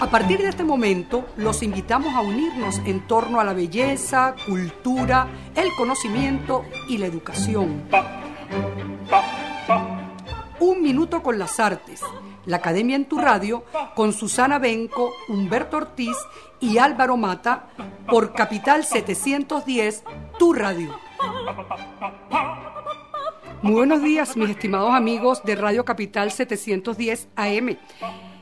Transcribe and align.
A 0.00 0.10
partir 0.10 0.38
de 0.38 0.48
este 0.48 0.64
momento, 0.64 1.26
los 1.36 1.62
invitamos 1.62 2.14
a 2.14 2.20
unirnos 2.20 2.80
en 2.84 3.06
torno 3.06 3.38
a 3.38 3.44
la 3.44 3.52
belleza, 3.52 4.34
cultura, 4.46 5.28
el 5.54 5.68
conocimiento 5.76 6.64
y 6.88 6.98
la 6.98 7.06
educación. 7.06 7.84
Un 10.58 10.82
minuto 10.82 11.22
con 11.22 11.38
las 11.38 11.60
artes. 11.60 12.02
La 12.46 12.56
Academia 12.56 12.96
en 12.96 13.04
tu 13.04 13.18
Radio 13.18 13.64
con 13.94 14.12
Susana 14.12 14.58
Benco, 14.58 15.12
Humberto 15.28 15.76
Ortiz 15.76 16.16
y 16.58 16.78
Álvaro 16.78 17.16
Mata 17.16 17.68
por 18.08 18.32
Capital 18.32 18.84
710, 18.84 20.02
tu 20.38 20.52
radio. 20.52 20.98
Muy 23.62 23.74
buenos 23.74 24.02
días, 24.02 24.36
mis 24.36 24.50
estimados 24.50 24.92
amigos 24.92 25.42
de 25.44 25.54
Radio 25.54 25.84
Capital 25.84 26.32
710 26.32 27.28
AM. 27.36 27.76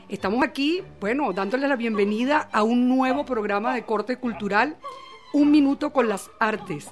Estamos 0.09 0.43
aquí, 0.43 0.81
bueno, 0.99 1.31
dándoles 1.33 1.69
la 1.69 1.75
bienvenida 1.75 2.49
a 2.51 2.63
un 2.63 2.89
nuevo 2.89 3.25
programa 3.25 3.75
de 3.75 3.83
corte 3.83 4.17
cultural, 4.17 4.75
Un 5.33 5.51
Minuto 5.51 5.93
con 5.93 6.09
las 6.09 6.31
Artes. 6.39 6.87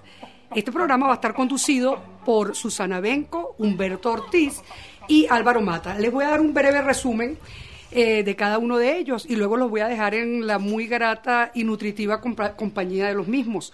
Este 0.54 0.72
programa 0.72 1.08
va 1.08 1.14
a 1.14 1.16
estar 1.16 1.34
conducido 1.34 2.00
por 2.24 2.56
Susana 2.56 3.00
Benco, 3.00 3.56
Humberto 3.58 4.12
Ortiz 4.12 4.62
y 5.08 5.26
Álvaro 5.32 5.62
Mata. 5.62 5.98
Les 5.98 6.12
voy 6.12 6.26
a 6.26 6.30
dar 6.30 6.42
un 6.42 6.54
breve 6.54 6.80
resumen 6.84 7.40
eh, 7.90 8.22
de 8.22 8.36
cada 8.36 8.60
uno 8.60 8.78
de 8.78 9.00
ellos 9.00 9.26
y 9.28 9.36
luego 9.36 9.58
los 9.58 9.72
voy 9.72 9.82
a 9.82 9.88
dejar 9.88 10.14
en 10.14 10.46
la 10.46 10.60
muy 10.60 10.86
grata 10.86 11.52
y 11.56 11.64
nutritiva 11.64 12.22
compañía 12.22 13.08
de 13.08 13.16
los 13.16 13.28
mismos. 13.28 13.74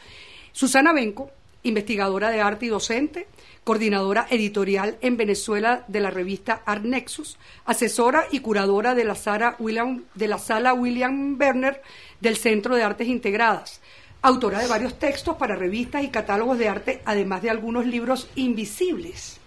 Susana 0.53 0.93
Benco, 0.93 1.31
investigadora 1.63 2.29
de 2.29 2.39
arte 2.39 2.67
y 2.67 2.69
docente, 2.69 3.27
coordinadora 3.63 4.27
editorial 4.29 4.97
en 5.01 5.17
Venezuela 5.17 5.85
de 5.87 6.01
la 6.01 6.09
revista 6.09 6.61
Art 6.65 6.83
Nexus, 6.83 7.37
asesora 7.65 8.25
y 8.31 8.39
curadora 8.39 8.93
de 8.95 9.05
la, 9.05 9.15
sala 9.15 9.55
William, 9.59 10.03
de 10.15 10.27
la 10.27 10.37
sala 10.37 10.73
William 10.73 11.37
Werner 11.39 11.81
del 12.19 12.37
Centro 12.37 12.75
de 12.75 12.83
Artes 12.83 13.07
Integradas, 13.07 13.81
autora 14.21 14.59
de 14.59 14.67
varios 14.67 14.99
textos 14.99 15.37
para 15.37 15.55
revistas 15.55 16.03
y 16.03 16.09
catálogos 16.09 16.57
de 16.57 16.69
arte, 16.69 17.01
además 17.05 17.41
de 17.41 17.49
algunos 17.49 17.85
libros 17.85 18.29
invisibles. 18.35 19.37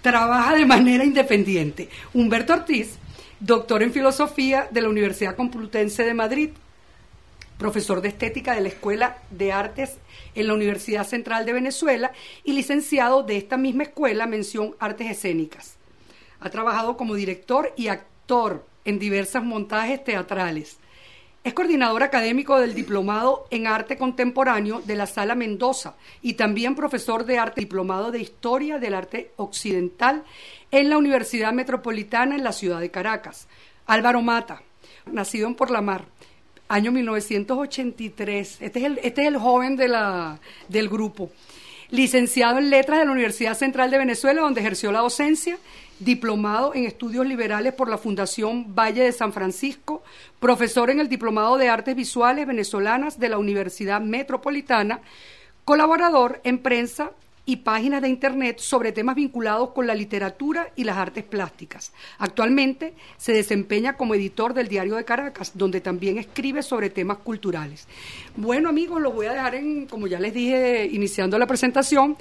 Trabaja 0.00 0.54
de 0.54 0.66
manera 0.66 1.04
independiente. 1.04 1.88
Humberto 2.14 2.52
Ortiz, 2.52 2.96
doctor 3.40 3.82
en 3.82 3.92
filosofía 3.92 4.68
de 4.70 4.80
la 4.80 4.88
Universidad 4.88 5.36
Complutense 5.36 6.04
de 6.04 6.14
Madrid, 6.14 6.50
profesor 7.58 8.00
de 8.00 8.08
estética 8.08 8.54
de 8.54 8.60
la 8.60 8.68
Escuela 8.68 9.18
de 9.30 9.52
Artes 9.52 9.96
en 10.36 10.46
la 10.46 10.54
Universidad 10.54 11.06
Central 11.06 11.44
de 11.44 11.52
Venezuela 11.52 12.12
y 12.44 12.52
licenciado 12.52 13.24
de 13.24 13.36
esta 13.36 13.56
misma 13.56 13.82
escuela, 13.82 14.26
mención 14.26 14.76
Artes 14.78 15.10
Escénicas. 15.10 15.76
Ha 16.38 16.50
trabajado 16.50 16.96
como 16.96 17.14
director 17.14 17.72
y 17.76 17.88
actor 17.88 18.64
en 18.84 19.00
diversos 19.00 19.42
montajes 19.42 20.04
teatrales. 20.04 20.78
Es 21.42 21.54
coordinador 21.54 22.02
académico 22.02 22.58
del 22.58 22.74
Diplomado 22.74 23.46
en 23.50 23.68
Arte 23.68 23.96
Contemporáneo 23.96 24.82
de 24.84 24.96
la 24.96 25.06
Sala 25.06 25.36
Mendoza 25.36 25.94
y 26.20 26.34
también 26.34 26.74
profesor 26.74 27.24
de 27.24 27.38
arte 27.38 27.60
diplomado 27.60 28.10
de 28.10 28.18
Historia 28.18 28.78
del 28.78 28.94
Arte 28.94 29.30
Occidental 29.36 30.24
en 30.72 30.90
la 30.90 30.98
Universidad 30.98 31.52
Metropolitana 31.52 32.34
en 32.34 32.42
la 32.42 32.52
ciudad 32.52 32.80
de 32.80 32.90
Caracas. 32.90 33.46
Álvaro 33.86 34.22
Mata, 34.22 34.62
nacido 35.06 35.46
en 35.46 35.54
Por 35.54 35.70
la 35.70 35.80
Mar, 35.80 36.06
año 36.68 36.92
1983. 36.92 38.58
Este 38.60 38.78
es 38.78 38.84
el, 38.84 38.98
este 39.02 39.22
es 39.22 39.28
el 39.28 39.36
joven 39.36 39.76
de 39.76 39.88
la, 39.88 40.38
del 40.68 40.88
grupo. 40.88 41.30
Licenciado 41.90 42.58
en 42.58 42.70
Letras 42.70 42.98
de 42.98 43.04
la 43.04 43.12
Universidad 43.12 43.56
Central 43.56 43.90
de 43.90 43.98
Venezuela, 43.98 44.42
donde 44.42 44.60
ejerció 44.60 44.90
la 44.90 45.00
docencia, 45.00 45.58
diplomado 46.00 46.74
en 46.74 46.84
Estudios 46.84 47.26
Liberales 47.26 47.72
por 47.72 47.88
la 47.88 47.96
Fundación 47.96 48.74
Valle 48.74 49.04
de 49.04 49.12
San 49.12 49.32
Francisco, 49.32 50.02
profesor 50.40 50.90
en 50.90 51.00
el 51.00 51.08
Diplomado 51.08 51.56
de 51.56 51.68
Artes 51.68 51.94
Visuales 51.94 52.46
Venezolanas 52.46 53.18
de 53.18 53.28
la 53.28 53.38
Universidad 53.38 54.00
Metropolitana, 54.00 55.00
colaborador 55.64 56.40
en 56.44 56.58
prensa 56.58 57.12
y 57.46 57.56
páginas 57.56 58.02
de 58.02 58.08
Internet 58.08 58.58
sobre 58.58 58.92
temas 58.92 59.14
vinculados 59.14 59.70
con 59.70 59.86
la 59.86 59.94
literatura 59.94 60.72
y 60.74 60.84
las 60.84 60.96
artes 60.96 61.24
plásticas. 61.24 61.92
Actualmente 62.18 62.94
se 63.16 63.32
desempeña 63.32 63.96
como 63.96 64.16
editor 64.16 64.52
del 64.52 64.68
Diario 64.68 64.96
de 64.96 65.04
Caracas, 65.04 65.52
donde 65.54 65.80
también 65.80 66.18
escribe 66.18 66.62
sobre 66.62 66.90
temas 66.90 67.18
culturales. 67.18 67.86
Bueno, 68.36 68.68
amigos, 68.68 69.00
los 69.00 69.14
voy 69.14 69.26
a 69.26 69.32
dejar 69.32 69.54
en, 69.54 69.86
como 69.86 70.06
ya 70.06 70.20
les 70.20 70.34
dije, 70.34 70.88
iniciando 70.92 71.38
la 71.38 71.46
presentación, 71.46 72.16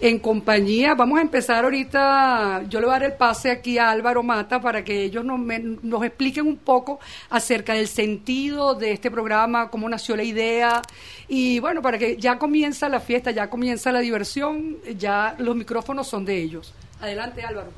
en 0.00 0.18
compañía. 0.18 0.94
Vamos 0.94 1.18
a 1.18 1.22
empezar 1.22 1.64
ahorita, 1.64 2.64
yo 2.68 2.80
le 2.80 2.86
voy 2.86 2.94
a 2.96 2.98
dar 2.98 3.10
el 3.10 3.16
pase 3.16 3.50
aquí 3.50 3.78
a 3.78 3.90
Álvaro 3.90 4.24
Mata 4.24 4.60
para 4.60 4.82
que 4.82 5.04
ellos 5.04 5.24
nos, 5.24 5.38
nos 5.82 6.04
expliquen 6.04 6.48
un 6.48 6.56
poco 6.56 6.98
acerca 7.30 7.74
del 7.74 7.86
sentido 7.86 8.74
de 8.74 8.92
este 8.92 9.10
programa, 9.10 9.70
cómo 9.70 9.88
nació 9.88 10.16
la 10.16 10.24
idea 10.24 10.82
y 11.28 11.60
bueno, 11.60 11.80
para 11.80 11.96
que 11.96 12.16
ya 12.16 12.38
comienza 12.38 12.88
la 12.88 12.98
fiesta, 12.98 13.30
ya 13.30 13.48
comienza 13.48 13.92
la 13.92 14.00
diversión 14.00 14.78
ya 14.98 15.34
los 15.38 15.56
micrófonos 15.56 16.08
son 16.08 16.24
de 16.24 16.42
ellos. 16.42 16.74
Adelante, 17.00 17.42
Álvaro. 17.42 17.70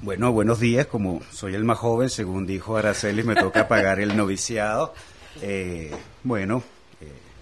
Bueno, 0.00 0.32
buenos 0.32 0.60
días. 0.60 0.86
Como 0.86 1.20
soy 1.32 1.54
el 1.54 1.64
más 1.64 1.78
joven, 1.78 2.08
según 2.08 2.46
dijo 2.46 2.76
Araceli, 2.76 3.22
me 3.22 3.34
toca 3.34 3.66
pagar 3.68 4.00
el 4.00 4.16
noviciado. 4.16 4.94
Eh, 5.42 5.90
bueno, 6.22 6.62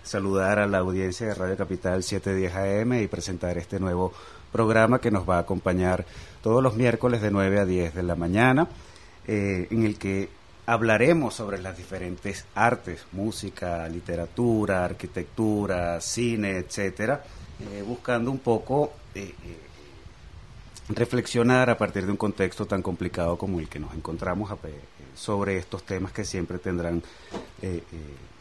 saludar 0.06 0.59
a 0.59 0.67
la 0.67 0.78
audiencia 0.78 1.27
de 1.27 1.34
Radio 1.34 1.56
Capital 1.56 2.03
710 2.03 2.55
AM 2.55 2.94
y 2.94 3.09
presentar 3.09 3.59
este 3.59 3.78
nuevo 3.78 4.12
programa 4.53 5.00
que 5.00 5.11
nos 5.11 5.28
va 5.28 5.37
a 5.37 5.41
acompañar 5.41 6.06
todos 6.43 6.62
los 6.62 6.77
miércoles 6.77 7.21
de 7.21 7.31
9 7.31 7.61
a 7.61 7.65
10 7.67 7.94
de 7.94 8.03
la 8.03 8.15
mañana, 8.15 8.69
eh, 9.27 9.66
en 9.71 9.84
el 9.84 9.99
que 9.99 10.28
hablaremos 10.65 11.34
sobre 11.34 11.59
las 11.59 11.77
diferentes 11.77 12.47
artes, 12.55 13.06
música, 13.12 13.89
literatura, 13.89 14.84
arquitectura, 14.84 16.00
cine, 16.00 16.59
etcétera 16.59 17.22
eh, 17.59 17.83
buscando 17.87 18.31
un 18.31 18.39
poco 18.39 18.93
eh, 19.15 19.34
eh, 19.45 19.56
reflexionar 20.91 21.71
a 21.71 21.78
partir 21.78 22.05
de 22.05 22.11
un 22.11 22.19
contexto 22.19 22.66
tan 22.66 22.83
complicado 22.83 23.39
como 23.39 23.61
el 23.61 23.69
que 23.69 23.78
nos 23.78 23.95
encontramos 23.95 24.50
sobre 25.16 25.56
estos 25.56 25.82
temas 25.82 26.12
que 26.12 26.25
siempre 26.25 26.59
tendrán 26.59 27.03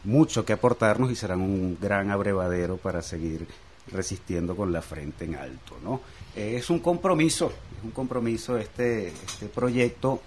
mucho 0.04 0.44
que 0.44 0.52
aportarnos 0.52 1.10
y 1.10 1.16
serán 1.16 1.40
un 1.40 1.76
gran 1.80 2.10
abrevadero 2.10 2.76
para 2.76 3.02
seguir 3.02 3.46
resistiendo 3.88 4.54
con 4.54 4.72
la 4.72 4.82
frente 4.82 5.24
en 5.24 5.34
alto. 5.34 5.76
¿no? 5.82 6.00
es 6.36 6.70
un 6.70 6.80
compromiso, 6.80 7.52
es 7.78 7.84
un 7.84 7.90
compromiso 7.90 8.56
este, 8.58 9.08
este 9.08 9.46
proyecto, 9.46 10.20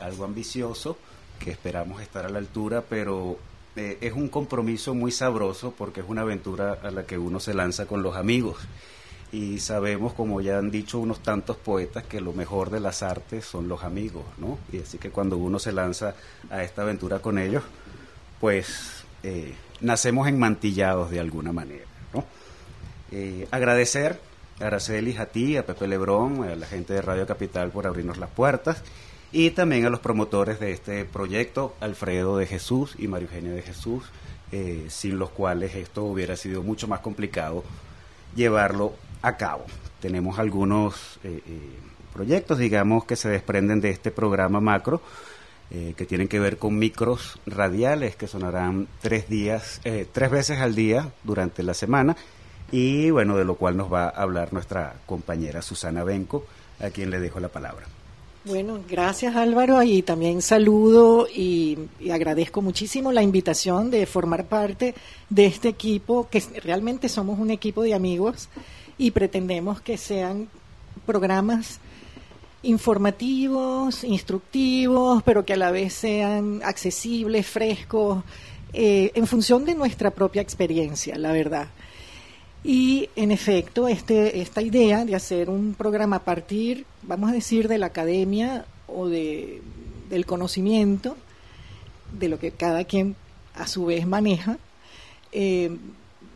algo 0.00 0.24
ambicioso, 0.24 0.96
que 1.38 1.50
esperamos 1.50 2.02
estar 2.02 2.24
a 2.26 2.28
la 2.28 2.38
altura, 2.38 2.84
pero 2.88 3.38
eh, 3.76 3.98
es 4.00 4.12
un 4.12 4.28
compromiso 4.28 4.94
muy 4.94 5.12
sabroso 5.12 5.72
porque 5.76 6.00
es 6.00 6.06
una 6.08 6.22
aventura 6.22 6.78
a 6.82 6.90
la 6.90 7.06
que 7.06 7.18
uno 7.18 7.40
se 7.40 7.54
lanza 7.54 7.86
con 7.86 8.02
los 8.02 8.16
amigos. 8.16 8.58
Y 9.32 9.60
sabemos, 9.60 10.12
como 10.12 10.40
ya 10.40 10.58
han 10.58 10.70
dicho 10.70 10.98
unos 10.98 11.22
tantos 11.22 11.56
poetas, 11.56 12.04
que 12.04 12.20
lo 12.20 12.32
mejor 12.32 12.70
de 12.70 12.80
las 12.80 13.02
artes 13.02 13.44
son 13.44 13.68
los 13.68 13.84
amigos, 13.84 14.24
¿no? 14.38 14.58
Y 14.72 14.78
así 14.78 14.98
que 14.98 15.10
cuando 15.10 15.36
uno 15.36 15.58
se 15.58 15.72
lanza 15.72 16.14
a 16.50 16.64
esta 16.64 16.82
aventura 16.82 17.20
con 17.20 17.38
ellos, 17.38 17.62
pues 18.40 19.04
eh, 19.22 19.54
nacemos 19.80 20.26
enmantillados 20.26 21.10
de 21.10 21.20
alguna 21.20 21.52
manera, 21.52 21.84
¿no? 22.12 22.24
Eh, 23.12 23.46
agradecer 23.50 24.18
a 24.60 24.66
Araceli, 24.66 25.16
a 25.16 25.26
ti, 25.26 25.56
a 25.56 25.64
Pepe 25.64 25.86
Lebrón, 25.86 26.44
a 26.44 26.56
la 26.56 26.66
gente 26.66 26.92
de 26.92 27.02
Radio 27.02 27.26
Capital 27.26 27.70
por 27.70 27.86
abrirnos 27.86 28.18
las 28.18 28.30
puertas 28.30 28.82
y 29.32 29.50
también 29.50 29.86
a 29.86 29.90
los 29.90 30.00
promotores 30.00 30.58
de 30.58 30.72
este 30.72 31.04
proyecto, 31.04 31.74
Alfredo 31.80 32.36
de 32.36 32.46
Jesús 32.46 32.96
y 32.98 33.06
María 33.06 33.28
Eugenia 33.28 33.52
de 33.52 33.62
Jesús, 33.62 34.04
eh, 34.50 34.86
sin 34.88 35.18
los 35.18 35.30
cuales 35.30 35.76
esto 35.76 36.04
hubiera 36.04 36.36
sido 36.36 36.62
mucho 36.62 36.88
más 36.88 37.00
complicado 37.00 37.62
llevarlo 38.34 38.94
a 39.22 39.36
cabo. 39.36 39.64
Tenemos 40.00 40.38
algunos 40.38 41.18
eh, 41.24 41.42
eh, 41.46 41.78
proyectos, 42.12 42.58
digamos, 42.58 43.04
que 43.04 43.16
se 43.16 43.28
desprenden 43.28 43.80
de 43.80 43.90
este 43.90 44.10
programa 44.10 44.60
macro, 44.60 45.00
que 45.70 46.04
tienen 46.04 46.26
que 46.26 46.40
ver 46.40 46.58
con 46.58 46.76
micros 46.76 47.38
radiales 47.46 48.16
que 48.16 48.26
sonarán 48.26 48.88
tres 49.00 49.28
días, 49.28 49.80
tres 50.10 50.28
veces 50.28 50.58
al 50.58 50.74
día 50.74 51.12
durante 51.22 51.62
la 51.62 51.74
semana, 51.74 52.16
y 52.72 53.10
bueno, 53.10 53.36
de 53.36 53.44
lo 53.44 53.54
cual 53.54 53.76
nos 53.76 53.92
va 53.92 54.06
a 54.06 54.22
hablar 54.22 54.52
nuestra 54.52 54.96
compañera 55.06 55.62
Susana 55.62 56.02
Benco, 56.02 56.44
a 56.80 56.90
quien 56.90 57.10
le 57.10 57.20
dejo 57.20 57.38
la 57.38 57.50
palabra. 57.50 57.86
Bueno, 58.42 58.80
gracias 58.88 59.36
Álvaro 59.36 59.82
y 59.82 60.00
también 60.00 60.40
saludo 60.40 61.28
y, 61.28 61.76
agradezco 62.10 62.62
muchísimo 62.62 63.12
la 63.12 63.22
invitación 63.22 63.90
de 63.90 64.06
formar 64.06 64.46
parte 64.46 64.94
de 65.28 65.44
este 65.44 65.68
equipo, 65.68 66.26
que 66.30 66.42
realmente 66.64 67.10
somos 67.10 67.38
un 67.38 67.50
equipo 67.50 67.82
de 67.82 67.92
amigos 67.92 68.48
y 69.00 69.12
pretendemos 69.12 69.80
que 69.80 69.96
sean 69.96 70.46
programas 71.06 71.80
informativos, 72.62 74.04
instructivos, 74.04 75.22
pero 75.22 75.46
que 75.46 75.54
a 75.54 75.56
la 75.56 75.70
vez 75.70 75.94
sean 75.94 76.60
accesibles, 76.62 77.46
frescos, 77.46 78.22
eh, 78.74 79.10
en 79.14 79.26
función 79.26 79.64
de 79.64 79.74
nuestra 79.74 80.10
propia 80.10 80.42
experiencia, 80.42 81.16
la 81.16 81.32
verdad. 81.32 81.68
Y 82.62 83.08
en 83.16 83.30
efecto, 83.30 83.88
este, 83.88 84.42
esta 84.42 84.60
idea 84.60 85.06
de 85.06 85.14
hacer 85.14 85.48
un 85.48 85.72
programa 85.72 86.16
a 86.16 86.24
partir, 86.24 86.84
vamos 87.00 87.30
a 87.30 87.32
decir, 87.32 87.68
de 87.68 87.78
la 87.78 87.86
academia 87.86 88.66
o 88.86 89.08
de, 89.08 89.62
del 90.10 90.26
conocimiento, 90.26 91.16
de 92.12 92.28
lo 92.28 92.38
que 92.38 92.50
cada 92.50 92.84
quien 92.84 93.16
a 93.54 93.66
su 93.66 93.86
vez 93.86 94.06
maneja, 94.06 94.58
eh, 95.32 95.74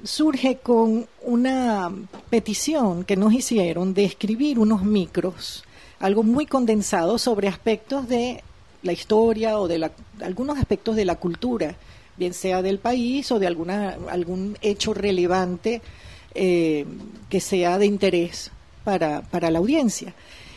surge 0.05 0.59
con 0.59 1.07
una 1.23 1.91
petición 2.31 3.05
que 3.05 3.17
nos 3.17 3.33
hicieron 3.33 3.95
de 3.95 4.05
escribir 4.05 4.59
unos 4.59 4.83
micros, 4.83 5.65
algo 5.99 6.23
muy 6.23 6.47
condensado 6.47 7.19
sobre 7.19 7.49
aspectos 7.49 8.07
de 8.09 8.43
la 8.83 8.93
historia 8.93 9.59
o 9.59 9.67
de 9.67 9.79
la, 9.79 9.93
algunos 10.23 10.59
aspectos 10.59 10.95
de 10.95 11.07
la 11.07 11.17
cultura, 11.17 11.75
bien 12.17 12.35
sea 12.35 12.63
del 12.63 12.79
país 12.79 13.33
o 13.33 13.39
de 13.39 13.47
alguna, 13.47 13.97
algún 14.11 14.57
hecho 14.61 14.93
relevante 14.93 15.81
eh, 16.35 16.85
que 17.31 17.41
sea 17.41 17.79
de 17.79 17.87
interés 17.87 18.51
para, 18.85 19.23
para 19.23 19.51
la 19.51 19.59
audiencia. 19.59 20.15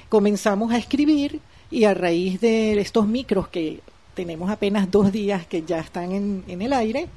Comenzamos 0.09 0.73
a 0.73 0.77
escribir 0.77 1.39
y 1.71 1.85
a 1.85 1.93
raíz 1.93 2.41
de 2.41 2.79
estos 2.79 3.07
micros 3.07 3.47
que 3.47 3.79
tenemos 4.13 4.49
apenas 4.49 4.91
dos 4.91 5.11
días 5.11 5.47
que 5.47 5.63
ya 5.63 5.79
están 5.79 6.11
en, 6.11 6.43
en 6.47 6.61
el 6.61 6.73
aire, 6.73 7.07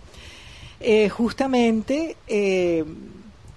eh, 0.81 1.09
justamente 1.11 2.17
eh, 2.27 2.85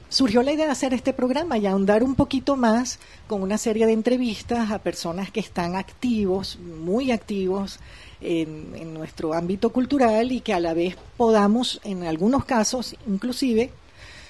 surgió 0.10 0.44
la 0.44 0.52
idea 0.52 0.66
de 0.66 0.72
hacer 0.72 0.94
este 0.94 1.14
programa 1.14 1.58
y 1.58 1.66
ahondar 1.66 2.04
un 2.04 2.16
poquito 2.16 2.56
más 2.56 3.00
con 3.28 3.42
una 3.42 3.58
serie 3.58 3.86
de 3.86 3.94
entrevistas 3.94 4.72
a 4.72 4.80
personas 4.80 5.32
que 5.32 5.40
están 5.40 5.76
activos, 5.76 6.60
muy 6.60 7.12
activos 7.12 7.80
en, 8.22 8.94
nuestro 8.94 9.34
ámbito 9.34 9.72
cultural 9.72 10.32
y 10.32 10.42
que 10.42 10.54
a 10.54 10.60
la 10.60 10.74
vez 10.74 10.98
podamos, 11.18 11.82
en 11.84 12.04
algunos 12.04 12.46
casos 12.46 12.96
inclusive, 13.08 13.72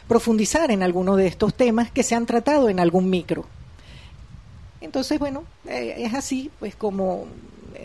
profundizar 0.07 0.72
en 0.72 0.84
alguno 0.84 1.16
de 1.16 1.28
estos 1.28 1.54
temas 1.54 1.92
que 1.92 2.04
se 2.04 2.16
han 2.16 2.25
tratado 2.25 2.69
en 2.69 2.80
algún 2.80 3.10
micro. 3.10 3.45
Entonces, 4.81 5.19
bueno, 5.19 5.44
eh, 5.68 5.95
es 5.98 6.13
así, 6.13 6.51
pues 6.60 6.75
como 6.75 7.25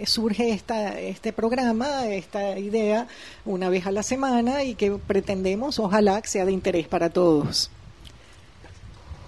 surge 0.07 0.51
esta, 0.51 0.99
este 1.01 1.33
programa, 1.33 2.07
esta 2.07 2.59
idea, 2.59 3.07
una 3.45 3.69
vez 3.69 3.87
a 3.87 3.93
la 3.93 4.03
semana 4.03 4.65
y 4.65 4.75
que 4.75 4.93
pretendemos, 4.93 5.79
ojalá, 5.79 6.21
que 6.23 6.29
sea 6.29 6.45
de 6.45 6.53
interés 6.53 6.89
para 6.89 7.11
todos. 7.11 7.71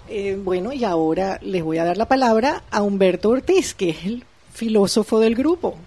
Eh, 0.09 0.37
bueno, 0.41 0.73
y 0.73 0.83
ahora 0.83 1.39
les 1.41 1.63
voy 1.63 1.77
a 1.77 1.85
dar 1.85 1.97
la 1.97 2.07
palabra 2.07 2.63
a 2.69 2.81
Humberto 2.81 3.29
Ortiz, 3.29 3.73
que 3.73 3.91
es 3.91 4.05
el 4.05 4.25
filósofo 4.53 5.19
del 5.19 5.35
grupo. 5.35 5.77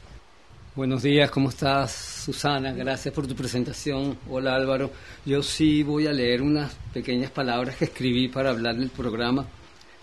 Buenos 0.75 1.03
días, 1.03 1.31
¿cómo 1.31 1.51
estás, 1.51 1.93
Susana? 2.25 2.73
Gracias 2.73 3.15
por 3.15 3.27
tu 3.27 3.35
presentación. 3.37 4.19
Hola, 4.29 4.57
Álvaro. 4.57 4.91
Yo 5.25 5.43
sí 5.43 5.83
voy 5.83 6.07
a 6.07 6.13
leer 6.13 6.43
unas 6.43 6.75
pequeñas 6.93 7.31
palabras 7.31 7.77
que 7.77 7.85
escribí 7.85 8.29
para 8.29 8.51
hablar 8.51 8.77
del 8.77 8.91
programa. 8.91 9.47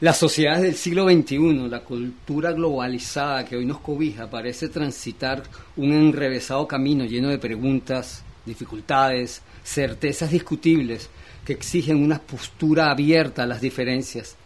Las 0.01 0.18
sociedades 0.18 0.63
del 0.63 0.74
siglo 0.74 1.07
XXI, 1.07 1.69
la 1.69 1.81
cultura 1.81 2.53
globalizada 2.53 3.45
que 3.45 3.56
hoy 3.56 3.68
nos 3.68 3.81
cobija, 3.81 4.27
parece 4.27 4.68
transitar 4.68 5.44
un 5.77 5.94
enrevesado 5.94 6.68
camino 6.68 7.06
lleno 7.06 7.30
de 7.30 7.38
preguntas, 7.38 8.24
dificultades, 8.44 9.44
certezas 9.63 10.31
discutibles 10.31 11.07
que 11.45 11.53
exigen 11.53 12.03
una 12.03 12.18
postura 12.18 12.89
abierta 12.89 13.44
a 13.44 13.45
las 13.45 13.62
diferencias. 13.62 14.38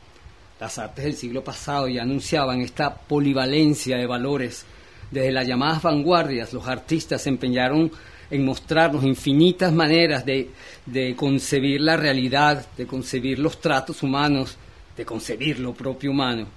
Las 0.59 0.77
artes 0.77 1.05
del 1.05 1.15
siglo 1.15 1.41
pasado 1.41 1.87
ya 1.87 2.01
anunciaban 2.01 2.59
esta 2.59 2.93
polivalencia 2.93 3.95
de 3.95 4.07
valores. 4.07 4.65
Desde 5.09 5.31
las 5.31 5.47
llamadas 5.47 5.81
vanguardias, 5.81 6.51
los 6.51 6.67
artistas 6.67 7.21
se 7.21 7.29
empeñaron 7.29 7.89
en 8.29 8.43
mostrarnos 8.43 9.05
infinitas 9.05 9.71
maneras 9.71 10.25
de, 10.25 10.49
de 10.85 11.15
concebir 11.15 11.79
la 11.79 11.95
realidad, 11.95 12.67
de 12.75 12.85
concebir 12.85 13.39
los 13.39 13.61
tratos 13.61 14.03
humanos, 14.03 14.57
de 14.95 15.05
concebir 15.05 15.59
lo 15.59 15.73
propio 15.73 16.11
humano. 16.11 16.47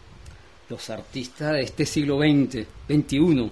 Los 0.69 0.90
artistas 0.90 1.52
de 1.52 1.62
este 1.62 1.87
siglo 1.87 2.19
XX, 2.19 2.67
XXI, 2.88 3.50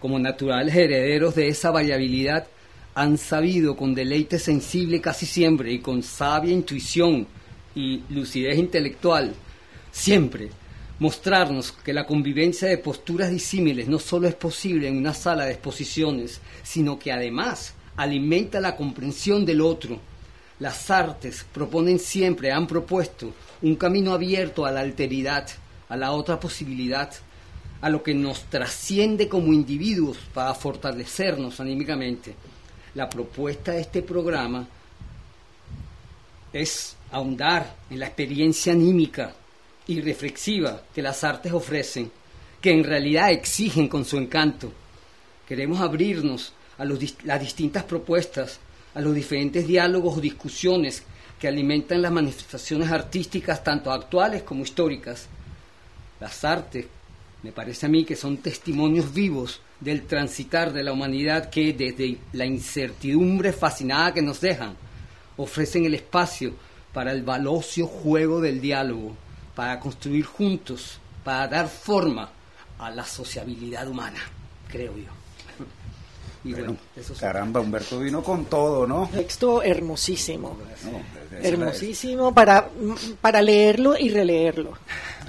como 0.00 0.18
naturales 0.18 0.74
herederos 0.74 1.34
de 1.34 1.48
esa 1.48 1.70
variabilidad, 1.70 2.46
han 2.94 3.16
sabido 3.16 3.76
con 3.76 3.94
deleite 3.94 4.38
sensible 4.38 5.00
casi 5.00 5.24
siempre 5.24 5.72
y 5.72 5.78
con 5.78 6.02
sabia 6.02 6.52
intuición 6.52 7.26
y 7.74 8.02
lucidez 8.10 8.58
intelectual, 8.58 9.32
siempre 9.90 10.50
mostrarnos 10.98 11.72
que 11.72 11.92
la 11.92 12.06
convivencia 12.06 12.68
de 12.68 12.78
posturas 12.78 13.28
disímiles 13.30 13.88
no 13.88 13.98
solo 13.98 14.28
es 14.28 14.36
posible 14.36 14.86
en 14.86 14.96
una 14.96 15.14
sala 15.14 15.46
de 15.46 15.52
exposiciones, 15.52 16.40
sino 16.62 16.98
que 16.98 17.10
además 17.10 17.74
alimenta 17.96 18.60
la 18.60 18.76
comprensión 18.76 19.44
del 19.44 19.62
otro. 19.62 19.98
Las 20.58 20.90
artes 20.90 21.44
proponen 21.52 21.98
siempre, 21.98 22.52
han 22.52 22.66
propuesto 22.66 23.32
un 23.62 23.76
camino 23.76 24.12
abierto 24.12 24.64
a 24.64 24.70
la 24.70 24.80
alteridad, 24.80 25.48
a 25.88 25.96
la 25.96 26.12
otra 26.12 26.38
posibilidad, 26.38 27.12
a 27.80 27.88
lo 27.90 28.02
que 28.02 28.14
nos 28.14 28.44
trasciende 28.44 29.28
como 29.28 29.52
individuos 29.52 30.18
para 30.32 30.54
fortalecernos 30.54 31.58
anímicamente. 31.60 32.34
La 32.94 33.08
propuesta 33.08 33.72
de 33.72 33.80
este 33.80 34.02
programa 34.02 34.66
es 36.52 36.96
ahondar 37.10 37.76
en 37.90 37.98
la 37.98 38.06
experiencia 38.06 38.72
anímica 38.72 39.34
y 39.86 40.00
reflexiva 40.00 40.82
que 40.94 41.02
las 41.02 41.24
artes 41.24 41.52
ofrecen, 41.52 42.10
que 42.60 42.70
en 42.70 42.84
realidad 42.84 43.32
exigen 43.32 43.88
con 43.88 44.04
su 44.04 44.16
encanto. 44.16 44.72
Queremos 45.48 45.80
abrirnos 45.80 46.52
a 46.78 46.84
las 46.84 47.40
distintas 47.40 47.84
propuestas, 47.84 48.60
a 48.94 49.00
los 49.00 49.14
diferentes 49.14 49.66
diálogos 49.66 50.18
o 50.18 50.20
discusiones 50.20 51.02
que 51.38 51.48
alimentan 51.48 52.02
las 52.02 52.12
manifestaciones 52.12 52.90
artísticas 52.90 53.64
tanto 53.64 53.90
actuales 53.90 54.42
como 54.42 54.62
históricas. 54.62 55.26
Las 56.20 56.44
artes, 56.44 56.86
me 57.42 57.52
parece 57.52 57.86
a 57.86 57.88
mí 57.88 58.04
que 58.04 58.14
son 58.14 58.36
testimonios 58.36 59.12
vivos 59.12 59.60
del 59.80 60.02
transitar 60.06 60.72
de 60.72 60.84
la 60.84 60.92
humanidad 60.92 61.50
que 61.50 61.72
desde 61.72 62.18
la 62.32 62.46
incertidumbre 62.46 63.52
fascinada 63.52 64.14
que 64.14 64.22
nos 64.22 64.40
dejan, 64.40 64.76
ofrecen 65.36 65.84
el 65.84 65.94
espacio 65.94 66.54
para 66.92 67.10
el 67.10 67.22
valocio 67.22 67.86
juego 67.86 68.40
del 68.40 68.60
diálogo, 68.60 69.16
para 69.56 69.80
construir 69.80 70.24
juntos, 70.24 71.00
para 71.24 71.48
dar 71.48 71.68
forma 71.68 72.30
a 72.78 72.90
la 72.90 73.04
sociabilidad 73.04 73.88
humana, 73.88 74.20
creo 74.68 74.96
yo. 74.96 75.21
Y 76.44 76.54
bueno, 76.54 76.76
caramba, 77.20 77.60
Humberto 77.60 78.00
vino 78.00 78.22
con 78.22 78.46
todo, 78.46 78.86
¿no? 78.86 79.08
Texto 79.12 79.62
hermosísimo. 79.62 80.58
hermosísimo 81.40 82.34
para, 82.34 82.68
para 83.20 83.40
leerlo 83.40 83.96
y 83.96 84.10
releerlo. 84.10 84.72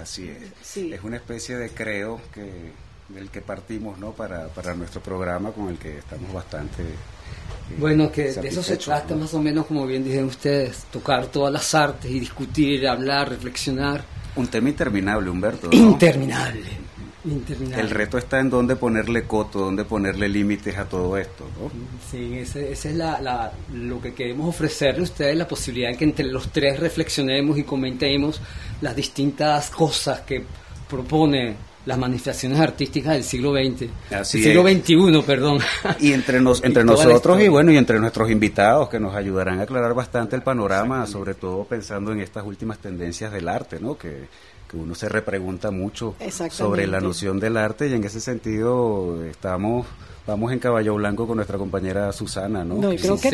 Así 0.02 0.28
es. 0.30 0.78
Es 0.78 1.04
una 1.04 1.18
especie 1.18 1.56
de 1.56 1.70
creo 1.70 2.20
que 2.34 2.72
del 3.10 3.30
que 3.30 3.42
partimos, 3.42 4.00
¿no? 4.00 4.12
Para, 4.12 4.48
para 4.48 4.74
nuestro 4.74 5.02
programa 5.02 5.52
con 5.52 5.70
el 5.70 5.78
que 5.78 6.00
estamos 6.00 6.34
bastante 6.34 6.82
eh, 6.82 7.76
bueno, 7.78 8.12
que 8.12 8.32
de 8.32 8.48
eso 8.48 8.62
se 8.62 8.78
trata 8.78 9.16
más 9.16 9.34
o 9.34 9.42
menos, 9.42 9.66
como 9.66 9.86
bien 9.86 10.04
dijeron 10.04 10.28
ustedes, 10.28 10.86
tocar 10.92 11.28
todas 11.28 11.52
las 11.52 11.74
artes 11.74 12.12
y 12.12 12.20
discutir, 12.20 12.88
hablar, 12.88 13.30
reflexionar. 13.30 14.04
Un 14.36 14.48
tema 14.48 14.70
interminable, 14.70 15.30
Humberto. 15.30 15.70
Interminable. 15.72 16.83
El 17.26 17.90
reto 17.90 18.18
está 18.18 18.40
en 18.40 18.50
dónde 18.50 18.76
ponerle 18.76 19.24
coto, 19.24 19.60
dónde 19.60 19.86
ponerle 19.86 20.28
límites 20.28 20.78
a 20.78 20.86
todo 20.86 21.18
esto, 21.18 21.46
¿no? 21.58 21.72
Sí, 22.12 22.38
ese, 22.38 22.72
es 22.72 22.86
la, 22.86 23.54
lo 23.74 24.02
que 24.02 24.14
queremos 24.14 24.50
ofrecerle 24.50 25.02
a 25.02 25.04
ustedes, 25.04 25.38
la 25.38 25.48
posibilidad 25.48 25.92
de 25.92 25.98
que 25.98 26.04
entre 26.04 26.26
los 26.26 26.52
tres 26.52 26.80
reflexionemos 26.80 27.58
y 27.58 27.64
comentemos 27.64 28.42
las 28.82 29.70
cosas 29.70 30.22
que 30.22 30.44
propone 30.90 31.56
las 31.86 31.98
manifestaciones 31.98 32.60
artísticas 32.60 33.14
del 33.14 33.24
siglo 33.24 33.52
XX, 33.52 33.90
Así 34.12 34.42
del 34.42 34.54
siglo 34.54 34.64
XXI, 34.64 35.22
perdón. 35.26 35.60
Y 36.00 36.14
entre, 36.14 36.42
nos, 36.42 36.62
entre 36.64 36.84
nosotros 36.84 37.42
y 37.42 37.48
bueno, 37.48 37.72
y 37.72 37.78
entre 37.78 38.00
nuestros 38.00 38.30
invitados 38.32 38.90
que 38.90 39.00
nos 39.00 39.16
ayudarán 39.16 39.60
a 39.60 39.64
aclarar 39.64 39.94
bastante 39.94 40.36
el 40.36 40.44
panorama, 40.44 41.06
sobre 41.08 41.34
todo 41.36 41.64
pensando 41.66 42.12
en 42.12 42.20
estas 42.20 42.46
últimas 42.46 42.80
tendencias 42.80 43.32
del 43.32 43.48
arte, 43.48 43.80
¿no? 43.80 43.98
Que, 43.98 44.28
uno 44.74 44.96
se 44.96 45.10
repregunta 45.10 45.72
mucho 45.72 46.16
sobre 46.50 46.88
la 46.88 47.00
noción 47.00 47.40
del 47.40 47.58
arte 47.58 47.88
y 47.90 47.94
en 47.94 48.04
ese 48.04 48.20
sentido 48.20 49.24
estamos 49.26 49.86
vamos 50.26 50.52
en 50.52 50.60
caballo 50.60 50.96
blanco 50.96 51.28
con 51.28 51.36
nuestra 51.36 51.58
compañera 51.58 52.12
Susana, 52.14 52.64
¿no? 52.64 52.76
No, 52.76 52.90
creo 52.96 53.20
que 53.20 53.30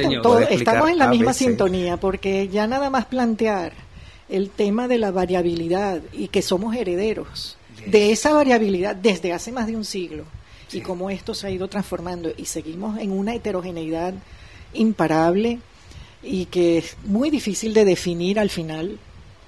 estamos 0.50 0.90
en 0.90 0.98
la 0.98 1.08
misma 1.08 1.34
sintonía 1.34 1.98
porque 1.98 2.48
ya 2.50 2.68
nada 2.68 2.90
más 2.90 3.06
plantear 3.06 3.74
el 4.28 4.50
tema 4.50 4.88
de 4.88 4.98
la 4.98 5.12
variabilidad 5.12 6.02
y 6.14 6.28
que 6.28 6.42
somos 6.42 6.76
herederos 6.76 7.58
de 7.86 8.12
esa 8.12 8.34
variabilidad 8.34 8.96
desde 8.96 9.34
hace 9.34 9.52
más 9.52 9.68
de 9.68 9.76
un 9.76 9.86
siglo 9.86 10.26
y 10.72 10.82
cómo 10.82 11.10
esto 11.10 11.34
se 11.34 11.48
ha 11.48 11.52
ido 11.52 11.68
transformando 11.68 12.32
y 12.36 12.46
seguimos 12.46 13.00
en 13.00 13.12
una 13.12 13.34
heterogeneidad 13.34 14.14
imparable 14.74 15.60
y 16.22 16.46
que 16.46 16.80
es 16.80 16.98
muy 17.06 17.30
difícil 17.30 17.74
de 17.74 17.86
definir 17.86 18.40
al 18.40 18.50
final. 18.50 19.00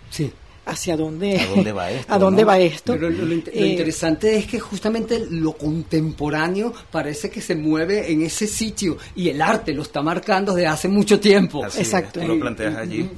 Sí 0.10 0.32
hacia 0.72 0.98
dónde, 0.98 1.40
¿A 1.40 1.48
dónde 1.48 1.72
va 1.72 1.92
esto. 1.92 2.14
¿A 2.14 2.20
dónde 2.20 2.44
va 2.44 2.60
esto? 2.60 2.94
Pero 2.94 3.10
lo, 3.10 3.34
eh, 3.34 3.68
interesante 3.68 4.38
es 4.38 4.48
que 4.48 4.60
justamente 4.60 5.20
lo 5.30 5.54
contemporáneo 5.54 6.74
parece 6.92 7.30
que 7.30 7.42
se 7.42 7.56
mueve 7.56 8.12
en 8.12 8.24
ese 8.24 8.48
sitio 8.48 8.98
y 9.16 9.30
el 9.30 9.42
arte 9.42 9.74
lo 9.74 9.84
está 9.84 10.02
marcando 10.02 10.54
desde 10.54 10.68
hace 10.68 10.88
mucho 10.88 11.20
tiempo. 11.20 11.66
Exacto. 11.66 12.26
lo 12.26 12.40
planteas 12.40 12.76
allí. 12.76 13.10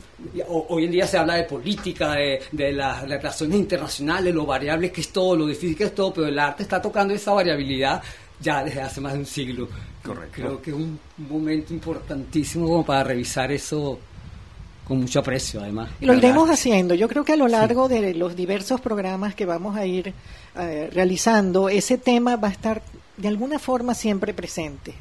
Hoy 0.48 0.86
en 0.86 0.92
día 0.92 1.06
se 1.06 1.18
habla 1.18 1.36
de 1.36 1.44
política, 1.44 2.14
de, 2.14 2.42
de 2.52 2.72
las 2.72 3.08
relaciones 3.08 3.60
internacionales, 3.60 4.34
lo 4.34 4.46
variable 4.46 4.92
que 4.92 5.02
es 5.02 5.10
todo, 5.10 5.36
lo 5.36 5.46
difícil 5.48 5.76
que 5.76 5.86
es 5.86 5.96
todo, 5.96 6.14
pero 6.14 6.28
el 6.28 6.40
arte 6.40 6.64
está 6.64 6.82
tocando 6.82 7.14
esa 7.14 7.34
variabilidad 7.34 8.02
ya 8.40 8.64
desde 8.64 8.82
hace 8.82 9.02
más 9.02 9.14
de 9.14 9.20
un 9.20 9.26
siglo. 9.26 9.68
Creo 10.32 10.62
que 10.62 10.72
es 10.72 10.76
un 10.76 11.00
momento 11.30 11.74
importantísimo 11.74 12.68
como 12.68 12.86
para 12.86 13.04
revisar 13.06 13.52
eso 13.52 14.00
con 14.88 15.00
mucho 15.00 15.20
aprecio, 15.20 15.62
además. 15.62 15.90
Y 16.02 16.06
lo 16.06 16.14
iremos 16.14 16.50
haciendo. 16.50 16.94
Yo 16.94 17.08
creo 17.08 17.24
que 17.24 17.34
a 17.34 17.38
lo 17.38 17.48
largo 17.48 17.88
de 17.88 18.14
los 18.14 18.36
diversos 18.36 18.82
programas 18.82 19.36
que 19.36 19.46
vamos 19.46 19.78
a 19.78 19.86
ir 19.86 20.14
eh, 20.56 20.90
realizando, 20.92 21.70
ese 21.70 21.98
tema 21.98 22.36
va 22.36 22.50
a 22.50 22.52
estar 22.52 22.82
de 23.18 23.28
alguna 23.28 23.60
forma 23.60 23.94
siempre 23.94 24.34
presente. 24.34 24.94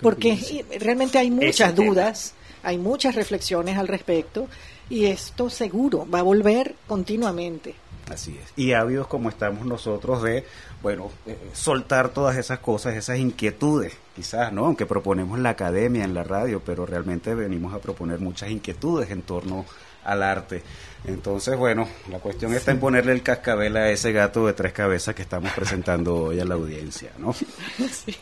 Porque 0.00 0.64
realmente 0.78 1.18
hay 1.18 1.30
muchas 1.30 1.74
dudas, 1.74 2.34
hay 2.62 2.76
muchas 2.76 3.14
reflexiones 3.14 3.78
al 3.78 3.88
respecto 3.88 4.46
y 4.90 5.06
esto 5.06 5.48
seguro 5.48 6.06
va 6.08 6.18
a 6.18 6.22
volver 6.22 6.74
continuamente. 6.86 7.74
Así 8.10 8.38
es. 8.40 8.52
Y 8.56 8.72
ávidos 8.72 9.06
como 9.06 9.30
estamos 9.30 9.66
nosotros 9.66 10.22
de, 10.22 10.44
bueno, 10.82 11.10
eh, 11.26 11.36
soltar 11.52 12.10
todas 12.10 12.36
esas 12.36 12.58
cosas, 12.60 12.94
esas 12.94 13.18
inquietudes, 13.18 13.94
quizás, 14.14 14.52
¿no? 14.52 14.66
Aunque 14.66 14.86
proponemos 14.86 15.38
la 15.38 15.50
academia 15.50 16.04
en 16.04 16.14
la 16.14 16.24
radio, 16.24 16.62
pero 16.64 16.86
realmente 16.86 17.34
venimos 17.34 17.74
a 17.74 17.78
proponer 17.78 18.20
muchas 18.20 18.50
inquietudes 18.50 19.10
en 19.10 19.22
torno 19.22 19.64
al 20.04 20.22
arte. 20.22 20.62
Entonces, 21.04 21.56
bueno, 21.56 21.88
la 22.10 22.18
cuestión 22.18 22.52
está 22.54 22.70
en 22.70 22.80
ponerle 22.80 23.12
el 23.12 23.22
cascabel 23.22 23.76
a 23.76 23.90
ese 23.90 24.12
gato 24.12 24.46
de 24.46 24.52
tres 24.52 24.72
cabezas 24.72 25.14
que 25.14 25.22
estamos 25.22 25.52
presentando 25.52 26.14
hoy 26.16 26.40
a 26.40 26.44
la 26.44 26.54
audiencia, 26.54 27.10
¿no? 27.18 27.34
Sí. 27.76 28.16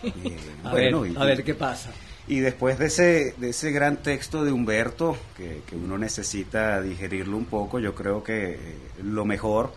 a, 0.65 0.75
ver, 0.75 0.95
a 1.17 1.25
ver 1.25 1.45
qué 1.45 1.55
pasa. 1.55 1.91
Y 2.27 2.41
después 2.41 2.79
de 2.79 2.87
ese, 2.87 3.35
de 3.37 3.51
ese 3.51 3.71
gran 3.71 3.99
texto 3.99 4.45
de 4.45 4.53
Humberto, 4.53 5.17
que, 5.37 5.63
uno 5.73 5.99
necesita 5.99 6.81
digerirlo 6.81 7.37
un 7.37 7.45
poco, 7.45 7.79
yo 7.79 7.95
creo 7.95 8.23
que 8.23 8.53
eh, 8.53 8.59
lo 9.03 9.27
mejor 9.27 9.73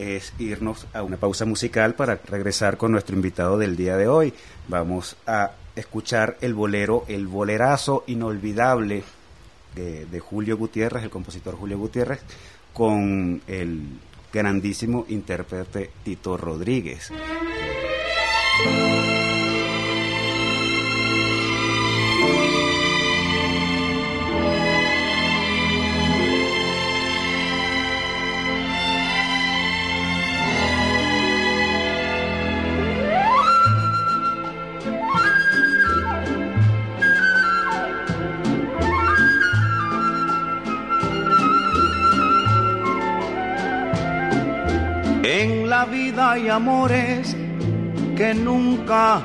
es 0.00 0.32
irnos 0.38 0.86
a 0.94 1.02
una 1.02 1.18
pausa 1.18 1.44
musical 1.44 1.94
para 1.94 2.16
regresar 2.16 2.78
con 2.78 2.90
nuestro 2.92 3.14
invitado 3.14 3.58
del 3.58 3.76
día 3.76 3.98
de 3.98 4.08
hoy. 4.08 4.32
Vamos 4.66 5.16
a 5.26 5.52
escuchar 5.76 6.38
el 6.40 6.54
bolero, 6.54 7.04
el 7.06 7.26
bolerazo 7.26 8.04
inolvidable 8.06 9.02
de, 9.74 10.20
Julio 10.20 10.56
Gutiérrez, 10.56 11.04
el 11.04 11.10
compositor 11.10 11.54
Julio 11.54 11.78
Gutiérrez, 11.78 12.20
con 12.72 13.42
el 13.46 13.82
grandísimo 14.32 15.04
intérprete 15.08 15.90
Tito 16.02 16.36
Rodríguez. 16.36 17.12
Hay 46.30 46.48
amores 46.48 47.36
que 48.16 48.34
nunca 48.34 49.20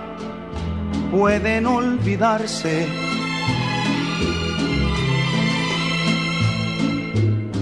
pueden 1.11 1.67
olvidarse. 1.67 2.87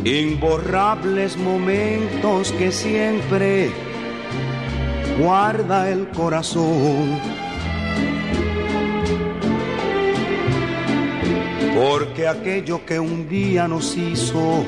Imborrables 0.06 1.36
momentos 1.36 2.54
que 2.54 2.72
siempre 2.72 3.70
guarda 5.20 5.90
el 5.90 6.08
corazón. 6.10 7.20
Porque 11.76 12.30
aquello 12.30 12.86
que 12.86 12.98
un 12.98 13.28
día 13.28 13.68
nos 13.68 13.98
hizo 13.98 14.64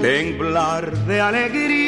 temblar 0.00 0.92
de 1.06 1.20
alegría. 1.20 1.87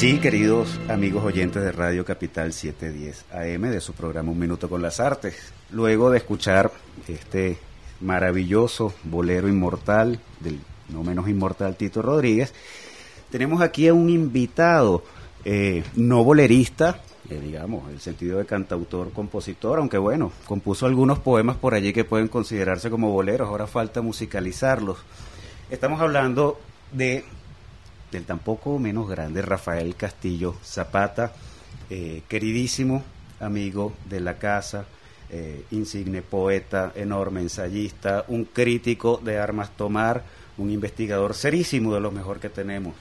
Sí, 0.00 0.18
queridos 0.18 0.80
amigos 0.88 1.22
oyentes 1.22 1.62
de 1.62 1.72
Radio 1.72 2.06
Capital 2.06 2.54
710 2.54 3.26
AM, 3.32 3.70
de 3.70 3.82
su 3.82 3.92
programa 3.92 4.32
Un 4.32 4.38
Minuto 4.38 4.66
con 4.66 4.80
las 4.80 4.98
Artes. 4.98 5.52
Luego 5.70 6.10
de 6.10 6.16
escuchar 6.16 6.72
este 7.06 7.58
maravilloso 8.00 8.94
bolero 9.04 9.46
inmortal 9.46 10.18
del 10.40 10.58
no 10.88 11.04
menos 11.04 11.28
inmortal 11.28 11.76
Tito 11.76 12.00
Rodríguez, 12.00 12.54
tenemos 13.28 13.60
aquí 13.60 13.88
a 13.88 13.92
un 13.92 14.08
invitado, 14.08 15.04
eh, 15.44 15.84
no 15.96 16.24
bolerista, 16.24 17.02
eh, 17.28 17.38
digamos, 17.38 17.90
el 17.90 18.00
sentido 18.00 18.38
de 18.38 18.46
cantautor, 18.46 19.12
compositor, 19.12 19.80
aunque 19.80 19.98
bueno, 19.98 20.32
compuso 20.46 20.86
algunos 20.86 21.18
poemas 21.18 21.58
por 21.58 21.74
allí 21.74 21.92
que 21.92 22.04
pueden 22.04 22.28
considerarse 22.28 22.88
como 22.88 23.10
boleros, 23.10 23.50
ahora 23.50 23.66
falta 23.66 24.00
musicalizarlos. 24.00 24.96
Estamos 25.68 26.00
hablando 26.00 26.58
de 26.90 27.26
del 28.10 28.24
tampoco 28.24 28.78
menos 28.78 29.08
grande 29.08 29.42
Rafael 29.42 29.94
Castillo 29.94 30.56
Zapata, 30.64 31.32
eh, 31.88 32.22
queridísimo 32.28 33.02
amigo 33.38 33.92
de 34.08 34.20
la 34.20 34.38
casa, 34.38 34.86
eh, 35.30 35.64
insigne 35.70 36.22
poeta, 36.22 36.92
enorme 36.94 37.40
ensayista, 37.40 38.24
un 38.28 38.44
crítico 38.44 39.20
de 39.22 39.38
armas 39.38 39.70
tomar, 39.76 40.24
un 40.58 40.70
investigador 40.70 41.34
serísimo 41.34 41.94
de 41.94 42.00
lo 42.00 42.10
mejor 42.10 42.40
que 42.40 42.50
tenemos, 42.50 42.94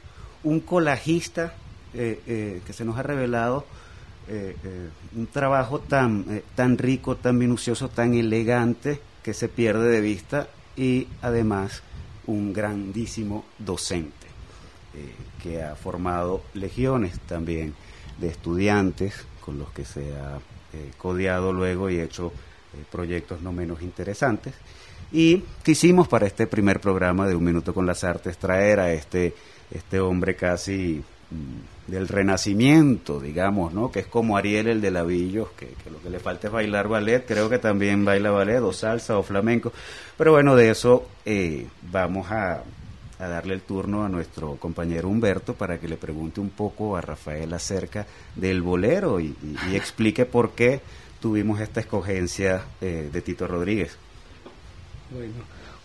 un 0.43 0.59
colajista 0.59 1.53
eh, 1.93 2.61
que 2.65 2.73
se 2.73 2.85
nos 2.85 2.97
ha 2.97 3.03
revelado 3.03 3.65
un 5.15 5.25
trabajo 5.25 5.79
tan, 5.79 6.43
tan 6.53 6.77
rico, 6.77 7.15
tan 7.15 7.35
minucioso, 7.35 7.89
tan 7.89 8.13
elegante 8.13 9.01
que 9.23 9.33
se 9.33 9.49
pierde 9.49 9.89
de 9.89 10.01
vista 10.01 10.47
y 10.77 11.07
además 11.23 11.81
un 12.27 12.53
grandísimo 12.53 13.43
docente 13.57 14.18
que 15.41 15.61
ha 15.61 15.75
formado 15.75 16.41
legiones 16.53 17.19
también 17.21 17.73
de 18.19 18.27
estudiantes 18.27 19.25
con 19.43 19.57
los 19.57 19.71
que 19.71 19.85
se 19.85 20.15
ha 20.15 20.37
eh, 20.73 20.91
codeado 20.97 21.51
luego 21.51 21.89
y 21.89 21.99
hecho 21.99 22.27
eh, 22.73 22.83
proyectos 22.91 23.41
no 23.41 23.51
menos 23.51 23.81
interesantes. 23.81 24.53
Y 25.11 25.43
quisimos 25.63 26.07
para 26.07 26.27
este 26.27 26.45
primer 26.45 26.79
programa 26.79 27.27
de 27.27 27.35
Un 27.35 27.43
Minuto 27.43 27.73
con 27.73 27.87
las 27.87 28.03
Artes 28.03 28.37
traer 28.37 28.79
a 28.79 28.93
este, 28.93 29.33
este 29.71 29.99
hombre 29.99 30.35
casi 30.35 31.01
mm, 31.31 31.91
del 31.91 32.07
renacimiento, 32.07 33.19
digamos, 33.19 33.73
¿no? 33.73 33.91
Que 33.91 34.01
es 34.01 34.05
como 34.05 34.37
Ariel 34.37 34.67
el 34.67 34.81
de 34.81 34.91
Lavillos, 34.91 35.49
que, 35.57 35.69
que, 35.83 35.89
lo 35.89 35.99
que 35.99 36.11
le 36.11 36.19
falta 36.19 36.47
es 36.47 36.53
bailar 36.53 36.87
ballet, 36.87 37.25
creo 37.25 37.49
que 37.49 37.57
también 37.57 38.05
baila 38.05 38.29
ballet, 38.29 38.59
o 38.59 38.71
salsa, 38.71 39.17
o 39.17 39.23
flamenco. 39.23 39.73
Pero 40.15 40.33
bueno, 40.33 40.55
de 40.55 40.69
eso 40.69 41.07
eh, 41.25 41.67
vamos 41.91 42.29
a, 42.29 42.61
a 43.19 43.27
darle 43.27 43.53
el 43.53 43.61
turno 43.61 44.03
a 44.03 44.09
nuestro 44.09 44.55
compañero 44.55 45.09
Humberto 45.09 45.53
para 45.53 45.77
que 45.77 45.89
le 45.89 45.97
pregunte 45.97 46.39
un 46.39 46.49
poco 46.49 46.95
a 46.95 47.01
Rafael 47.01 47.53
acerca 47.53 48.07
del 48.35 48.61
bolero 48.61 49.19
y, 49.19 49.35
explique 49.73 50.25
por 50.25 50.51
qué 50.51 50.81
tuvimos 51.21 51.59
esta 51.59 51.81
escogencia 51.81 52.63
eh, 52.79 53.09
de 53.11 53.21
Tito 53.21 53.45
Rodríguez. 53.45 53.97
Bueno, 55.11 55.33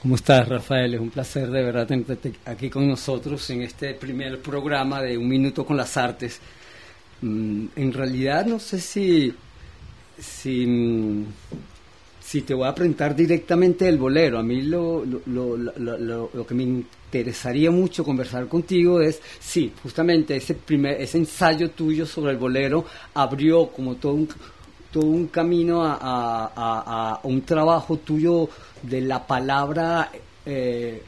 ¿cómo 0.00 0.14
estás 0.14 0.48
Rafael? 0.48 0.94
Es 0.94 1.00
un 1.00 1.10
placer 1.10 1.50
de 1.50 1.62
verdad 1.64 1.88
tenerte 1.88 2.34
aquí 2.44 2.70
con 2.70 2.88
nosotros 2.88 3.50
en 3.50 3.62
este 3.62 3.94
primer 3.94 4.40
programa 4.40 5.02
de 5.02 5.18
Un 5.18 5.28
Minuto 5.28 5.66
con 5.66 5.76
las 5.76 5.96
Artes. 5.96 6.40
Mm, 7.20 7.66
en 7.74 7.92
realidad 7.92 8.46
no 8.46 8.60
sé 8.60 8.78
si, 8.80 9.34
si 10.18 11.26
si 12.24 12.40
te 12.40 12.54
voy 12.54 12.66
a 12.66 12.74
presentar 12.74 13.14
directamente 13.14 13.86
el 13.86 13.98
bolero, 13.98 14.38
a 14.38 14.42
mí 14.42 14.62
lo, 14.62 15.04
lo, 15.04 15.56
lo, 15.58 16.30
lo, 16.32 16.46
que 16.46 16.54
me 16.54 16.62
interesaría 16.62 17.70
mucho 17.70 18.02
conversar 18.02 18.48
contigo 18.48 19.02
es, 19.02 19.20
sí, 19.38 19.70
justamente 19.82 20.36
ese, 20.36 20.54
primer, 20.54 21.00
ese 21.00 21.18
ensayo 21.18 21.70
tuyo 21.72 22.06
sobre 22.06 22.32
el 22.32 22.38
bolero 22.38 22.86
abrió 23.12 23.66
como 23.66 23.96
todo 23.96 24.14
un, 24.14 24.28
todo 24.90 25.04
un 25.04 25.26
camino 25.26 25.84
a, 25.84 25.98
a, 26.00 26.52
a, 26.56 27.20
un 27.24 27.42
trabajo 27.42 27.98
tuyo 27.98 28.48
de 28.82 29.02
la 29.02 29.26
palabra 29.26 30.10
eh, 30.46 31.02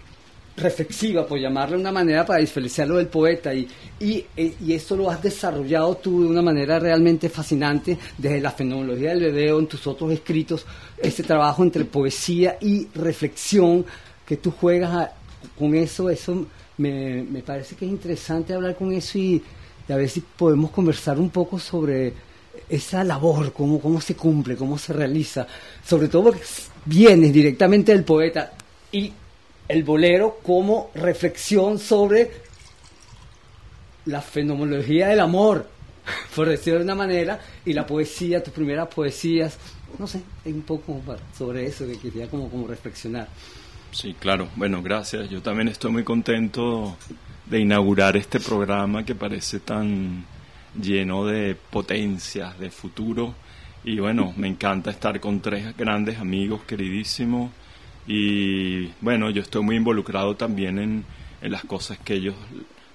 reflexiva, 0.56 1.26
por 1.26 1.38
llamarle 1.38 1.76
de 1.76 1.82
una 1.82 1.92
manera, 1.92 2.24
para 2.24 2.40
diferenciarlo 2.40 2.96
del 2.96 3.08
poeta. 3.08 3.52
Y, 3.52 3.68
y, 4.00 4.24
y, 4.36 4.72
esto 4.72 4.96
lo 4.96 5.10
has 5.10 5.22
desarrollado 5.22 5.96
tú 5.96 6.22
de 6.22 6.28
una 6.28 6.42
manera 6.42 6.78
realmente 6.78 7.28
fascinante 7.28 7.98
desde 8.16 8.40
la 8.40 8.50
fenomenología 8.50 9.10
del 9.10 9.32
video 9.32 9.58
en 9.58 9.66
tus 9.66 9.86
otros 9.86 10.10
escritos, 10.12 10.64
ese 10.96 11.22
trabajo 11.22 11.62
entre 11.62 11.84
poesía 11.84 12.56
y 12.60 12.88
reflexión 12.94 13.84
que 14.24 14.38
tú 14.38 14.50
juegas 14.50 15.10
con 15.58 15.74
eso, 15.74 16.10
eso 16.10 16.46
me, 16.78 17.22
me, 17.22 17.42
parece 17.42 17.76
que 17.76 17.84
es 17.84 17.90
interesante 17.90 18.54
hablar 18.54 18.76
con 18.76 18.92
eso 18.92 19.18
y, 19.18 19.42
a 19.88 19.96
ver 19.96 20.08
si 20.08 20.20
podemos 20.20 20.70
conversar 20.70 21.18
un 21.18 21.30
poco 21.30 21.58
sobre 21.58 22.12
esa 22.68 23.04
labor, 23.04 23.52
cómo, 23.52 23.80
cómo 23.80 24.00
se 24.00 24.16
cumple, 24.16 24.56
cómo 24.56 24.78
se 24.78 24.92
realiza, 24.92 25.46
sobre 25.84 26.08
todo 26.08 26.24
porque 26.24 26.40
vienes 26.84 27.32
directamente 27.32 27.92
del 27.92 28.02
poeta 28.02 28.52
y 28.90 29.12
el 29.68 29.82
bolero 29.82 30.38
como 30.42 30.90
reflexión 30.94 31.78
sobre 31.78 32.30
la 34.06 34.20
fenomenología 34.20 35.08
del 35.08 35.20
amor, 35.20 35.68
por 36.34 36.48
decirlo 36.48 36.78
de 36.78 36.84
una 36.84 36.94
manera, 36.94 37.40
y 37.64 37.72
la 37.72 37.86
poesía, 37.86 38.42
tus 38.42 38.52
primeras 38.52 38.88
poesías, 38.88 39.58
no 39.98 40.06
sé, 40.06 40.20
un 40.44 40.62
poco 40.62 41.00
sobre 41.36 41.66
eso 41.66 41.86
que 41.86 41.98
quería 41.98 42.28
como, 42.28 42.48
como 42.48 42.66
reflexionar. 42.66 43.28
Sí, 43.90 44.14
claro, 44.18 44.48
bueno, 44.56 44.82
gracias. 44.82 45.30
Yo 45.30 45.40
también 45.40 45.68
estoy 45.68 45.90
muy 45.90 46.04
contento 46.04 46.96
de 47.46 47.60
inaugurar 47.60 48.16
este 48.16 48.40
programa 48.40 49.04
que 49.04 49.14
parece 49.14 49.60
tan 49.60 50.24
lleno 50.80 51.24
de 51.24 51.54
potencias, 51.54 52.58
de 52.58 52.70
futuro. 52.70 53.34
Y 53.84 53.98
bueno, 53.98 54.34
me 54.36 54.48
encanta 54.48 54.90
estar 54.90 55.18
con 55.20 55.40
tres 55.40 55.76
grandes 55.76 56.18
amigos 56.18 56.62
queridísimos 56.66 57.50
y 58.06 58.86
bueno, 59.00 59.30
yo 59.30 59.42
estoy 59.42 59.62
muy 59.62 59.76
involucrado 59.76 60.36
también 60.36 60.78
en, 60.78 61.04
en 61.40 61.52
las 61.52 61.64
cosas 61.64 61.98
que 61.98 62.14
ellos 62.14 62.34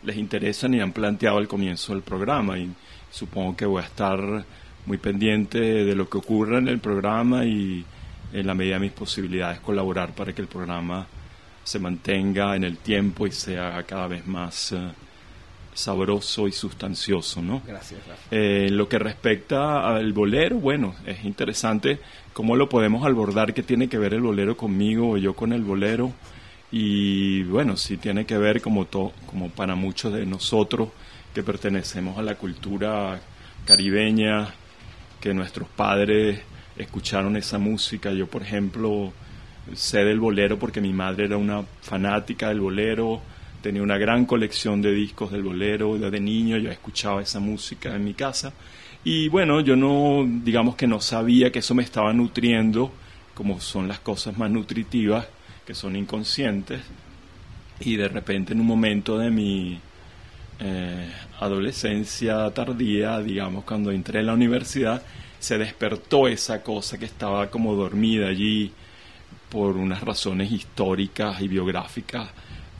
les 0.03 0.17
interesan 0.17 0.73
y 0.73 0.79
han 0.79 0.93
planteado 0.93 1.37
al 1.37 1.47
comienzo 1.47 1.93
del 1.93 2.01
programa. 2.01 2.57
Y 2.57 2.71
supongo 3.11 3.55
que 3.55 3.65
voy 3.65 3.81
a 3.81 3.85
estar 3.85 4.45
muy 4.85 4.97
pendiente 4.97 5.59
de 5.59 5.95
lo 5.95 6.09
que 6.09 6.17
ocurra 6.17 6.57
en 6.57 6.67
el 6.67 6.79
programa 6.79 7.45
y 7.45 7.85
en 8.33 8.47
la 8.47 8.53
medida 8.53 8.75
de 8.75 8.81
mis 8.81 8.91
posibilidades 8.91 9.59
colaborar 9.59 10.13
para 10.13 10.33
que 10.33 10.41
el 10.41 10.47
programa 10.47 11.05
se 11.63 11.79
mantenga 11.79 12.55
en 12.55 12.63
el 12.63 12.77
tiempo 12.77 13.27
y 13.27 13.31
sea 13.31 13.83
cada 13.83 14.07
vez 14.07 14.25
más 14.25 14.71
eh, 14.71 14.91
sabroso 15.73 16.47
y 16.47 16.51
sustancioso, 16.51 17.41
¿no? 17.41 17.61
Gracias, 17.65 18.01
eh, 18.29 18.69
lo 18.71 18.89
que 18.89 18.99
respecta 18.99 19.87
al 19.87 20.13
bolero, 20.13 20.57
bueno, 20.57 20.95
es 21.05 21.23
interesante 21.23 21.99
cómo 22.33 22.55
lo 22.55 22.69
podemos 22.69 23.05
abordar, 23.05 23.53
qué 23.53 23.63
tiene 23.63 23.87
que 23.87 23.97
ver 23.97 24.13
el 24.13 24.21
bolero 24.21 24.57
conmigo 24.57 25.11
o 25.11 25.17
yo 25.17 25.33
con 25.33 25.53
el 25.53 25.63
bolero. 25.63 26.13
Y 26.71 27.43
bueno, 27.43 27.75
sí 27.75 27.97
tiene 27.97 28.25
que 28.25 28.37
ver 28.37 28.61
como, 28.61 28.87
como 28.87 29.49
para 29.49 29.75
muchos 29.75 30.13
de 30.13 30.25
nosotros 30.25 30.89
que 31.33 31.43
pertenecemos 31.43 32.17
a 32.17 32.21
la 32.21 32.35
cultura 32.35 33.19
caribeña, 33.65 34.53
que 35.19 35.33
nuestros 35.33 35.67
padres 35.67 36.41
escucharon 36.77 37.35
esa 37.35 37.57
música. 37.57 38.11
Yo, 38.11 38.27
por 38.27 38.41
ejemplo, 38.41 39.11
sé 39.73 40.03
del 40.03 40.19
bolero 40.19 40.57
porque 40.57 40.81
mi 40.81 40.93
madre 40.93 41.25
era 41.25 41.37
una 41.37 41.63
fanática 41.81 42.49
del 42.49 42.61
bolero, 42.61 43.21
tenía 43.61 43.83
una 43.83 43.97
gran 43.97 44.25
colección 44.25 44.81
de 44.81 44.91
discos 44.91 45.31
del 45.31 45.43
bolero, 45.43 45.97
desde 45.97 46.19
niño 46.19 46.57
yo 46.57 46.71
escuchaba 46.71 47.21
esa 47.21 47.39
música 47.39 47.95
en 47.95 48.03
mi 48.03 48.13
casa. 48.13 48.53
Y 49.03 49.29
bueno, 49.29 49.61
yo 49.61 49.75
no, 49.75 50.25
digamos 50.43 50.75
que 50.75 50.87
no 50.87 50.99
sabía 50.99 51.51
que 51.51 51.59
eso 51.59 51.73
me 51.73 51.83
estaba 51.83 52.13
nutriendo, 52.13 52.91
como 53.33 53.59
son 53.59 53.87
las 53.87 53.99
cosas 53.99 54.37
más 54.37 54.51
nutritivas, 54.51 55.27
que 55.65 55.73
son 55.73 55.95
inconscientes, 55.95 56.81
y 57.79 57.95
de 57.95 58.07
repente 58.07 58.53
en 58.53 58.61
un 58.61 58.67
momento 58.67 59.17
de 59.17 59.31
mi 59.31 59.79
eh, 60.59 61.11
adolescencia 61.39 62.51
tardía, 62.51 63.19
digamos, 63.19 63.63
cuando 63.63 63.91
entré 63.91 64.19
en 64.19 64.27
la 64.27 64.33
universidad, 64.33 65.01
se 65.39 65.57
despertó 65.57 66.27
esa 66.27 66.61
cosa 66.61 66.99
que 66.99 67.05
estaba 67.05 67.49
como 67.49 67.75
dormida 67.75 68.27
allí 68.27 68.71
por 69.49 69.75
unas 69.75 70.01
razones 70.01 70.51
históricas 70.51 71.41
y 71.41 71.47
biográficas 71.47 72.29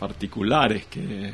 particulares 0.01 0.87
que, 0.87 1.31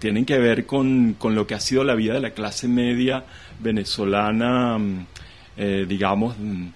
tienen 0.00 0.24
que 0.24 0.36
ver 0.36 0.66
con, 0.66 1.16
lo 1.22 1.46
que 1.46 1.54
ha 1.54 1.60
sido 1.60 1.84
la 1.84 1.94
vida 1.94 2.14
de 2.14 2.20
la 2.20 2.30
clase 2.30 2.66
media 2.66 3.24
venezolana, 3.60 4.78
mm, 4.78 5.06
eh, 5.56 5.86
digamos, 5.88 6.36
mm, 6.36 6.66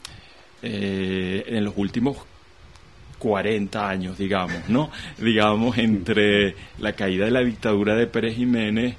eh, 0.62 1.44
en 1.48 1.64
los 1.64 1.74
últimos 1.76 2.18
40 3.18 3.88
años, 3.88 4.16
digamos, 4.16 4.68
¿no? 4.68 4.90
Digamos, 5.18 5.76
entre 5.78 6.54
la 6.78 6.92
caída 6.92 7.24
de 7.24 7.32
la 7.32 7.40
dictadura 7.40 7.96
de 7.96 8.06
Pérez 8.06 8.36
Jiménez 8.36 8.94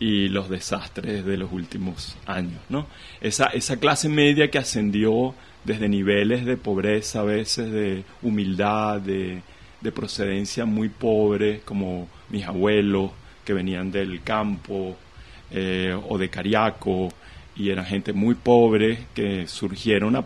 y 0.00 0.28
los 0.28 0.48
desastres 0.48 1.24
de 1.24 1.36
los 1.36 1.52
últimos 1.52 2.16
años, 2.26 2.60
¿no? 2.68 2.88
Esa, 3.20 3.46
esa 3.46 3.76
clase 3.76 4.08
media 4.08 4.50
que 4.50 4.58
ascendió 4.58 5.34
desde 5.64 5.88
niveles 5.88 6.44
de 6.44 6.56
pobreza, 6.56 7.20
a 7.20 7.24
veces 7.24 7.70
de 7.70 8.04
humildad, 8.22 9.00
de, 9.00 9.42
de 9.86 9.92
procedencia 9.92 10.64
muy 10.64 10.88
pobre, 10.88 11.60
como 11.64 12.08
mis 12.28 12.44
abuelos 12.44 13.12
que 13.44 13.52
venían 13.52 13.92
del 13.92 14.20
campo 14.22 14.96
eh, 15.52 15.96
o 16.08 16.18
de 16.18 16.28
Cariaco, 16.28 17.12
y 17.54 17.70
eran 17.70 17.86
gente 17.86 18.12
muy 18.12 18.34
pobre 18.34 19.06
que 19.14 19.46
surgieron 19.46 20.16
a, 20.16 20.24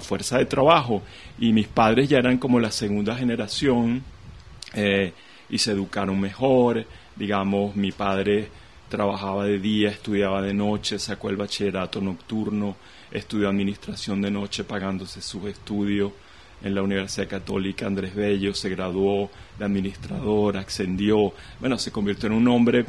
fuerza 0.00 0.38
de 0.38 0.46
trabajo. 0.46 1.02
Y 1.40 1.52
mis 1.52 1.66
padres 1.66 2.08
ya 2.08 2.18
eran 2.18 2.38
como 2.38 2.60
la 2.60 2.70
segunda 2.70 3.16
generación 3.16 4.04
eh, 4.72 5.12
y 5.50 5.58
se 5.58 5.72
educaron 5.72 6.20
mejor. 6.20 6.86
Digamos, 7.16 7.74
mi 7.74 7.90
padre 7.90 8.48
trabajaba 8.88 9.44
de 9.44 9.58
día, 9.58 9.90
estudiaba 9.90 10.40
de 10.40 10.54
noche, 10.54 11.00
sacó 11.00 11.30
el 11.30 11.36
bachillerato 11.36 12.00
nocturno, 12.00 12.76
estudió 13.10 13.48
administración 13.48 14.22
de 14.22 14.30
noche 14.30 14.62
pagándose 14.62 15.20
sus 15.20 15.46
estudios 15.46 16.12
en 16.62 16.74
la 16.74 16.82
Universidad 16.82 17.28
Católica 17.28 17.86
Andrés 17.86 18.14
Bello, 18.14 18.54
se 18.54 18.68
graduó 18.68 19.30
de 19.58 19.64
administrador, 19.64 20.56
ascendió, 20.56 21.32
bueno, 21.60 21.78
se 21.78 21.92
convirtió 21.92 22.28
en 22.28 22.34
un 22.34 22.48
hombre, 22.48 22.84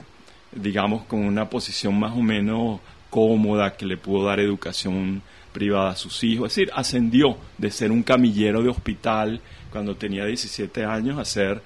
digamos, 0.51 1.05
con 1.05 1.19
una 1.19 1.49
posición 1.49 1.99
más 1.99 2.13
o 2.13 2.21
menos 2.21 2.79
cómoda, 3.09 3.75
que 3.75 3.85
le 3.85 3.97
pudo 3.97 4.25
dar 4.25 4.39
educación 4.39 5.21
privada 5.51 5.91
a 5.91 5.95
sus 5.95 6.23
hijos. 6.23 6.51
Es 6.51 6.55
decir, 6.55 6.71
ascendió 6.75 7.37
de 7.57 7.71
ser 7.71 7.91
un 7.91 8.03
camillero 8.03 8.61
de 8.61 8.69
hospital 8.69 9.41
cuando 9.71 9.95
tenía 9.95 10.25
17 10.25 10.85
años 10.85 11.17
a 11.17 11.25
ser 11.25 11.61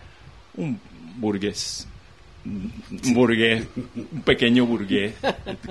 un 0.56 0.80
burgués 1.18 1.88
un 2.46 3.14
burgués, 3.14 3.66
un 3.76 4.22
pequeño 4.22 4.66
burgués, 4.66 5.16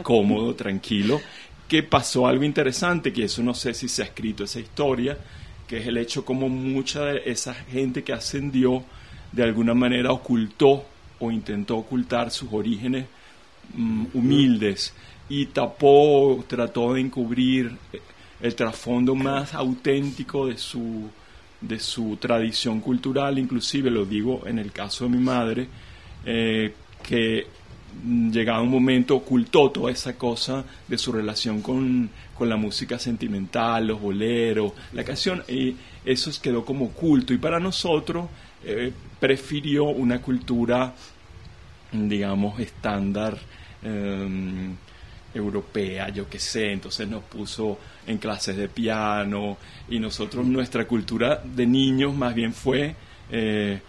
cómodo, 0.03 0.55
tranquilo, 0.55 1.21
que 1.68 1.83
pasó 1.83 2.27
algo 2.27 2.45
interesante, 2.45 3.12
que 3.12 3.25
eso 3.25 3.42
no 3.42 3.55
sé 3.55 3.75
si 3.75 3.88
se 3.88 4.03
ha 4.03 4.07
escrito 4.07 4.45
esa 4.45 4.61
historia, 4.61 5.16
que 5.66 5.79
es 5.79 5.87
el 5.87 5.96
hecho 5.96 6.25
como 6.25 6.48
mucha 6.48 7.05
de 7.05 7.22
esa 7.27 7.55
gente 7.55 8.03
que 8.03 8.12
ascendió 8.12 8.85
de 9.33 9.42
alguna 9.42 9.75
manera 9.75 10.12
ocultó 10.12 10.85
o 11.18 11.31
intentó 11.31 11.79
ocultar 11.79 12.31
sus 12.31 12.53
orígenes 12.53 13.07
mm, 13.75 14.07
humildes 14.14 14.92
y 15.29 15.46
tapó, 15.46 16.44
trató 16.46 16.94
de 16.94 17.01
encubrir 17.01 17.77
el 18.40 18.55
trasfondo 18.55 19.14
más 19.14 19.55
auténtico 19.55 20.48
de 20.48 20.59
su, 20.59 21.09
de 21.61 21.79
su 21.79 22.16
tradición 22.16 22.81
cultural, 22.81 23.38
inclusive 23.38 23.90
lo 23.90 24.05
digo 24.05 24.42
en 24.46 24.59
el 24.59 24.72
caso 24.72 25.05
de 25.05 25.11
mi 25.11 25.22
madre, 25.22 25.68
eh, 26.27 26.75
que 27.03 27.46
llegado 28.05 28.62
un 28.62 28.70
momento 28.70 29.16
ocultó 29.16 29.70
toda 29.70 29.92
esa 29.92 30.16
cosa 30.16 30.64
de 30.88 30.98
su 30.98 31.12
relación 31.12 31.62
con, 31.62 32.11
la 32.46 32.57
música 32.57 32.98
sentimental, 32.98 33.87
los 33.87 34.00
boleros, 34.00 34.72
la 34.92 35.05
canción, 35.05 35.42
y 35.48 35.76
eso 36.05 36.31
quedó 36.40 36.64
como 36.64 36.87
oculto. 36.87 37.33
Y 37.33 37.38
para 37.38 37.61
nosotros 37.61 38.28
eh, 38.64 38.92
prefirió 39.20 39.85
una 39.85 40.20
cultura, 40.20 40.94
digamos, 41.92 42.61
estándar. 42.61 43.38
Em, 43.83 44.76
europea, 45.35 46.09
yo 46.11 46.28
qué 46.28 46.38
sé, 46.38 46.72
entonces 46.72 47.09
nos 47.09 47.22
puso 47.24 47.78
en 48.07 48.18
clases 48.18 48.57
de 48.57 48.68
piano 48.68 49.57
y 49.88 49.98
nosotros 49.98 50.44
nuestra 50.46 50.87
cultura 50.87 51.42
de 51.42 51.66
niños 51.66 52.14
más 52.14 52.35
bien 52.35 52.52
fue, 52.52 52.94
eh, 53.31 53.81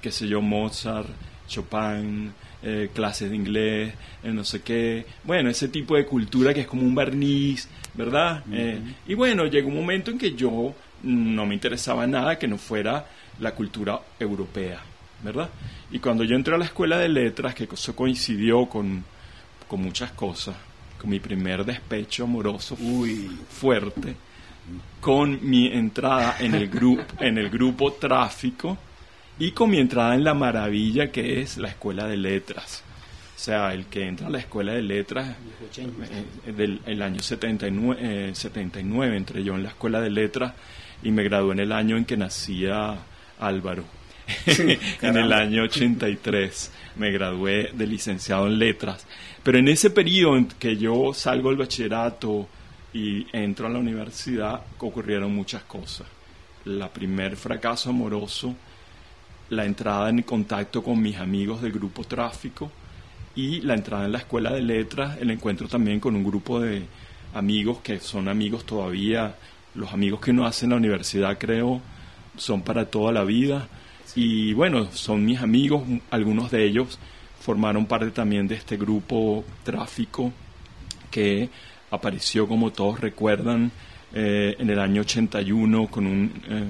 qué 0.00 0.10
sé 0.12 0.28
yo, 0.28 0.40
Mozart, 0.40 1.08
Chopin, 1.48 2.32
eh, 2.62 2.90
clases 2.92 3.30
de 3.30 3.36
inglés, 3.36 3.94
no 4.24 4.44
sé 4.44 4.62
qué. 4.62 5.06
Bueno, 5.24 5.50
ese 5.50 5.68
tipo 5.68 5.96
de 5.96 6.06
cultura 6.06 6.52
que 6.52 6.62
es 6.62 6.66
como 6.66 6.82
un 6.82 6.94
barniz, 6.94 7.68
¿verdad? 7.96 8.42
Eh, 8.52 8.80
y 9.06 9.14
bueno, 9.14 9.46
llegó 9.46 9.68
un 9.68 9.76
momento 9.76 10.10
en 10.10 10.18
que 10.18 10.34
yo 10.34 10.74
no 11.02 11.46
me 11.46 11.54
interesaba 11.54 12.06
nada 12.06 12.38
que 12.38 12.48
no 12.48 12.58
fuera 12.58 13.06
la 13.40 13.52
cultura 13.54 14.00
europea, 14.18 14.80
¿verdad? 15.22 15.48
Y 15.90 15.98
cuando 15.98 16.24
yo 16.24 16.36
entré 16.36 16.54
a 16.54 16.58
la 16.58 16.64
escuela 16.64 16.98
de 16.98 17.08
letras, 17.08 17.54
que 17.54 17.68
eso 17.70 17.96
coincidió 17.96 18.66
con, 18.66 19.04
con 19.68 19.82
muchas 19.82 20.12
cosas, 20.12 20.56
con 21.00 21.10
mi 21.10 21.20
primer 21.20 21.64
despecho 21.64 22.24
amoroso 22.24 22.76
muy 22.78 23.30
fuerte, 23.48 24.16
con 25.00 25.38
mi 25.48 25.68
entrada 25.68 26.36
en 26.40 26.54
el 26.54 26.68
grupo, 26.68 27.04
en 27.20 27.38
el 27.38 27.50
grupo 27.50 27.92
tráfico, 27.92 28.76
y 29.38 29.52
con 29.52 29.70
mi 29.70 29.78
entrada 29.78 30.14
en 30.14 30.24
la 30.24 30.34
maravilla 30.34 31.12
que 31.12 31.40
es 31.40 31.58
la 31.58 31.68
escuela 31.68 32.06
de 32.06 32.16
letras. 32.16 32.82
O 33.36 33.38
sea, 33.38 33.74
el 33.74 33.84
que 33.86 34.06
entra 34.06 34.28
a 34.28 34.30
la 34.30 34.38
escuela 34.38 34.72
de 34.72 34.80
letras 34.80 35.36
eh, 35.76 36.52
del 36.52 36.80
el 36.86 37.02
año 37.02 37.20
79, 37.20 38.34
79 38.34 39.12
eh, 39.12 39.16
entré 39.16 39.44
yo 39.44 39.54
en 39.54 39.62
la 39.62 39.68
escuela 39.68 40.00
de 40.00 40.08
letras 40.08 40.54
y 41.02 41.10
me 41.10 41.22
gradué 41.22 41.52
en 41.52 41.60
el 41.60 41.72
año 41.72 41.98
en 41.98 42.06
que 42.06 42.16
nacía 42.16 42.96
Álvaro. 43.38 43.84
en 44.46 45.16
el 45.16 45.32
año 45.34 45.64
83 45.64 46.72
me 46.96 47.10
gradué 47.10 47.72
de 47.74 47.86
licenciado 47.86 48.46
en 48.46 48.58
letras. 48.58 49.06
Pero 49.42 49.58
en 49.58 49.68
ese 49.68 49.90
periodo 49.90 50.38
en 50.38 50.46
que 50.46 50.78
yo 50.78 51.12
salgo 51.12 51.50
del 51.50 51.58
bachillerato 51.58 52.48
y 52.94 53.26
entro 53.36 53.66
a 53.66 53.70
la 53.70 53.78
universidad, 53.78 54.62
ocurrieron 54.78 55.34
muchas 55.34 55.62
cosas. 55.64 56.06
La 56.64 56.90
primer 56.90 57.36
fracaso 57.36 57.90
amoroso 57.90 58.56
la 59.50 59.66
entrada 59.66 60.08
en 60.08 60.22
contacto 60.22 60.82
con 60.82 61.00
mis 61.00 61.16
amigos 61.18 61.60
del 61.60 61.72
grupo 61.72 62.02
Tráfico 62.02 62.72
y 63.36 63.60
la 63.60 63.74
entrada 63.74 64.06
en 64.06 64.12
la 64.12 64.18
escuela 64.18 64.50
de 64.50 64.62
letras, 64.62 65.18
el 65.20 65.30
encuentro 65.30 65.68
también 65.68 66.00
con 66.00 66.16
un 66.16 66.24
grupo 66.24 66.58
de 66.58 66.82
amigos 67.34 67.78
que 67.82 68.00
son 68.00 68.28
amigos 68.28 68.64
todavía, 68.64 69.36
los 69.74 69.92
amigos 69.92 70.20
que 70.20 70.30
uno 70.30 70.46
hace 70.46 70.64
en 70.64 70.70
la 70.70 70.76
universidad 70.76 71.36
creo 71.38 71.82
son 72.36 72.62
para 72.62 72.86
toda 72.86 73.12
la 73.12 73.24
vida. 73.24 73.68
Y 74.14 74.54
bueno, 74.54 74.90
son 74.92 75.24
mis 75.24 75.40
amigos, 75.40 75.82
algunos 76.10 76.50
de 76.50 76.64
ellos 76.64 76.98
formaron 77.40 77.84
parte 77.84 78.10
también 78.10 78.48
de 78.48 78.54
este 78.54 78.78
grupo 78.78 79.44
Tráfico 79.62 80.32
que 81.10 81.50
apareció 81.90 82.48
como 82.48 82.72
todos 82.72 83.00
recuerdan 83.00 83.70
eh, 84.14 84.56
en 84.58 84.70
el 84.70 84.80
año 84.80 85.02
81 85.02 85.88
con 85.88 86.06
un 86.06 86.42
eh, 86.48 86.64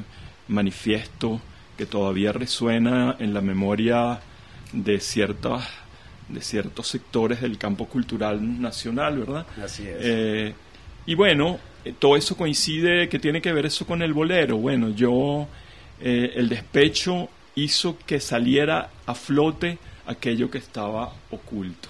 manifiesto 0.49 1.41
que 1.79 1.87
todavía 1.87 2.33
resuena 2.33 3.17
en 3.21 3.33
la 3.33 3.41
memoria 3.41 4.21
de 4.73 4.99
ciertas 5.01 5.69
de 6.29 6.41
ciertos 6.41 6.89
sectores 6.89 7.41
del 7.41 7.59
campo 7.59 7.87
cultural 7.87 8.61
nacional, 8.61 9.19
¿verdad? 9.19 9.47
Así 9.62 9.87
es. 9.87 9.97
Eh, 10.01 10.55
y 11.07 11.15
bueno, 11.15 11.59
eh, 11.85 11.95
todo 11.99 12.17
eso 12.17 12.37
coincide 12.37 13.09
que 13.09 13.19
tiene 13.19 13.41
que 13.41 13.53
ver 13.53 13.67
eso 13.67 13.87
con 13.87 14.03
el 14.03 14.12
bolero. 14.12 14.57
Bueno, 14.57 14.91
yo, 14.91 15.47
eh, 16.01 16.33
el 16.35 16.49
despecho 16.49 17.29
hizo 17.55 17.97
que 18.05 18.21
saliera 18.21 18.91
a 19.07 19.15
flote 19.15 19.79
aquello 20.07 20.51
que 20.51 20.59
estaba 20.59 21.12
oculto, 21.31 21.89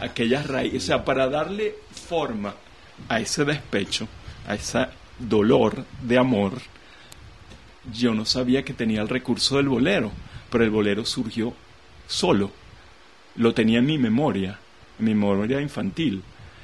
aquellas 0.00 0.46
raíces, 0.48 0.84
o 0.84 0.86
sea, 0.86 1.04
para 1.04 1.28
darle 1.28 1.74
forma 1.90 2.54
a 3.08 3.20
ese 3.20 3.44
despecho, 3.44 4.06
a 4.46 4.54
ese 4.54 4.86
dolor 5.18 5.84
de 6.02 6.18
amor, 6.18 6.52
yo 7.92 8.14
no 8.14 8.24
sabía 8.24 8.64
que 8.64 8.74
tenía 8.74 9.00
el 9.00 9.08
recurso 9.08 9.56
del 9.56 9.68
bolero, 9.68 10.10
pero 10.50 10.64
el 10.64 10.70
bolero 10.70 11.04
surgió 11.04 11.54
solo. 12.06 12.50
Lo 13.36 13.54
tenía 13.54 13.78
en 13.78 13.86
mi 13.86 13.98
memoria, 13.98 14.58
en 14.98 15.04
mi 15.04 15.14
memoria 15.14 15.60
infantil. 15.60 16.22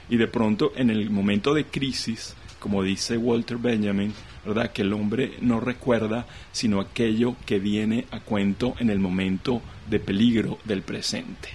Y 0.08 0.16
de 0.16 0.28
pronto, 0.28 0.72
en 0.76 0.90
el 0.90 1.10
momento 1.10 1.54
de 1.54 1.64
crisis, 1.64 2.34
como 2.58 2.82
dice 2.82 3.16
Walter 3.16 3.56
Benjamin, 3.56 4.12
¿verdad? 4.44 4.72
Que 4.72 4.82
el 4.82 4.92
hombre 4.92 5.34
no 5.40 5.60
recuerda 5.60 6.26
sino 6.52 6.80
aquello 6.80 7.36
que 7.46 7.58
viene 7.58 8.06
a 8.10 8.20
cuento 8.20 8.74
en 8.78 8.90
el 8.90 8.98
momento 8.98 9.62
de 9.88 10.00
peligro 10.00 10.58
del 10.64 10.82
presente. 10.82 11.48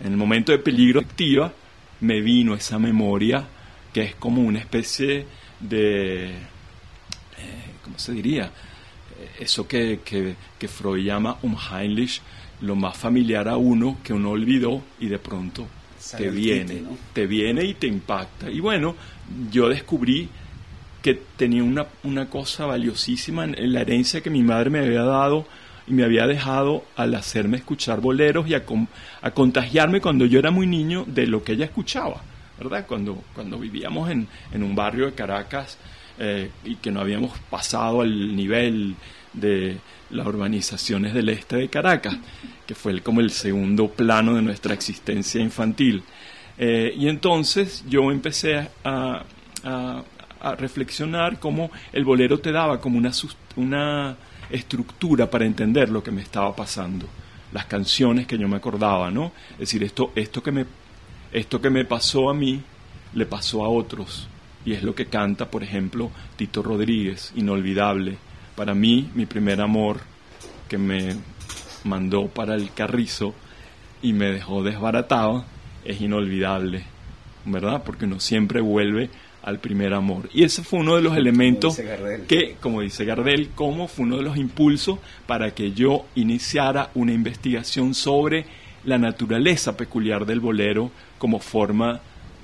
En 0.00 0.12
el 0.12 0.16
momento 0.16 0.52
de 0.52 0.58
peligro 0.58 1.00
activa, 1.00 1.52
me 2.00 2.20
vino 2.20 2.54
esa 2.54 2.78
memoria 2.78 3.44
que 3.92 4.02
es 4.02 4.14
como 4.14 4.42
una 4.42 4.60
especie 4.60 5.26
de, 5.60 6.26
eh, 6.26 6.36
¿cómo 7.82 7.98
se 7.98 8.12
diría? 8.12 8.52
eso 9.38 9.66
que, 9.66 10.00
que, 10.04 10.68
Freud 10.68 11.04
llama 11.04 11.38
un 11.42 11.56
Heimlich, 11.56 12.20
lo 12.60 12.76
más 12.76 12.96
familiar 12.96 13.48
a 13.48 13.56
uno 13.56 13.98
que 14.02 14.12
uno 14.12 14.30
olvidó 14.30 14.82
y 14.98 15.06
de 15.06 15.18
pronto 15.18 15.66
te 16.16 16.30
viene, 16.30 16.82
te 17.12 17.26
viene 17.26 17.64
y 17.64 17.74
te 17.74 17.86
impacta. 17.86 18.50
Y 18.50 18.60
bueno, 18.60 18.94
yo 19.50 19.68
descubrí 19.68 20.28
que 21.02 21.14
tenía 21.36 21.62
una, 21.62 21.86
una 22.02 22.28
cosa 22.28 22.66
valiosísima 22.66 23.44
en, 23.44 23.72
la 23.72 23.82
herencia 23.82 24.20
que 24.20 24.30
mi 24.30 24.42
madre 24.42 24.70
me 24.70 24.80
había 24.80 25.02
dado 25.02 25.46
y 25.86 25.92
me 25.92 26.04
había 26.04 26.26
dejado 26.26 26.84
al 26.96 27.14
hacerme 27.14 27.56
escuchar 27.56 28.00
boleros 28.00 28.48
y 28.48 28.54
a, 28.54 28.64
a 29.22 29.30
contagiarme 29.30 30.00
cuando 30.00 30.26
yo 30.26 30.38
era 30.38 30.50
muy 30.50 30.66
niño 30.66 31.04
de 31.06 31.26
lo 31.26 31.42
que 31.42 31.52
ella 31.52 31.64
escuchaba, 31.64 32.22
¿verdad? 32.58 32.86
Cuando, 32.86 33.22
cuando 33.34 33.58
vivíamos 33.58 34.10
en, 34.10 34.28
en 34.52 34.62
un 34.62 34.74
barrio 34.74 35.06
de 35.06 35.12
Caracas, 35.12 35.78
eh, 36.20 36.50
y 36.64 36.74
que 36.76 36.90
no 36.90 37.00
habíamos 37.00 37.38
pasado 37.48 38.00
al 38.00 38.34
nivel 38.34 38.96
de 39.34 39.76
las 40.10 40.26
urbanizaciones 40.26 41.14
del 41.14 41.28
este 41.28 41.56
de 41.56 41.68
Caracas, 41.68 42.16
que 42.66 42.74
fue 42.74 43.00
como 43.02 43.20
el 43.20 43.30
segundo 43.30 43.88
plano 43.88 44.34
de 44.34 44.42
nuestra 44.42 44.74
existencia 44.74 45.40
infantil. 45.40 46.02
Eh, 46.58 46.94
y 46.96 47.08
entonces 47.08 47.84
yo 47.88 48.10
empecé 48.10 48.68
a, 48.84 49.24
reflexionar 50.56 51.40
cómo 51.40 51.70
el 51.92 52.04
bolero 52.04 52.38
te 52.38 52.52
daba 52.52 52.80
como 52.80 52.96
una, 52.96 53.10
una 53.56 54.16
estructura 54.50 55.28
para 55.28 55.44
entender 55.44 55.90
lo 55.90 56.02
que 56.02 56.12
me 56.12 56.22
estaba 56.22 56.54
pasando, 56.54 57.06
las 57.52 57.66
canciones 57.66 58.26
que 58.26 58.38
yo 58.38 58.46
me 58.46 58.56
acordaba, 58.56 59.10
¿no? 59.10 59.32
Es 59.54 59.58
decir, 59.58 59.82
esto, 59.82 60.12
esto, 60.14 60.40
que, 60.40 60.52
me, 60.52 60.64
esto 61.32 61.60
que 61.60 61.70
me 61.70 61.84
pasó 61.84 62.30
a 62.30 62.34
mí 62.34 62.62
le 63.14 63.26
pasó 63.26 63.64
a 63.64 63.68
otros 63.68 64.28
y 64.64 64.74
es 64.74 64.82
lo 64.82 64.94
que 64.94 65.06
canta, 65.06 65.50
por 65.50 65.62
ejemplo, 65.62 66.10
Tito 66.36 66.62
Rodríguez, 66.62 67.32
inolvidable. 67.34 68.18
Para 68.58 68.74
mí, 68.74 69.08
mi 69.14 69.24
primer 69.24 69.60
amor, 69.60 70.00
que 70.68 70.78
me 70.78 71.14
mandó 71.84 72.26
para 72.26 72.56
el 72.56 72.72
carrizo 72.72 73.32
y 74.02 74.12
me 74.12 74.32
dejó 74.32 74.64
desbaratado, 74.64 75.44
es 75.84 76.00
inolvidable, 76.00 76.82
¿verdad? 77.44 77.84
Porque 77.84 78.06
uno 78.06 78.18
siempre 78.18 78.60
vuelve 78.60 79.10
al 79.44 79.60
primer 79.60 79.94
amor. 79.94 80.28
Y 80.34 80.42
ese 80.42 80.64
fue 80.64 80.80
uno 80.80 80.96
de 80.96 81.02
los 81.02 81.16
elementos 81.16 81.80
que, 82.26 82.56
como 82.60 82.80
dice 82.80 83.04
Gardel, 83.04 83.50
como 83.54 83.86
fue 83.86 84.06
uno 84.06 84.16
de 84.16 84.24
los 84.24 84.36
impulsos 84.36 84.98
para 85.28 85.54
que 85.54 85.70
yo 85.70 86.06
iniciara 86.16 86.90
una 86.96 87.12
investigación 87.12 87.94
sobre 87.94 88.44
la 88.82 88.98
naturaleza 88.98 89.76
peculiar 89.76 90.26
del 90.26 90.40
bolero 90.40 90.90
como 91.20 91.38
forma 91.38 92.00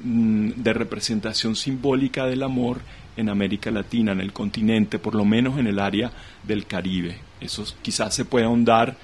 Mm, 0.07 0.51
de 0.57 0.75
representación 0.75 1.57
simbólica 1.57 2.27
del 2.27 2.43
amor 2.43 2.81
en 3.17 3.29
América 3.29 3.71
Latina, 3.71 4.13
en 4.13 4.21
el 4.21 4.33
continente, 4.33 4.99
por 4.99 5.15
lo 5.15 5.25
menos 5.25 5.59
en 5.59 5.67
el 5.67 5.79
área 5.79 6.11
del 6.43 6.67
Caribe. 6.67 7.19
Eso 7.41 7.65
quizás 7.83 8.15
se 8.15 8.25
pueda 8.25 8.47
ahondar 8.47 8.97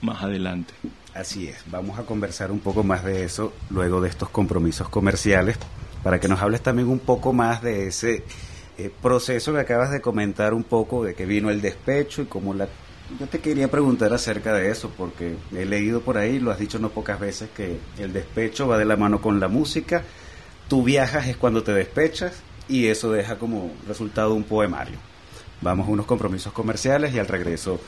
más 0.00 0.22
adelante. 0.22 0.74
Así 1.14 1.46
es, 1.46 1.58
vamos 1.70 1.98
a 1.98 2.02
conversar 2.02 2.50
un 2.50 2.58
poco 2.58 2.82
más 2.82 3.04
de 3.04 3.24
eso 3.24 3.52
luego 3.70 4.00
de 4.00 4.08
estos 4.08 4.30
compromisos 4.30 4.88
comerciales, 4.88 5.58
para 6.02 6.18
que 6.18 6.28
nos 6.28 6.42
hables 6.42 6.62
también 6.62 6.88
un 6.88 6.98
poco 6.98 7.32
más 7.32 7.62
de 7.62 7.86
ese 7.86 8.24
eh, 8.76 8.90
proceso 9.00 9.52
que 9.52 9.60
acabas 9.60 9.92
de 9.92 10.00
comentar 10.00 10.52
un 10.52 10.64
poco, 10.64 11.04
de 11.04 11.14
que 11.14 11.24
vino 11.24 11.50
el 11.50 11.60
despecho 11.60 12.22
y 12.22 12.26
cómo 12.26 12.52
la... 12.52 12.68
Yo 13.20 13.26
te 13.26 13.38
quería 13.38 13.70
preguntar 13.70 14.12
acerca 14.12 14.52
de 14.54 14.70
eso, 14.70 14.90
porque 14.96 15.36
he 15.54 15.64
leído 15.64 16.00
por 16.00 16.18
ahí, 16.18 16.40
lo 16.40 16.50
has 16.50 16.58
dicho 16.58 16.78
no 16.78 16.88
pocas 16.88 17.20
veces, 17.20 17.50
que 17.54 17.78
el 17.98 18.12
despecho 18.12 18.66
va 18.66 18.76
de 18.76 18.86
la 18.86 18.96
mano 18.96 19.20
con 19.20 19.38
la 19.38 19.46
música, 19.46 20.02
tú 20.68 20.82
viajas 20.82 21.28
es 21.28 21.36
cuando 21.36 21.62
te 21.62 21.72
despechas 21.72 22.42
y 22.68 22.86
eso 22.86 23.12
deja 23.12 23.38
como 23.38 23.70
resultado 23.86 24.34
un 24.34 24.44
poemario. 24.44 24.98
Vamos 25.60 25.88
a 25.88 25.90
unos 25.90 26.06
compromisos 26.06 26.52
comerciales 26.52 27.14
y 27.14 27.18
al 27.18 27.28
regreso 27.28 27.80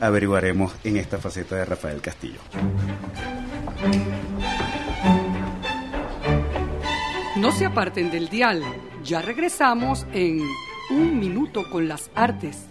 averiguaremos 0.00 0.72
en 0.84 0.96
esta 0.96 1.18
faceta 1.18 1.56
de 1.56 1.64
Rafael 1.64 2.00
Castillo. 2.00 2.40
No 7.36 7.52
se 7.52 7.64
aparten 7.64 8.10
del 8.10 8.28
dial, 8.28 8.62
ya 9.02 9.22
regresamos 9.22 10.06
en 10.12 10.42
Un 10.90 11.18
Minuto 11.18 11.70
con 11.70 11.88
las 11.88 12.10
Artes. 12.14 12.66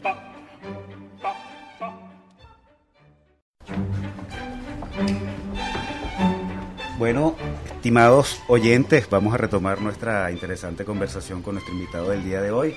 Bueno, 6.98 7.36
estimados 7.80 8.42
oyentes, 8.50 9.10
vamos 9.10 9.34
a 9.34 9.38
retomar 9.38 9.80
nuestra 9.80 10.30
interesante 10.32 10.84
conversación 10.84 11.42
con 11.42 11.54
nuestro 11.56 11.74
invitado 11.74 12.10
del 12.10 12.26
día 12.26 12.42
de 12.42 12.52
hoy, 12.52 12.76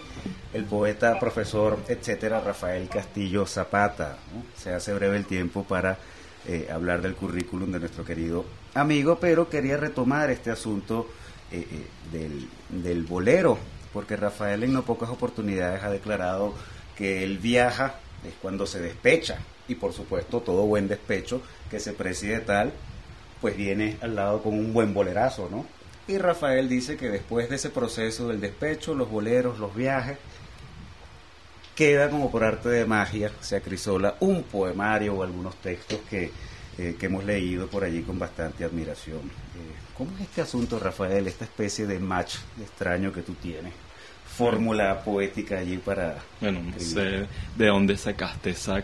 el 0.54 0.64
poeta, 0.64 1.18
profesor, 1.18 1.76
etcétera, 1.88 2.38
Rafael 2.38 2.88
Castillo 2.88 3.44
Zapata. 3.44 4.18
Se 4.56 4.72
hace 4.72 4.94
breve 4.94 5.16
el 5.16 5.26
tiempo 5.26 5.64
para 5.64 5.98
eh, 6.46 6.68
hablar 6.72 7.02
del 7.02 7.16
currículum 7.16 7.72
de 7.72 7.80
nuestro 7.80 8.04
querido 8.04 8.44
amigo, 8.74 9.18
pero 9.20 9.48
quería 9.48 9.76
retomar 9.76 10.30
este 10.30 10.52
asunto 10.52 11.08
eh, 11.50 11.66
eh, 11.68 11.86
del, 12.12 12.48
del 12.68 13.02
bolero, 13.02 13.58
porque 13.92 14.14
Rafael 14.14 14.62
en 14.62 14.72
no 14.72 14.84
pocas 14.84 15.10
oportunidades 15.10 15.82
ha 15.82 15.90
declarado 15.90 16.54
que 16.96 17.24
él 17.24 17.38
viaja 17.38 17.96
es 18.24 18.34
cuando 18.40 18.68
se 18.68 18.80
despecha, 18.80 19.40
y 19.66 19.74
por 19.74 19.92
supuesto 19.92 20.42
todo 20.42 20.62
buen 20.62 20.86
despecho 20.86 21.42
que 21.68 21.80
se 21.80 21.92
preside 21.92 22.38
tal 22.38 22.72
pues 23.42 23.57
viene 23.57 23.98
al 24.00 24.14
lado 24.14 24.40
con 24.40 24.55
un 24.55 24.72
buen 24.72 24.94
bolerazo, 24.94 25.48
¿no? 25.50 25.66
Y 26.07 26.16
Rafael 26.16 26.68
dice 26.68 26.96
que 26.96 27.11
después 27.11 27.50
de 27.50 27.57
ese 27.57 27.70
proceso 27.70 28.28
del 28.28 28.40
despecho, 28.40 28.94
los 28.94 29.11
boleros, 29.11 29.59
los 29.59 29.74
viajes, 29.74 30.16
queda 31.74 32.09
como 32.09 32.31
por 32.31 32.44
arte 32.44 32.68
de 32.68 32.87
magia, 32.87 33.31
se 33.40 33.57
acrisola 33.57 34.14
un 34.20 34.44
poemario 34.44 35.14
o 35.14 35.22
algunos 35.22 35.57
textos 35.57 35.98
que, 36.09 36.31
eh, 36.78 36.96
que 36.98 37.07
hemos 37.07 37.24
leído 37.24 37.66
por 37.66 37.83
allí 37.83 38.02
con 38.02 38.18
bastante 38.18 38.64
admiración. 38.64 39.18
Eh, 39.18 39.74
¿Cómo 39.98 40.12
es 40.16 40.22
este 40.22 40.40
asunto, 40.40 40.78
Rafael, 40.78 41.26
esta 41.26 41.44
especie 41.44 41.87
de 41.87 41.98
match 41.98 42.37
extraño 42.61 43.12
que 43.12 43.22
tú 43.22 43.35
tienes? 43.35 43.72
Fórmula 44.37 45.02
poética 45.02 45.59
allí 45.59 45.78
para... 45.78 46.16
Bueno, 46.40 46.61
no 46.62 46.78
sé 46.78 47.26
de 47.57 47.66
dónde 47.66 47.96
sacaste 47.96 48.50
esa, 48.50 48.83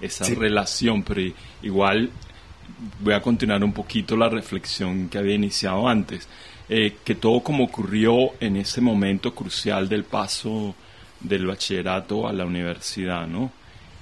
esa 0.00 0.24
relación, 0.24 1.02
pero 1.02 1.20
igual 1.62 2.10
voy 3.00 3.14
a 3.14 3.22
continuar 3.22 3.62
un 3.64 3.72
poquito 3.72 4.16
la 4.16 4.28
reflexión 4.28 5.08
que 5.08 5.18
había 5.18 5.34
iniciado 5.34 5.88
antes, 5.88 6.28
eh, 6.68 6.96
que 7.04 7.14
todo 7.14 7.40
como 7.40 7.64
ocurrió 7.64 8.32
en 8.40 8.56
ese 8.56 8.80
momento 8.80 9.34
crucial 9.34 9.88
del 9.88 10.04
paso 10.04 10.74
del 11.20 11.46
bachillerato 11.46 12.28
a 12.28 12.32
la 12.32 12.44
universidad, 12.44 13.26
¿no? 13.26 13.52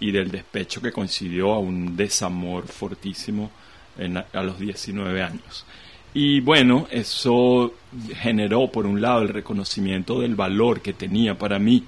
Y 0.00 0.10
del 0.10 0.30
despecho 0.30 0.82
que 0.82 0.92
coincidió 0.92 1.54
a 1.54 1.58
un 1.58 1.96
desamor 1.96 2.66
fortísimo 2.66 3.50
a 4.32 4.42
los 4.42 4.58
19 4.58 5.22
años. 5.22 5.64
Y 6.12 6.40
bueno, 6.40 6.86
eso 6.90 7.74
generó, 8.14 8.70
por 8.70 8.86
un 8.86 9.00
lado, 9.00 9.22
el 9.22 9.28
reconocimiento 9.28 10.20
del 10.20 10.34
valor 10.34 10.80
que 10.80 10.92
tenía 10.92 11.38
para 11.38 11.58
mí 11.58 11.84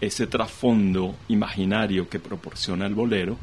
ese 0.00 0.26
trasfondo 0.26 1.16
imaginario 1.28 2.08
que 2.08 2.20
proporciona 2.20 2.86
el 2.86 2.94
bolero, 2.94 3.36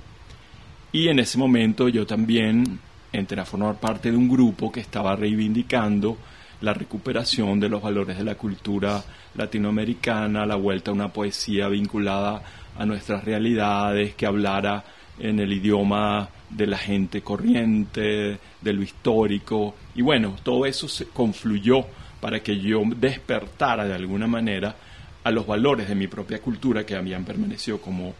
y 0.92 1.08
en 1.08 1.20
ese 1.20 1.38
momento 1.38 1.90
yo 1.90 2.06
también 2.06 2.80
entré 3.12 3.40
a 3.40 3.46
formar 3.46 3.80
parte 3.80 4.12
de 4.12 4.18
un 4.18 4.30
grupo 4.30 4.72
que 4.72 4.80
estaba 4.80 5.16
reivindicando 5.16 6.18
la 6.62 6.74
recuperación 6.74 7.60
de 7.60 7.70
los 7.70 7.82
valores 7.82 8.18
de 8.18 8.24
la 8.24 8.36
cultura 8.36 9.04
latinoamericana, 9.36 10.46
la 10.46 10.56
vuelta 10.56 10.92
a 10.92 10.94
una 10.94 11.10
poesía 11.10 11.68
vinculada 11.68 12.42
a 12.78 12.86
nuestras 12.86 13.24
realidades, 13.24 14.16
que 14.16 14.26
hablara 14.26 14.84
en 15.20 15.40
el 15.40 15.54
idioma 15.54 16.30
de 16.50 16.68
la 16.68 16.78
gente 16.78 17.22
corriente, 17.22 18.40
de 18.62 18.74
lo 18.74 18.84
histórico. 18.84 19.76
Y 19.96 20.02
bueno, 20.02 20.36
todo 20.44 20.66
eso 20.66 20.88
se 20.88 21.08
confluyó 21.08 21.86
para 22.20 22.42
que 22.42 22.60
yo 22.60 22.82
despertara 22.96 23.86
de 23.86 23.94
alguna 23.94 24.28
manera 24.28 24.76
a 25.24 25.32
los 25.32 25.46
valores 25.46 25.88
de 25.88 25.96
mi 25.96 26.08
propia 26.08 26.40
cultura 26.40 26.86
que 26.86 26.96
habían 26.96 27.24
permanecido 27.26 27.80
como 27.80 28.14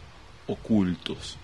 ocultos. 0.46 1.38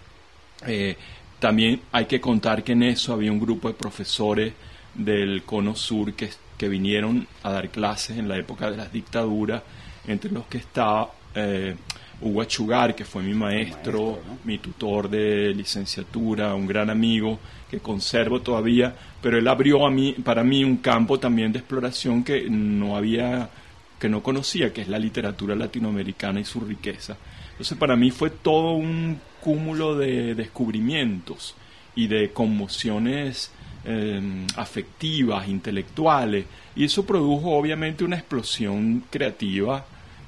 Eh, 0.67 0.97
también 1.39 1.81
hay 1.91 2.07
que 2.07 2.21
contar 2.21 2.63
que 2.63 2.73
en 2.73 2.85
eso 2.85 3.13
había 3.13 3.33
un 3.33 3.41
grupo 3.41 3.69
de 3.69 3.75
profesores 3.75 4.53
del 4.95 5.43
Cono 5.45 5.75
Sur 5.75 6.15
que, 6.15 6.31
que 6.57 6.69
vinieron 6.69 7.27
a 7.43 7.51
dar 7.51 7.69
clases 7.71 8.19
en 8.19 8.29
la 8.29 8.39
época 8.39 8.71
de 8.71 8.77
las 8.77 8.93
dictaduras, 8.93 9.63
entre 10.07 10.31
los 10.31 10.47
que 10.47 10.59
estaba 10.59 11.11
eh, 11.35 11.75
Hugo 12.21 12.43
Achugar, 12.43 12.95
que 12.95 13.05
fue 13.05 13.23
mi 13.23 13.35
maestro, 13.35 14.21
mi 14.45 14.59
tutor 14.59 15.09
de 15.09 15.53
licenciatura, 15.55 16.55
un 16.55 16.67
gran 16.67 16.91
amigo 16.91 17.39
que 17.69 17.81
conservo 17.81 18.41
todavía, 18.41 18.95
pero 19.21 19.39
él 19.39 19.49
abrió 19.49 19.87
a 19.87 19.91
mí, 19.91 20.13
para 20.13 20.45
mí 20.45 20.63
un 20.63 20.77
campo 20.77 21.19
también 21.19 21.53
de 21.53 21.59
exploración 21.59 22.23
que 22.23 22.49
no 22.49 22.97
había, 22.97 23.51
que 23.99 24.09
no 24.09 24.23
conocía, 24.23 24.73
que 24.73 24.83
es 24.83 24.89
la 24.89 24.99
literatura 24.99 25.57
latinoamericana 25.57 26.39
y 26.39 26.45
su 26.45 26.61
riqueza. 26.61 27.17
Entonces 27.53 27.77
para 27.77 27.97
mí 27.97 28.11
fue 28.11 28.31
todo 28.31 28.73
un 28.73 29.19
cúmulo 29.43 29.97
de 29.97 30.37
descubrimientos 30.37 31.57
y 31.97 32.07
de 32.07 32.33
conmociones 32.33 33.51
em, 33.85 34.47
afectivas, 34.57 35.49
intelectuales, 35.49 36.47
y 36.77 36.85
eso 36.85 37.05
produjo 37.05 37.51
obviamente 37.51 38.05
una 38.05 38.17
explosión 38.17 39.05
creativa 39.11 39.85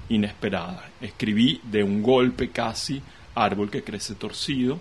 inesperada. 0.08 0.90
Escribí 1.00 1.60
de 1.62 1.84
un 1.84 2.02
golpe 2.02 2.50
casi 2.50 3.00
Árbol 3.36 3.70
que 3.70 3.84
crece 3.84 4.16
torcido, 4.16 4.80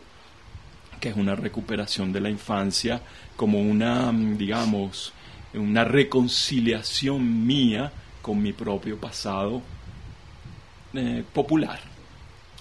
que 1.00 1.10
es 1.10 1.16
una 1.16 1.36
recuperación 1.36 2.12
de 2.12 2.22
la 2.22 2.30
infancia, 2.30 3.02
como 3.36 3.60
una, 3.60 4.12
digamos, 4.12 5.14
una 5.54 5.84
reconciliación 5.84 7.46
mía 7.46 7.92
con 8.22 8.42
mi 8.42 8.52
propio 8.54 8.98
pasado 8.98 9.62
eh, 10.96 11.24
popular. 11.34 11.93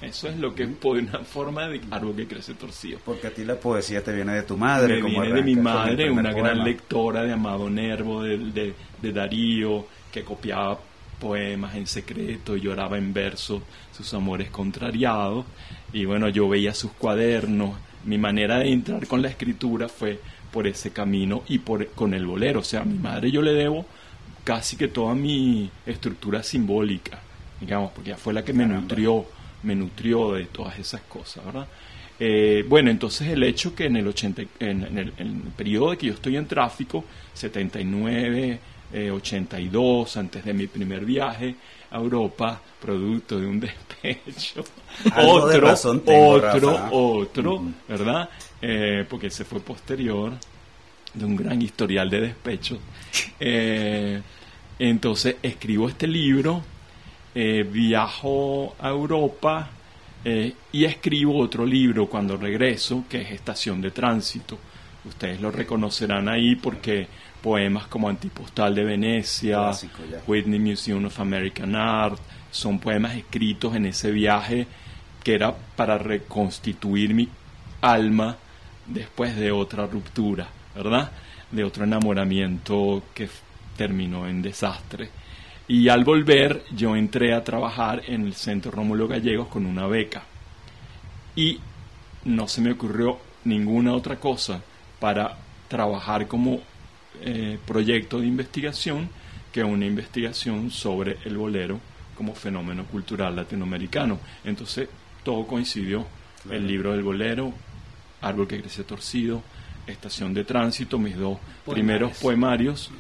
Eso 0.03 0.29
es 0.29 0.37
lo 0.37 0.53
que 0.53 0.65
es 0.65 0.71
una 0.83 1.21
forma 1.21 1.69
de 1.69 1.81
árbol 1.93 2.17
que 2.17 2.27
crece 2.27 2.55
torcido. 2.55 2.99
Porque 3.05 3.29
a 3.29 3.31
ti 3.31 3.45
la 3.45 3.55
poesía 3.55 4.03
te 4.03 4.13
viene 4.13 4.35
de 4.35 4.43
tu 4.43 4.57
madre. 4.57 5.01
Me 5.01 5.09
viene 5.09 5.33
de 5.33 5.43
mi 5.43 5.55
madre, 5.55 6.11
una 6.11 6.33
gran 6.33 6.65
lectora 6.65 7.23
de 7.23 7.33
Amado 7.33 7.71
Nervo, 7.71 8.25
de, 8.25 8.75
de, 9.01 9.13
Darío, 9.13 9.87
que 10.11 10.25
copiaba 10.25 10.79
poemas 11.21 11.77
en 11.77 11.87
secreto 11.87 12.57
y 12.57 12.63
lloraba 12.63 12.99
en 12.99 13.13
verso 13.13 13.63
sus 13.97 14.13
amores 14.13 14.51
contrariados. 14.51 15.47
Y 15.93 16.05
bueno, 16.05 16.29
yo 16.29 16.49
veía 16.49 16.75
sus 16.75 16.91
cuadernos. 16.93 17.77
Mi 18.05 18.19
manera 18.19 18.59
de 18.59 18.73
entrar 18.73 19.07
con 19.07 19.23
la 19.23 19.29
escritura 19.29 19.89
fue 19.89 20.19
por 20.51 20.67
ese 20.67 20.91
camino 20.91 21.45
y 21.47 21.61
por, 21.61 21.87
con 21.91 22.13
el 22.13 22.27
bolero. 22.27 22.59
O 22.59 22.65
sea, 22.65 22.81
a 22.81 22.85
mi 22.85 22.99
madre 22.99 23.31
yo 23.31 23.41
le 23.41 23.53
debo 23.53 23.87
casi 24.43 24.77
que 24.77 24.89
toda 24.89 25.15
mi 25.15 25.71
estructura 25.87 26.43
simbólica, 26.43 27.21
digamos, 27.61 27.93
porque 27.93 28.11
ella 28.11 28.19
fue 28.19 28.33
la 28.33 28.45
que 28.45 28.53
me 28.53 28.67
nutrió 28.67 29.25
me 29.63 29.75
nutrió 29.75 30.33
de 30.33 30.47
todas 30.47 30.79
esas 30.79 31.03
cosas, 31.03 31.45
¿verdad? 31.45 31.67
Eh, 32.25 32.65
bueno, 32.69 32.91
entonces 32.91 33.29
el 33.29 33.43
hecho 33.43 33.75
que 33.75 33.87
en 33.87 33.97
el, 33.97 34.07
80, 34.07 34.43
en, 34.61 34.97
el, 34.97 35.13
periodo 35.57 35.91
de 35.91 35.99
que 35.99 36.07
yo 36.07 36.13
estoy 36.13 36.37
en 36.37 36.47
tráfico, 36.47 37.05
79, 37.35 38.61
82, 39.13 40.17
eh, 40.17 40.21
antes 40.21 40.45
de 40.45 40.55
mi 40.55 40.69
primer 40.69 41.05
viaje 41.05 41.57
a 41.91 41.97
Europa, 41.97 42.61
producto 42.81 43.41
de 43.41 43.47
un 43.47 43.59
despecho, 44.01 44.65
otro, 45.17 45.75
otro, 46.07 46.89
otro, 46.93 47.65
¿verdad? 47.89 48.29
Eh, 48.61 49.05
porque 49.09 49.29
se 49.29 49.45
fue 49.45 49.59
posterior 49.59 50.33
de 51.15 51.25
un 51.25 51.35
gran 51.35 51.61
historial 51.61 52.09
de 52.09 52.21
despecho. 52.21 52.79
entonces 54.79 55.37
escribo 55.43 55.89
este 55.89 56.07
libro 56.07 56.63
eh, 57.35 57.63
viajo 57.63 58.77
a 58.79 58.89
Europa 58.89 59.71
eh, 60.25 60.55
y 60.73 60.85
escribo 60.85 61.39
otro 61.39 61.65
libro 61.67 62.09
cuando 62.09 62.37
regreso, 62.37 63.05
que 63.09 63.23
es 63.23 63.31
Estación 63.33 63.81
de 63.81 63.91
Tránsito, 63.91 64.59
Ustedes 65.05 65.41
lo 65.41 65.51
reconocerán 65.51 66.29
ahí 66.29 66.55
porque 66.55 67.09
poemas 67.43 67.87
como 67.89 68.09
Antipostal 68.09 68.75
de 68.75 68.85
Venecia. 68.85 69.71
Whitney 70.27 70.61
Museum 70.61 71.05
of 71.07 71.19
American 71.19 71.75
Art, 71.75 72.19
son 72.51 72.79
poemas 72.79 73.17
escritos 73.17 73.75
en 73.75 73.87
ese 73.87 74.13
viaje 74.13 74.67
que 75.25 75.35
era 75.35 75.55
para 75.77 75.99
reconstituir 75.99 77.15
mi 77.15 77.29
alma 77.81 78.37
después 78.87 79.35
de 79.37 79.51
otra 79.51 79.87
ruptura, 79.87 80.49
¿verdad? 80.75 81.11
De 81.51 81.65
otro 81.65 81.85
enamoramiento 81.85 83.03
que 83.15 83.29
terminó 83.77 84.29
en 84.29 84.41
desastre. 84.41 85.11
Y 85.69 85.89
al 85.89 86.05
volver 86.05 86.65
yo 86.75 86.97
entré 86.97 87.35
a 87.35 87.45
trabajar 87.45 88.03
en 88.07 88.27
el 88.27 88.35
Centro 88.35 88.71
Rómulo 88.71 89.09
Gallegos 89.09 89.49
con 89.49 89.65
una 89.65 89.87
beca. 89.87 90.25
Y 91.37 91.61
no 92.25 92.49
se 92.49 92.61
me 92.61 92.73
ocurrió 92.73 93.19
ninguna 93.45 93.95
otra 93.95 94.17
cosa 94.17 94.61
para 95.01 95.39
trabajar 95.69 96.27
como 96.27 96.61
eh, 97.21 97.59
proyecto 97.67 98.21
de 98.21 98.27
investigación 98.27 99.09
que 99.53 99.63
una 99.63 99.87
investigación 99.87 100.71
sobre 100.71 101.19
el 101.25 101.37
bolero 101.37 101.79
como 102.17 102.35
fenómeno 102.35 102.85
cultural 102.87 103.37
latinoamericano. 103.37 104.19
Entonces 104.45 104.89
todo 105.23 105.47
coincidió. 105.47 106.07
El 106.51 106.67
libro 106.67 106.91
del 106.91 107.05
bolero, 107.05 107.53
Árbol 108.21 108.49
que 108.49 108.61
crece 108.61 108.83
torcido, 108.83 109.43
Estación 109.87 110.33
de 110.35 110.45
tránsito, 110.45 110.99
mis 110.99 111.17
dos 111.17 111.39
primeros 111.67 112.17
poemarios. 112.19 112.91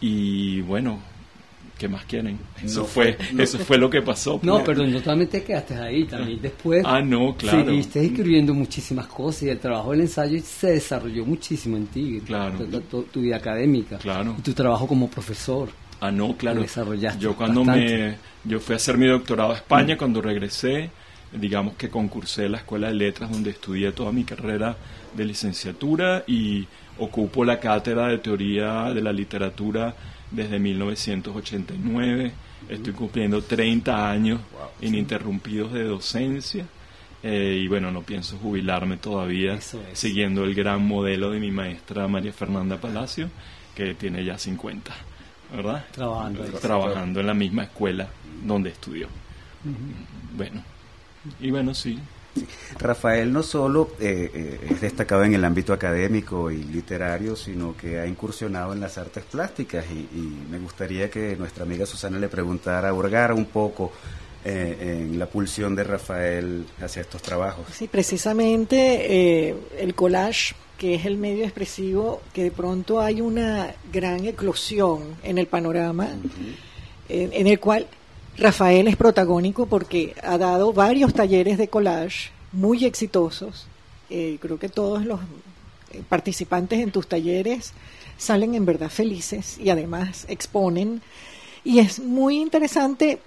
Y 0.00 0.60
bueno, 0.62 1.00
¿qué 1.82 1.88
más 1.88 2.04
quieren? 2.04 2.38
Eso 2.62 2.80
No 2.82 2.86
fue, 2.86 3.18
eso 3.36 3.58
fue 3.58 3.76
lo 3.76 3.90
que 3.90 4.02
pasó. 4.02 4.38
No, 4.44 4.62
pero 4.62 4.86
no 4.86 5.00
solamente 5.00 5.40
te 5.40 5.44
quedaste 5.44 5.74
ahí, 5.74 6.04
también 6.04 6.40
después 6.40 6.84
Ah, 6.86 7.00
no, 7.02 7.34
claro. 7.36 7.64
seguiste 7.64 8.04
escribiendo 8.04 8.54
muchísimas 8.54 9.08
cosas 9.08 9.42
y 9.42 9.48
el 9.48 9.58
trabajo 9.58 9.90
del 9.90 10.02
ensayo 10.02 10.40
se 10.44 10.68
desarrolló 10.74 11.24
muchísimo 11.26 11.76
en 11.76 11.88
ti, 11.88 12.22
Claro. 12.24 12.56
tu, 12.56 12.80
tu- 12.82 13.02
tu 13.02 13.20
vida 13.20 13.36
académica, 13.38 13.98
Claro. 13.98 14.36
y 14.38 14.42
tu 14.42 14.52
trabajo 14.52 14.86
como 14.86 15.10
profesor. 15.10 15.70
Ah, 16.00 16.12
no, 16.12 16.36
claro. 16.36 16.56
Lo 16.58 16.62
desarrollaste 16.62 17.18
Yo 17.20 17.34
cuando 17.34 17.64
bastante. 17.64 17.98
me... 17.98 18.16
Yo 18.44 18.60
fui 18.60 18.74
a 18.74 18.76
hacer 18.76 18.96
mi 18.96 19.06
doctorado 19.08 19.50
a 19.50 19.56
España, 19.56 19.96
cuando 19.98 20.22
regresé, 20.22 20.90
digamos 21.32 21.74
que 21.74 21.88
concursé 21.88 22.46
en 22.46 22.52
la 22.52 22.58
Escuela 22.58 22.88
de 22.88 22.94
Letras, 22.94 23.28
donde 23.30 23.50
estudié 23.50 23.90
toda 23.90 24.12
mi 24.12 24.22
carrera 24.22 24.76
de 25.16 25.24
licenciatura 25.24 26.22
y 26.28 26.66
ocupo 26.98 27.44
la 27.44 27.58
cátedra 27.58 28.06
de 28.06 28.18
Teoría 28.18 28.92
de 28.94 29.00
la 29.00 29.12
Literatura 29.12 29.94
desde 30.32 30.58
1989. 30.58 32.32
Estoy 32.68 32.92
cumpliendo 32.92 33.42
30 33.42 34.10
años 34.10 34.40
ininterrumpidos 34.80 35.72
de 35.72 35.84
docencia. 35.84 36.66
eh, 37.22 37.60
y 37.62 37.68
bueno, 37.68 37.92
no 37.92 38.02
pienso 38.02 38.36
jubilarme 38.38 38.96
todavía, 38.96 39.54
es. 39.54 39.76
siguiendo 39.92 40.44
el 40.44 40.54
gran 40.54 40.84
modelo 40.86 41.30
de 41.30 41.38
mi 41.38 41.50
maestra 41.52 42.08
María 42.08 42.32
Fernanda 42.32 42.80
Palacio, 42.80 43.30
que 43.76 43.94
tiene 43.94 44.24
ya 44.24 44.38
50, 44.38 44.92
¿verdad? 45.54 45.84
Trabajando 45.92 46.42
trabajando 46.44 47.20
en 47.20 47.26
la 47.26 47.34
misma 47.34 47.64
escuela 47.64 48.08
donde 48.44 48.70
estudió. 48.70 49.06
Bueno, 50.36 50.64
y 51.40 51.50
bueno, 51.50 51.74
sí, 51.74 51.98
Rafael 52.78 53.32
no 53.32 53.42
solo 53.42 53.90
eh, 54.00 54.30
eh, 54.34 54.68
es 54.70 54.80
destacado 54.80 55.24
en 55.24 55.34
el 55.34 55.44
ámbito 55.44 55.72
académico 55.72 56.50
y 56.50 56.62
literario, 56.64 57.36
sino 57.36 57.76
que 57.76 58.00
ha 58.00 58.06
incursionado 58.06 58.72
en 58.72 58.80
las 58.80 58.98
artes 58.98 59.24
plásticas 59.24 59.84
y, 59.90 59.98
y 60.16 60.46
me 60.50 60.58
gustaría 60.58 61.10
que 61.10 61.36
nuestra 61.36 61.64
amiga 61.64 61.86
Susana 61.86 62.18
le 62.18 62.28
preguntara, 62.28 62.92
hurgara 62.92 63.34
un 63.34 63.46
poco 63.46 63.92
eh, 64.44 64.98
en 65.10 65.18
la 65.18 65.26
pulsión 65.26 65.76
de 65.76 65.84
Rafael 65.84 66.66
hacia 66.80 67.02
estos 67.02 67.22
trabajos. 67.22 67.66
Sí, 67.72 67.86
precisamente 67.86 69.48
eh, 69.48 69.54
el 69.78 69.94
collage, 69.94 70.54
que 70.78 70.96
es 70.96 71.06
el 71.06 71.16
medio 71.16 71.44
expresivo, 71.44 72.22
que 72.32 72.42
de 72.42 72.50
pronto 72.50 73.00
hay 73.00 73.20
una 73.20 73.72
gran 73.92 74.26
eclosión 74.26 75.16
en 75.22 75.38
el 75.38 75.46
panorama, 75.46 76.08
en, 77.08 77.32
en 77.32 77.46
el 77.46 77.60
cual 77.60 77.86
Rafael 78.38 78.88
es 78.88 78.96
protagónico 78.96 79.66
porque 79.66 80.14
ha 80.22 80.38
dado 80.38 80.72
varios 80.72 81.12
talleres 81.12 81.58
de 81.58 81.68
collage 81.68 82.30
muy 82.52 82.84
exitosos. 82.84 83.66
Eh, 84.08 84.38
creo 84.40 84.58
que 84.58 84.68
todos 84.68 85.04
los 85.04 85.20
eh, 85.92 86.02
participantes 86.08 86.80
en 86.80 86.90
tus 86.90 87.06
talleres 87.06 87.72
salen 88.16 88.54
en 88.54 88.64
verdad 88.64 88.88
felices 88.88 89.58
y 89.58 89.70
además 89.70 90.24
exponen. 90.28 91.02
Y 91.64 91.78
es 91.78 92.00
muy 92.00 92.40
interesante 92.40 93.20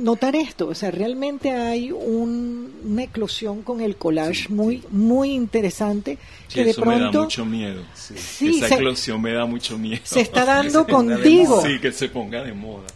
notar 0.00 0.34
esto, 0.34 0.68
o 0.68 0.74
sea, 0.74 0.90
realmente 0.90 1.50
hay 1.52 1.92
un- 1.92 2.72
una 2.82 3.02
eclosión 3.02 3.60
con 3.62 3.82
el 3.82 3.96
collage 3.96 4.48
muy 4.48 4.82
muy 4.90 5.32
interesante 5.32 6.16
sí, 6.48 6.54
que 6.54 6.64
de 6.64 6.70
eso 6.70 6.80
me 6.86 6.92
da 6.92 6.98
pronto 7.10 7.22
mucho 7.24 7.44
miedo. 7.44 7.82
sí, 7.94 8.56
Esa 8.56 8.68
se, 8.68 8.74
eclosión 8.76 9.20
me 9.20 9.32
da 9.32 9.44
mucho 9.44 9.76
miedo. 9.76 10.00
se 10.02 10.20
está 10.22 10.44
dando 10.46 10.86
se 10.86 10.90
contigo. 10.92 11.62
Sí, 11.62 11.78
que 11.78 11.92
se 11.92 12.08
ponga 12.08 12.42
de 12.42 12.54
moda. 12.54 12.86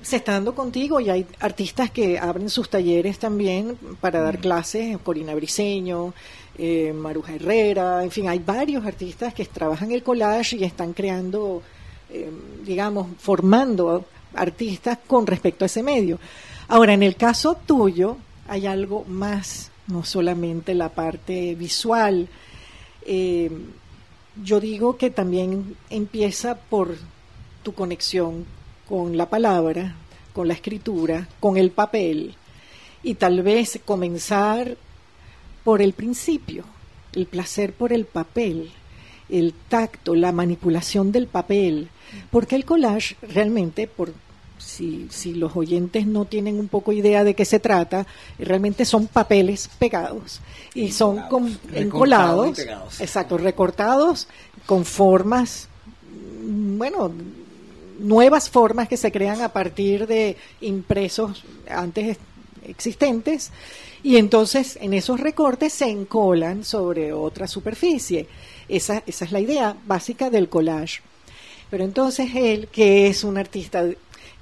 se 0.00 0.16
está 0.16 0.32
dando 0.32 0.54
contigo 0.54 1.00
y 1.00 1.10
hay 1.10 1.26
artistas 1.40 1.90
que 1.90 2.18
abren 2.18 2.48
sus 2.48 2.70
talleres 2.70 3.18
también 3.18 3.76
para 4.00 4.20
Mm. 4.20 4.24
dar 4.24 4.38
clases, 4.38 4.96
Corina 5.04 5.34
Briseño, 5.34 6.14
eh, 6.56 6.94
Maruja 6.94 7.34
Herrera, 7.34 8.02
en 8.02 8.10
fin, 8.10 8.26
hay 8.26 8.38
varios 8.38 8.86
artistas 8.86 9.34
que 9.34 9.44
trabajan 9.44 9.90
el 9.92 10.02
collage 10.02 10.56
y 10.56 10.64
están 10.64 10.94
creando, 10.94 11.62
eh, 12.10 12.30
digamos, 12.64 13.08
formando 13.18 14.04
artistas 14.34 14.98
con 15.06 15.26
respecto 15.26 15.64
a 15.64 15.66
ese 15.66 15.82
medio. 15.82 16.18
Ahora, 16.68 16.92
en 16.94 17.02
el 17.02 17.16
caso 17.16 17.56
tuyo, 17.66 18.16
hay 18.46 18.66
algo 18.66 19.04
más, 19.04 19.70
no 19.86 20.04
solamente 20.04 20.74
la 20.74 20.90
parte 20.90 21.54
visual, 21.54 22.28
eh, 23.06 23.50
yo 24.42 24.60
digo 24.60 24.96
que 24.96 25.10
también 25.10 25.76
empieza 25.90 26.56
por 26.56 26.96
tu 27.62 27.74
conexión 27.74 28.44
con 28.88 29.16
la 29.16 29.28
palabra, 29.28 29.96
con 30.32 30.48
la 30.48 30.54
escritura, 30.54 31.28
con 31.40 31.56
el 31.56 31.70
papel, 31.70 32.34
y 33.02 33.14
tal 33.14 33.42
vez 33.42 33.80
comenzar 33.84 34.76
por 35.64 35.82
el 35.82 35.92
principio, 35.92 36.64
el 37.12 37.26
placer 37.26 37.72
por 37.72 37.92
el 37.92 38.04
papel, 38.04 38.70
el 39.28 39.52
tacto, 39.68 40.14
la 40.14 40.32
manipulación 40.32 41.12
del 41.12 41.26
papel, 41.26 41.88
porque 42.30 42.56
el 42.56 42.64
collage 42.64 43.16
realmente, 43.22 43.86
por 43.86 44.12
si, 44.58 45.06
si 45.10 45.34
los 45.34 45.54
oyentes 45.56 46.06
no 46.06 46.24
tienen 46.24 46.58
un 46.58 46.68
poco 46.68 46.92
idea 46.92 47.22
de 47.24 47.34
qué 47.34 47.44
se 47.44 47.60
trata, 47.60 48.06
realmente 48.38 48.84
son 48.84 49.06
papeles 49.06 49.68
pegados 49.78 50.40
y 50.74 50.90
son 50.90 51.20
con- 51.28 51.48
y 51.72 51.78
encolados, 51.78 52.56
pegados. 52.56 53.00
exacto, 53.00 53.38
recortados 53.38 54.26
con 54.66 54.84
formas, 54.84 55.68
mm, 56.42 56.78
bueno, 56.78 57.12
nuevas 58.00 58.48
formas 58.50 58.88
que 58.88 58.96
se 58.96 59.10
crean 59.12 59.40
a 59.42 59.48
partir 59.52 60.06
de 60.06 60.36
impresos 60.60 61.44
antes 61.68 62.16
existentes 62.68 63.50
y 64.02 64.16
entonces 64.16 64.78
en 64.80 64.94
esos 64.94 65.20
recortes 65.20 65.72
se 65.72 65.90
encolan 65.90 66.64
sobre 66.64 67.12
otra 67.12 67.48
superficie. 67.48 68.26
Esa, 68.68 69.02
esa 69.06 69.24
es 69.24 69.32
la 69.32 69.40
idea 69.40 69.76
básica 69.86 70.30
del 70.30 70.48
collage. 70.48 71.00
Pero 71.70 71.84
entonces 71.84 72.30
él, 72.34 72.68
que 72.68 73.08
es 73.08 73.24
un 73.24 73.36
artista, 73.36 73.84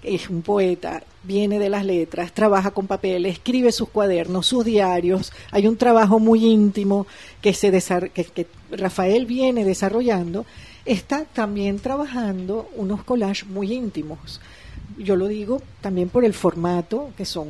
es 0.02 0.30
un 0.30 0.42
poeta, 0.42 1.02
viene 1.24 1.58
de 1.58 1.68
las 1.68 1.84
letras, 1.84 2.32
trabaja 2.32 2.70
con 2.70 2.86
papel, 2.86 3.26
escribe 3.26 3.72
sus 3.72 3.88
cuadernos, 3.88 4.46
sus 4.46 4.64
diarios, 4.64 5.32
hay 5.50 5.66
un 5.66 5.76
trabajo 5.76 6.20
muy 6.20 6.44
íntimo 6.44 7.06
que, 7.40 7.52
se 7.52 7.70
que, 8.14 8.24
que 8.24 8.46
Rafael 8.70 9.26
viene 9.26 9.64
desarrollando, 9.64 10.46
está 10.84 11.24
también 11.24 11.80
trabajando 11.80 12.68
unos 12.76 13.02
collages 13.02 13.46
muy 13.46 13.72
íntimos. 13.72 14.40
Yo 14.96 15.16
lo 15.16 15.26
digo 15.26 15.60
también 15.80 16.08
por 16.08 16.24
el 16.24 16.32
formato, 16.32 17.10
que 17.16 17.24
son 17.24 17.48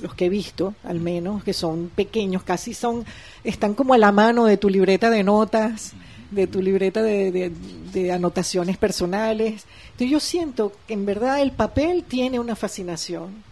los 0.00 0.14
que 0.14 0.26
he 0.26 0.28
visto, 0.28 0.74
al 0.84 1.00
menos, 1.00 1.44
que 1.44 1.52
son 1.52 1.90
pequeños, 1.94 2.42
casi 2.42 2.74
son, 2.74 3.04
están 3.44 3.74
como 3.74 3.94
a 3.94 3.98
la 3.98 4.12
mano 4.12 4.44
de 4.46 4.56
tu 4.56 4.68
libreta 4.70 5.10
de 5.10 5.22
notas, 5.24 5.92
de 6.30 6.46
tu 6.46 6.62
libreta 6.62 7.02
de, 7.02 7.30
de- 7.30 7.52
de 7.92 8.10
anotaciones 8.12 8.78
personales. 8.78 9.64
Entonces 9.92 10.10
yo 10.10 10.18
siento 10.20 10.72
que 10.86 10.94
en 10.94 11.04
verdad 11.04 11.40
el 11.42 11.50
papel 11.52 12.04
tiene 12.04 12.40
una 12.40 12.56
fascinación 12.56 13.44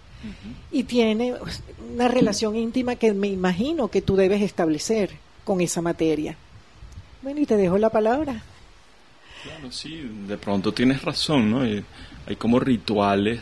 y 0.73 0.85
tiene 0.85 1.35
una 1.95 2.09
relación 2.09 2.57
íntima 2.57 2.97
que 2.97 3.13
me 3.13 3.29
imagino 3.29 3.89
que 3.89 4.01
tú 4.03 4.17
debes 4.17 4.41
establecer 4.43 5.11
con 5.45 5.61
esa 5.61 5.81
materia. 5.83 6.37
Bueno, 7.23 7.41
y 7.41 7.47
te 7.47 7.57
dejo 7.57 7.77
la 7.79 7.91
palabra. 7.91 8.43
Claro, 9.43 9.71
sí, 9.73 10.03
de 10.27 10.37
pronto 10.39 10.73
tienes 10.73 11.03
razón, 11.03 11.51
¿no? 11.51 11.61
Hay, 11.63 11.85
hay 12.27 12.37
como 12.37 12.61
rituales, 12.61 13.41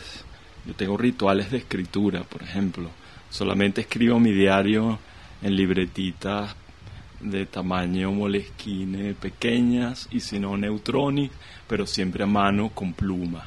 yo 0.68 0.74
tengo 0.74 0.98
rituales 0.98 1.50
de 1.50 1.56
escritura, 1.56 2.24
por 2.24 2.42
ejemplo. 2.42 2.90
Solamente 3.30 3.80
escribo 3.80 4.20
mi 4.20 4.32
diario 4.32 4.98
en 5.40 5.56
libretitas 5.56 6.54
de 7.20 7.46
tamaño 7.46 8.12
molesquine, 8.12 9.14
pequeñas 9.14 10.08
y 10.10 10.20
si 10.20 10.38
no 10.38 10.58
neutronis, 10.58 11.30
pero 11.66 11.86
siempre 11.86 12.24
a 12.24 12.26
mano 12.26 12.68
con 12.68 12.92
pluma. 12.92 13.46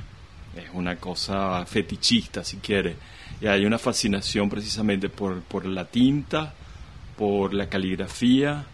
Es 0.56 0.66
una 0.74 0.96
cosa 0.96 1.64
fetichista, 1.68 2.44
si 2.44 2.58
quiere. 2.58 2.96
Y 3.40 3.46
hay 3.46 3.66
una 3.66 3.78
fascinación 3.78 4.50
precisamente 4.50 5.08
por, 5.08 5.44
por 5.44 5.68
la 5.68 5.86
tinta, 5.86 6.56
por 7.16 7.54
la 7.54 7.70
caligrafía 7.70 8.66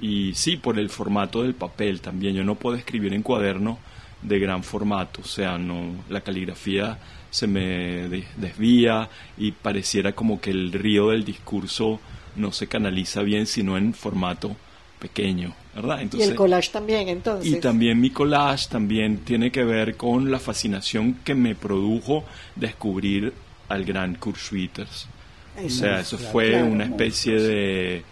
Y 0.00 0.34
sí, 0.34 0.56
por 0.56 0.80
el 0.80 0.90
formato 0.90 1.44
del 1.44 1.54
papel 1.54 2.00
también. 2.00 2.34
Yo 2.34 2.42
no 2.42 2.56
puedo 2.56 2.76
escribir 2.76 3.14
en 3.14 3.22
cuaderno 3.22 3.78
de 4.20 4.40
gran 4.40 4.64
formato, 4.64 5.20
o 5.20 5.26
sea, 5.26 5.58
no 5.58 6.04
la 6.08 6.22
caligrafía 6.22 6.98
se 7.34 7.48
me 7.48 8.08
desvía 8.36 9.08
y 9.36 9.50
pareciera 9.50 10.12
como 10.12 10.40
que 10.40 10.52
el 10.52 10.70
río 10.72 11.08
del 11.08 11.24
discurso 11.24 11.98
no 12.36 12.52
se 12.52 12.68
canaliza 12.68 13.22
bien 13.22 13.48
sino 13.48 13.76
en 13.76 13.92
formato 13.92 14.54
pequeño, 15.00 15.52
¿verdad? 15.74 16.02
Entonces, 16.02 16.28
y 16.28 16.30
el 16.30 16.36
collage 16.36 16.70
también, 16.70 17.08
entonces. 17.08 17.52
Y 17.52 17.58
también 17.58 18.00
mi 18.00 18.10
collage 18.10 18.68
también 18.68 19.18
tiene 19.24 19.50
que 19.50 19.64
ver 19.64 19.96
con 19.96 20.30
la 20.30 20.38
fascinación 20.38 21.14
que 21.24 21.34
me 21.34 21.56
produjo 21.56 22.24
descubrir 22.54 23.32
al 23.68 23.84
gran 23.84 24.14
Kurt 24.14 24.38
Schwitters. 24.38 25.08
O 25.60 25.68
sea, 25.68 25.98
eso 25.98 26.16
fue 26.16 26.62
una 26.62 26.84
especie 26.84 27.34
de, 27.34 28.04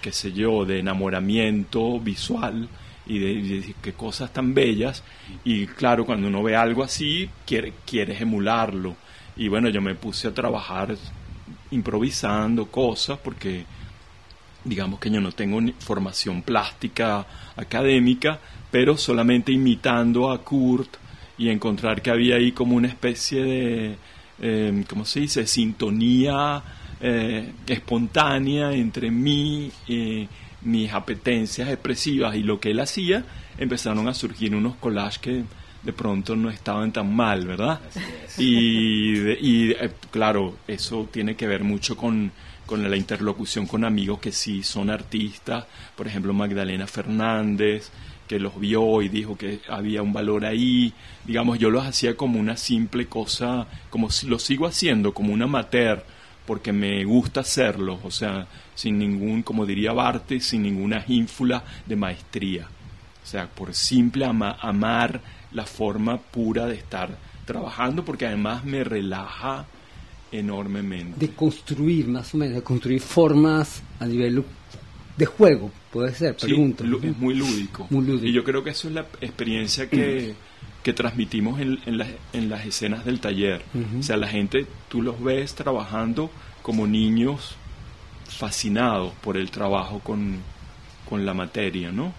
qué 0.00 0.12
sé 0.12 0.32
yo, 0.32 0.64
de 0.64 0.78
enamoramiento 0.78 1.98
visual 1.98 2.68
y 3.08 3.18
de, 3.18 3.74
qué 3.82 3.92
cosas 3.94 4.32
tan 4.32 4.54
bellas. 4.54 5.02
Y 5.44 5.66
claro, 5.66 6.04
cuando 6.06 6.28
uno 6.28 6.42
ve 6.42 6.54
algo 6.54 6.84
así, 6.84 7.28
quiere, 7.46 7.72
quieres 7.84 8.20
emularlo. 8.20 8.96
Y 9.36 9.48
bueno, 9.48 9.68
yo 9.68 9.80
me 9.80 9.94
puse 9.94 10.28
a 10.28 10.34
trabajar 10.34 10.96
improvisando 11.70 12.66
cosas 12.66 13.18
porque 13.18 13.64
digamos 14.64 15.00
que 15.00 15.10
yo 15.10 15.20
no 15.20 15.32
tengo 15.32 15.60
formación 15.78 16.42
plástica 16.42 17.26
académica, 17.56 18.38
pero 18.70 18.96
solamente 18.96 19.52
imitando 19.52 20.30
a 20.30 20.44
Kurt 20.44 20.96
y 21.38 21.48
encontrar 21.48 22.02
que 22.02 22.10
había 22.10 22.36
ahí 22.36 22.52
como 22.52 22.76
una 22.76 22.88
especie 22.88 23.42
de, 23.42 23.96
eh, 24.40 24.84
¿cómo 24.88 25.04
se 25.04 25.20
dice?, 25.20 25.46
sintonía 25.46 26.62
eh, 27.00 27.52
espontánea 27.66 28.72
entre 28.72 29.10
mí, 29.10 29.70
y 29.86 30.28
mis 30.62 30.92
apetencias 30.92 31.68
expresivas 31.68 32.36
y 32.36 32.42
lo 32.42 32.60
que 32.60 32.70
él 32.70 32.80
hacía, 32.80 33.24
empezaron 33.58 34.08
a 34.08 34.14
surgir 34.14 34.54
unos 34.54 34.76
collages 34.76 35.18
que 35.18 35.44
de 35.82 35.92
pronto 35.92 36.34
no 36.34 36.50
estaban 36.50 36.92
tan 36.92 37.14
mal, 37.14 37.46
¿verdad? 37.46 37.80
Y, 38.36 39.18
y 39.40 39.70
eh, 39.72 39.90
claro, 40.10 40.56
eso 40.66 41.08
tiene 41.10 41.36
que 41.36 41.46
ver 41.46 41.64
mucho 41.64 41.96
con, 41.96 42.32
con 42.66 42.88
la 42.88 42.96
interlocución 42.96 43.66
con 43.66 43.84
amigos 43.84 44.18
que 44.18 44.32
sí 44.32 44.62
son 44.62 44.90
artistas, 44.90 45.64
por 45.96 46.06
ejemplo 46.06 46.34
Magdalena 46.34 46.86
Fernández, 46.86 47.90
que 48.28 48.38
los 48.38 48.60
vio 48.60 49.00
y 49.02 49.08
dijo 49.08 49.36
que 49.36 49.60
había 49.68 50.02
un 50.02 50.12
valor 50.12 50.44
ahí. 50.44 50.92
Digamos, 51.24 51.58
yo 51.58 51.70
los 51.70 51.86
hacía 51.86 52.14
como 52.14 52.38
una 52.38 52.56
simple 52.56 53.06
cosa, 53.06 53.66
como 53.90 54.10
si 54.10 54.26
lo 54.26 54.38
sigo 54.38 54.66
haciendo, 54.66 55.14
como 55.14 55.32
un 55.32 55.42
amateur, 55.42 56.04
porque 56.48 56.72
me 56.72 57.04
gusta 57.04 57.40
hacerlo, 57.40 58.00
o 58.02 58.10
sea, 58.10 58.48
sin 58.74 58.98
ningún, 58.98 59.42
como 59.42 59.66
diría 59.66 59.92
Bartes, 59.92 60.46
sin 60.46 60.62
ninguna 60.62 61.04
ínfula 61.06 61.62
de 61.84 61.94
maestría. 61.94 62.66
O 63.22 63.26
sea, 63.26 63.46
por 63.46 63.74
simple 63.74 64.24
amar 64.24 65.20
la 65.52 65.66
forma 65.66 66.16
pura 66.16 66.64
de 66.64 66.76
estar 66.76 67.10
trabajando, 67.44 68.02
porque 68.02 68.24
además 68.24 68.64
me 68.64 68.82
relaja 68.82 69.66
enormemente. 70.32 71.18
De 71.18 71.34
construir, 71.34 72.08
más 72.08 72.32
o 72.32 72.38
menos, 72.38 72.54
de 72.54 72.62
construir 72.62 73.02
formas 73.02 73.82
a 74.00 74.06
nivel 74.06 74.42
de 75.18 75.26
juego, 75.26 75.70
puede 75.92 76.14
ser, 76.14 76.36
pregunto. 76.36 76.84
es 76.84 77.18
muy 77.18 77.34
lúdico. 77.34 77.88
Y 77.90 78.32
yo 78.32 78.44
creo 78.44 78.62
que 78.62 78.70
eso 78.70 78.86
es 78.86 78.94
la 78.94 79.00
experiencia 79.20 79.90
que, 79.90 80.34
que 80.84 80.92
transmitimos 80.92 81.60
en, 81.60 81.80
en, 81.84 82.48
las 82.48 82.64
escenas 82.64 83.04
del 83.04 83.18
taller. 83.18 83.62
O 83.98 84.02
sea, 84.02 84.16
la 84.16 84.28
gente, 84.28 84.66
tú 84.88 85.02
los 85.02 85.20
ves 85.22 85.56
trabajando 85.56 86.30
como 86.62 86.86
niños 86.86 87.56
fascinados 88.28 89.12
por 89.20 89.36
el 89.36 89.50
trabajo 89.50 89.98
con, 89.98 90.38
con 91.08 91.26
la 91.26 91.34
materia, 91.34 91.90
¿no? 91.90 92.12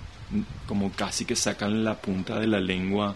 Como 0.68 0.92
casi 0.92 1.24
que 1.24 1.38
sacan 1.38 1.86
la 1.86 1.96
punta 1.96 2.38
de 2.38 2.48
la 2.48 2.60
lengua. 2.60 3.16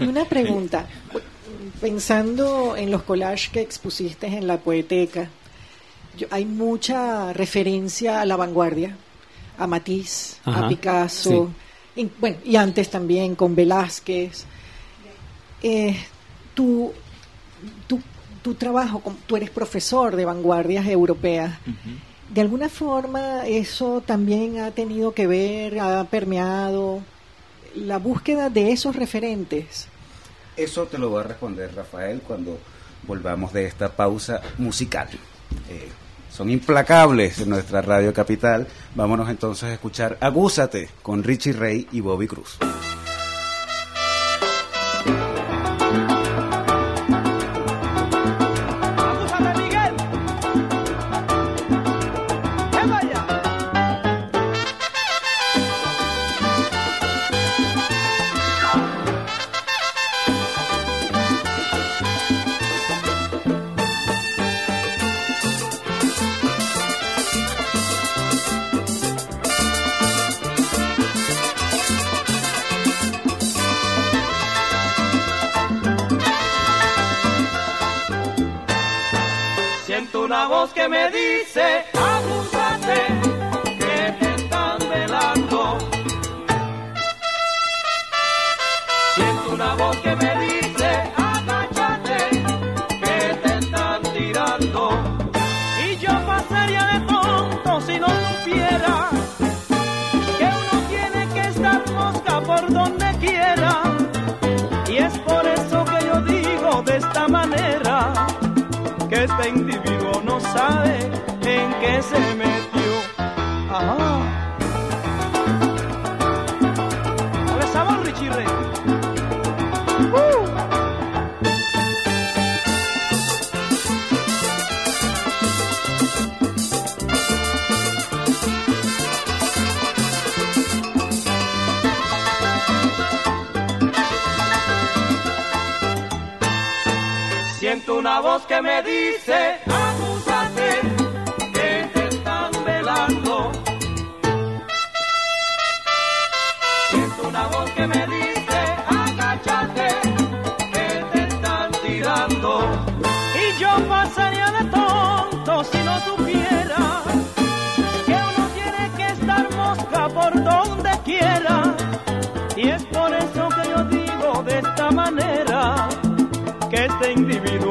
Una 0.00 0.26
pregunta 0.26 0.86
pensando 1.80 2.76
en 2.76 2.90
los 2.90 3.04
collages 3.04 3.48
que 3.48 3.62
expusiste 3.62 4.26
en 4.26 4.46
la 4.46 4.58
poeteca, 4.58 5.30
hay 6.30 6.44
mucha 6.44 7.32
referencia 7.32 8.20
a 8.20 8.26
la 8.26 8.36
vanguardia, 8.36 8.96
a 9.58 9.66
Matisse, 9.66 10.38
a 10.44 10.68
Picasso, 10.68 11.50
y, 11.96 12.08
bueno, 12.18 12.38
y 12.44 12.56
antes 12.56 12.90
también 12.90 13.34
con 13.34 13.54
Velázquez. 13.54 14.44
Eh, 15.62 15.96
tu, 16.54 16.92
tu, 17.86 18.54
trabajo, 18.54 19.02
tú 19.26 19.36
eres 19.36 19.50
profesor 19.50 20.16
de 20.16 20.24
vanguardias 20.24 20.86
europeas. 20.86 21.58
De 22.28 22.40
alguna 22.40 22.68
forma 22.68 23.46
eso 23.46 24.00
también 24.00 24.60
ha 24.60 24.70
tenido 24.70 25.12
que 25.12 25.26
ver, 25.26 25.78
ha 25.78 26.04
permeado 26.04 27.00
la 27.74 27.98
búsqueda 27.98 28.50
de 28.50 28.72
esos 28.72 28.96
referentes 28.96 29.88
eso 30.62 30.86
te 30.86 30.98
lo 30.98 31.10
va 31.10 31.20
a 31.20 31.24
responder 31.24 31.74
Rafael 31.74 32.20
cuando 32.20 32.58
volvamos 33.06 33.52
de 33.52 33.66
esta 33.66 33.90
pausa 33.90 34.40
musical. 34.58 35.08
Eh, 35.68 35.88
son 36.40 36.48
implacables 36.48 37.38
en 37.40 37.50
nuestra 37.50 37.82
radio 37.82 38.14
capital. 38.14 38.66
Vámonos 38.94 39.28
entonces 39.28 39.64
a 39.64 39.72
escuchar 39.74 40.16
Agúzate 40.22 40.88
con 41.02 41.22
Richie 41.22 41.52
Rey 41.52 41.86
y 41.92 42.00
Bobby 42.00 42.26
Cruz. 42.26 42.56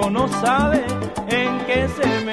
Siento 0.09 0.23
una 0.23 0.69
voz 0.69 1.99
que 1.99 2.25
me 2.25 2.28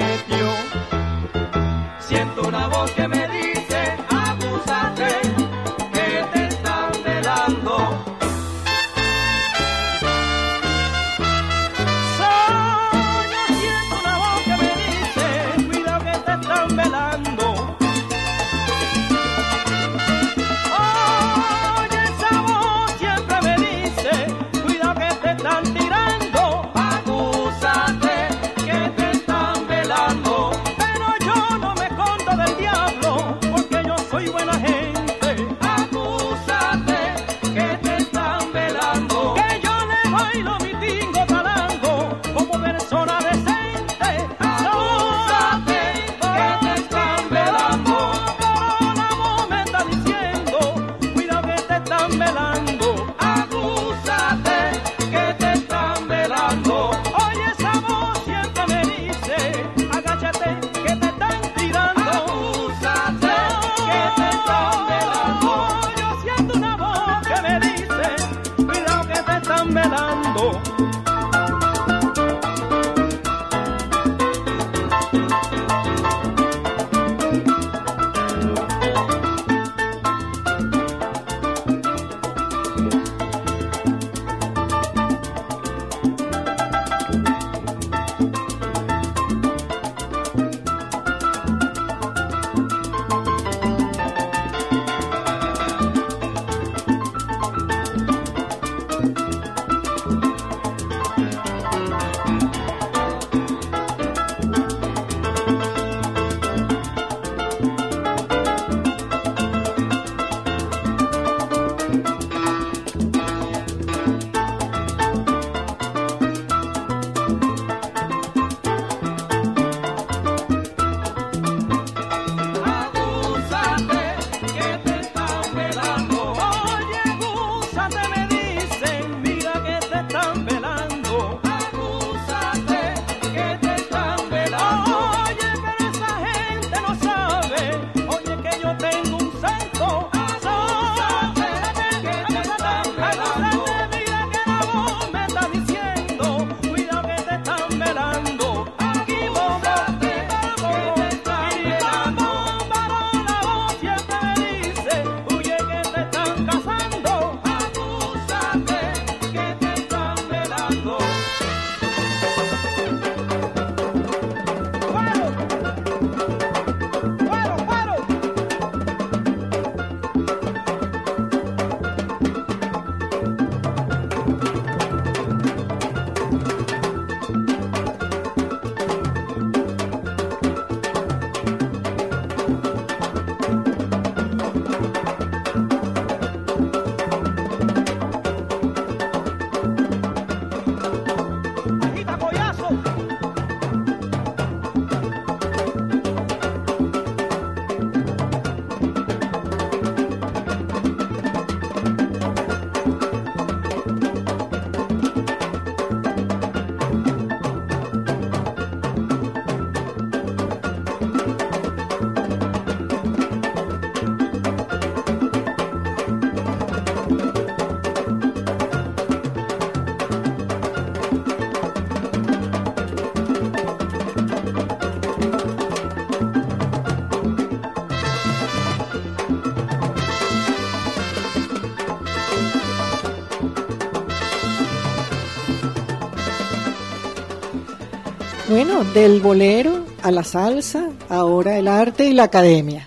Bueno, 238.67 238.83
del 238.91 239.21
bolero 239.21 239.85
a 240.03 240.11
la 240.11 240.25
salsa, 240.25 240.89
ahora 241.07 241.57
el 241.57 241.69
arte 241.69 242.05
y 242.05 242.11
la 242.13 242.23
academia. 242.23 242.85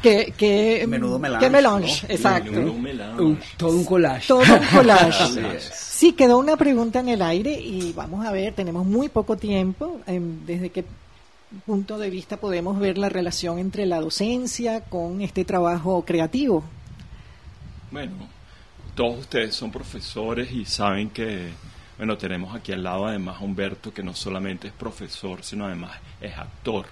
Que, 0.00 0.32
que, 0.38 0.86
Menudo 0.86 1.18
melange, 1.18 1.44
que 1.44 1.50
melange, 1.50 2.06
¿no? 2.06 2.14
exacto. 2.14 2.52
Menudo 2.52 2.74
melange. 2.74 3.20
Un- 3.22 3.40
todo 3.56 3.70
un 3.74 3.84
collage. 3.84 4.28
Todo 4.28 4.38
un 4.42 4.66
collage. 4.72 5.58
Sí, 5.72 6.12
quedó 6.12 6.38
una 6.38 6.56
pregunta 6.56 7.00
en 7.00 7.08
el 7.08 7.22
aire 7.22 7.58
y 7.58 7.92
vamos 7.92 8.24
a 8.24 8.30
ver, 8.30 8.52
tenemos 8.54 8.86
muy 8.86 9.08
poco 9.08 9.36
tiempo. 9.36 10.00
em, 10.06 10.44
¿Desde 10.46 10.70
qué 10.70 10.84
punto 11.66 11.98
de 11.98 12.10
vista 12.10 12.36
podemos 12.36 12.78
ver 12.78 12.96
la 12.96 13.08
relación 13.08 13.58
entre 13.58 13.86
la 13.86 14.00
docencia 14.00 14.82
con 14.82 15.22
este 15.22 15.44
trabajo 15.44 16.04
creativo? 16.04 16.62
Bueno, 17.90 18.12
todos 18.94 19.18
ustedes 19.20 19.56
son 19.56 19.72
profesores 19.72 20.52
y 20.52 20.64
saben 20.64 21.10
que, 21.10 21.48
bueno, 21.96 22.16
tenemos 22.18 22.54
aquí 22.54 22.72
al 22.72 22.82
lado 22.82 23.06
además 23.06 23.36
a 23.40 23.44
Humberto 23.44 23.92
que 23.92 24.02
no 24.02 24.14
solamente 24.14 24.68
es 24.68 24.72
profesor, 24.72 25.42
sino 25.44 25.66
además 25.66 25.92
es 26.20 26.36
actor. 26.36 26.86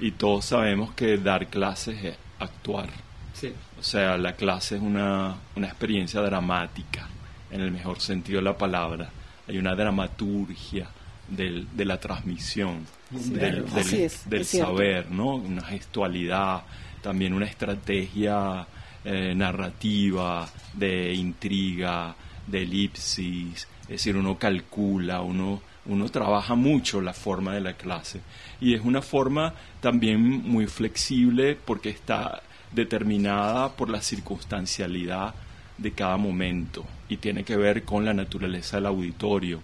Y 0.00 0.12
todos 0.12 0.44
sabemos 0.44 0.94
que 0.94 1.16
dar 1.18 1.46
clases 1.48 2.04
es 2.04 2.16
actuar. 2.38 2.88
Sí. 3.34 3.52
O 3.78 3.82
sea, 3.82 4.16
la 4.16 4.34
clase 4.34 4.76
es 4.76 4.82
una, 4.82 5.36
una 5.56 5.66
experiencia 5.68 6.20
dramática, 6.20 7.08
en 7.50 7.60
el 7.60 7.70
mejor 7.70 8.00
sentido 8.00 8.38
de 8.38 8.44
la 8.44 8.56
palabra. 8.58 9.10
Hay 9.48 9.58
una 9.58 9.74
dramaturgia 9.74 10.88
del- 11.28 11.66
de 11.76 11.84
la 11.84 11.98
transmisión, 11.98 12.86
Sí, 13.10 13.30
del, 13.30 13.64
del- 13.64 13.78
así 13.78 14.02
es, 14.02 14.28
del 14.28 14.42
es 14.42 14.48
cierto. 14.48 14.70
saber, 14.72 15.10
¿no? 15.10 15.36
Una 15.36 15.62
gestualidad, 15.62 16.62
también 17.02 17.32
una 17.32 17.46
estrategia 17.46 18.66
eh, 19.04 19.32
narrativa, 19.34 20.48
de 20.74 21.14
intriga, 21.14 22.14
de 22.46 22.62
elipsis. 22.62 23.66
Es 23.88 24.02
decir, 24.02 24.16
uno 24.16 24.38
calcula, 24.38 25.22
uno, 25.22 25.62
uno 25.86 26.08
trabaja 26.10 26.54
mucho 26.54 27.00
la 27.00 27.14
forma 27.14 27.54
de 27.54 27.60
la 27.60 27.72
clase. 27.72 28.20
Y 28.60 28.74
es 28.74 28.82
una 28.82 29.02
forma 29.02 29.54
también 29.80 30.20
muy 30.20 30.66
flexible 30.66 31.56
porque 31.64 31.88
está 31.88 32.42
determinada 32.72 33.70
por 33.70 33.88
la 33.88 34.02
circunstancialidad 34.02 35.34
de 35.78 35.92
cada 35.92 36.16
momento 36.16 36.84
y 37.08 37.16
tiene 37.16 37.44
que 37.44 37.56
ver 37.56 37.84
con 37.84 38.04
la 38.04 38.12
naturaleza 38.12 38.76
del 38.76 38.86
auditorio. 38.86 39.62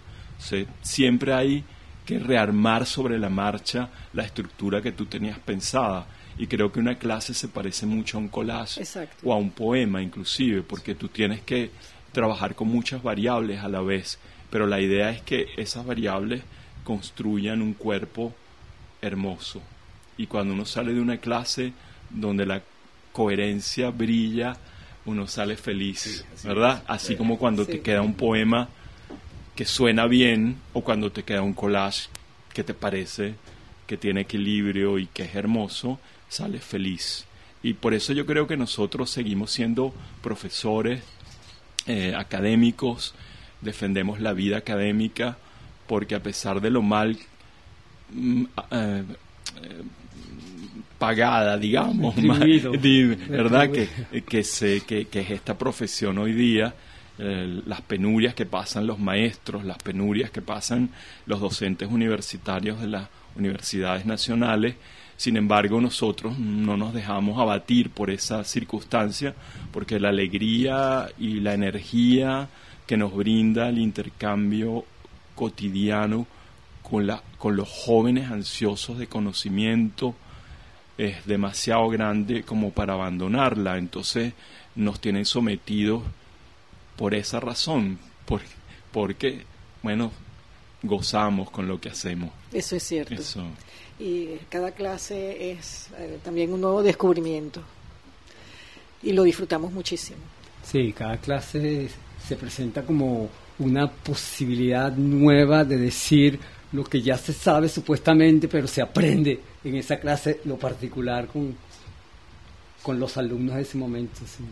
Siempre 0.81 1.33
hay 1.33 1.63
que 2.05 2.19
rearmar 2.19 2.85
sobre 2.85 3.19
la 3.19 3.29
marcha 3.29 3.89
la 4.13 4.23
estructura 4.23 4.81
que 4.81 4.91
tú 4.91 5.05
tenías 5.05 5.39
pensada. 5.39 6.07
Y 6.37 6.47
creo 6.47 6.71
que 6.71 6.79
una 6.79 6.95
clase 6.95 7.33
se 7.33 7.47
parece 7.47 7.85
mucho 7.85 8.17
a 8.17 8.21
un 8.21 8.27
collage 8.27 8.81
Exacto. 8.81 9.15
o 9.23 9.33
a 9.33 9.37
un 9.37 9.51
poema 9.51 10.01
inclusive, 10.01 10.63
porque 10.63 10.93
tú 10.93 11.07
tienes 11.07 11.41
que 11.41 11.71
trabajar 12.15 12.55
con 12.55 12.69
muchas 12.69 13.03
variables 13.03 13.61
a 13.61 13.69
la 13.69 13.81
vez, 13.81 14.17
pero 14.49 14.65
la 14.65 14.81
idea 14.81 15.11
es 15.11 15.21
que 15.21 15.49
esas 15.57 15.85
variables 15.85 16.41
construyan 16.83 17.61
un 17.61 17.73
cuerpo 17.73 18.33
hermoso. 19.01 19.61
Y 20.17 20.27
cuando 20.27 20.53
uno 20.53 20.65
sale 20.65 20.93
de 20.93 21.01
una 21.01 21.17
clase 21.17 21.73
donde 22.09 22.45
la 22.45 22.61
coherencia 23.11 23.89
brilla, 23.91 24.57
uno 25.05 25.27
sale 25.27 25.55
feliz, 25.57 26.25
¿verdad? 26.43 26.83
Así 26.87 27.15
como 27.15 27.37
cuando 27.37 27.65
Sí. 27.65 27.73
te 27.73 27.81
queda 27.81 28.01
un 28.01 28.15
poema 28.15 28.69
que 29.55 29.65
suena 29.65 30.07
bien 30.07 30.57
o 30.73 30.81
cuando 30.81 31.11
te 31.11 31.23
queda 31.23 31.41
un 31.41 31.53
collage 31.53 32.07
que 32.53 32.63
te 32.63 32.73
parece 32.73 33.35
que 33.87 33.97
tiene 33.97 34.21
equilibrio 34.21 34.97
y 34.97 35.05
que 35.07 35.23
es 35.23 35.35
hermoso, 35.35 35.99
sales 36.27 36.63
feliz. 36.63 37.25
Y 37.61 37.73
por 37.73 37.93
eso 37.93 38.13
yo 38.13 38.25
creo 38.25 38.47
que 38.47 38.57
nosotros 38.57 39.09
seguimos 39.11 39.51
siendo 39.51 39.93
profesores, 40.23 41.01
eh, 41.87 42.13
académicos, 42.15 43.13
defendemos 43.61 44.19
la 44.19 44.33
vida 44.33 44.57
académica, 44.57 45.37
porque 45.87 46.15
a 46.15 46.23
pesar 46.23 46.61
de 46.61 46.69
lo 46.69 46.81
mal 46.81 47.17
mm, 48.11 48.43
eh, 48.71 49.03
pagada, 50.97 51.57
digamos, 51.57 52.15
¿verdad? 53.29 53.69
Que, 53.71 54.21
que, 54.23 54.43
se, 54.43 54.81
que, 54.81 55.05
que 55.05 55.21
es 55.21 55.31
esta 55.31 55.57
profesión 55.57 56.17
hoy 56.17 56.33
día, 56.33 56.73
eh, 57.17 57.61
las 57.65 57.81
penurias 57.81 58.33
que 58.33 58.45
pasan 58.45 58.87
los 58.87 58.99
maestros, 58.99 59.63
las 59.63 59.77
penurias 59.77 60.31
que 60.31 60.41
pasan 60.41 60.89
los 61.25 61.39
docentes 61.39 61.89
universitarios 61.89 62.81
de 62.81 62.87
las 62.87 63.07
universidades 63.37 64.05
nacionales. 64.05 64.75
Sin 65.17 65.37
embargo, 65.37 65.79
nosotros 65.79 66.37
no 66.37 66.75
nos 66.75 66.93
dejamos 66.93 67.39
abatir 67.39 67.89
por 67.89 68.09
esa 68.09 68.43
circunstancia, 68.43 69.33
porque 69.71 69.99
la 69.99 70.09
alegría 70.09 71.07
y 71.17 71.39
la 71.39 71.53
energía 71.53 72.49
que 72.85 72.97
nos 72.97 73.13
brinda 73.15 73.69
el 73.69 73.77
intercambio 73.79 74.83
cotidiano 75.35 76.27
con, 76.83 77.07
la, 77.07 77.21
con 77.37 77.55
los 77.55 77.67
jóvenes 77.69 78.29
ansiosos 78.29 78.97
de 78.97 79.07
conocimiento 79.07 80.15
es 80.97 81.25
demasiado 81.25 81.87
grande 81.89 82.43
como 82.43 82.71
para 82.71 82.93
abandonarla. 82.93 83.77
Entonces 83.77 84.33
nos 84.75 84.99
tienen 84.99 85.25
sometidos 85.25 86.03
por 86.95 87.13
esa 87.15 87.39
razón, 87.39 87.99
por- 88.25 88.41
porque, 88.91 89.43
bueno, 89.83 90.11
gozamos 90.83 91.49
con 91.49 91.67
lo 91.67 91.81
que 91.81 91.89
hacemos. 91.89 92.31
Eso 92.53 92.75
es 92.75 92.83
cierto. 92.83 93.13
Eso. 93.13 93.45
Y 93.99 94.37
cada 94.49 94.71
clase 94.71 95.51
es 95.51 95.87
eh, 95.97 96.19
también 96.23 96.51
un 96.51 96.61
nuevo 96.61 96.83
descubrimiento. 96.83 97.61
Y 99.01 99.13
lo 99.13 99.23
disfrutamos 99.23 99.71
muchísimo. 99.71 100.19
Sí, 100.63 100.93
cada 100.93 101.17
clase 101.17 101.89
se 102.27 102.35
presenta 102.35 102.83
como 102.83 103.29
una 103.59 103.89
posibilidad 103.89 104.91
nueva 104.91 105.63
de 105.63 105.77
decir 105.77 106.39
lo 106.71 106.83
que 106.83 107.01
ya 107.01 107.17
se 107.17 107.31
sabe 107.31 107.69
supuestamente, 107.69 108.47
pero 108.47 108.67
se 108.67 108.81
aprende 108.81 109.39
en 109.63 109.75
esa 109.75 109.97
clase 109.97 110.41
lo 110.45 110.57
particular 110.57 111.27
con, 111.27 111.55
con 112.83 112.99
los 112.99 113.15
alumnos 113.17 113.55
de 113.55 113.61
ese 113.61 113.77
momento. 113.77 114.21
sí. 114.25 114.43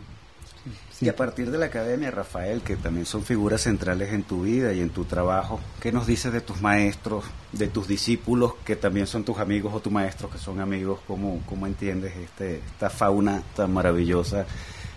Y 1.00 1.08
a 1.08 1.16
partir 1.16 1.50
de 1.50 1.58
la 1.58 1.66
academia, 1.66 2.10
Rafael, 2.10 2.62
que 2.62 2.76
también 2.76 3.04
son 3.04 3.24
figuras 3.24 3.62
centrales 3.62 4.12
en 4.12 4.22
tu 4.22 4.42
vida 4.42 4.72
y 4.72 4.80
en 4.80 4.90
tu 4.90 5.04
trabajo, 5.04 5.60
¿qué 5.80 5.92
nos 5.92 6.06
dices 6.06 6.32
de 6.32 6.40
tus 6.40 6.62
maestros, 6.62 7.24
de 7.52 7.68
tus 7.68 7.86
discípulos, 7.86 8.54
que 8.64 8.76
también 8.76 9.06
son 9.06 9.24
tus 9.24 9.38
amigos 9.38 9.74
o 9.74 9.80
tus 9.80 9.92
maestros 9.92 10.32
que 10.32 10.38
son 10.38 10.60
amigos? 10.60 11.00
¿Cómo, 11.06 11.42
cómo 11.46 11.66
entiendes 11.66 12.16
este, 12.16 12.58
esta 12.58 12.88
fauna 12.88 13.42
tan 13.54 13.72
maravillosa 13.72 14.46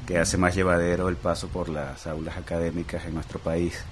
que 0.06 0.18
hace 0.18 0.38
más 0.38 0.56
llevadero 0.56 1.10
el 1.10 1.18
paso 1.18 1.48
por 1.50 1.68
las 1.68 2.08
aulas 2.08 2.38
académicas 2.38 3.06
en 3.06 3.16
nuestro 3.16 3.40
país? 3.40 3.84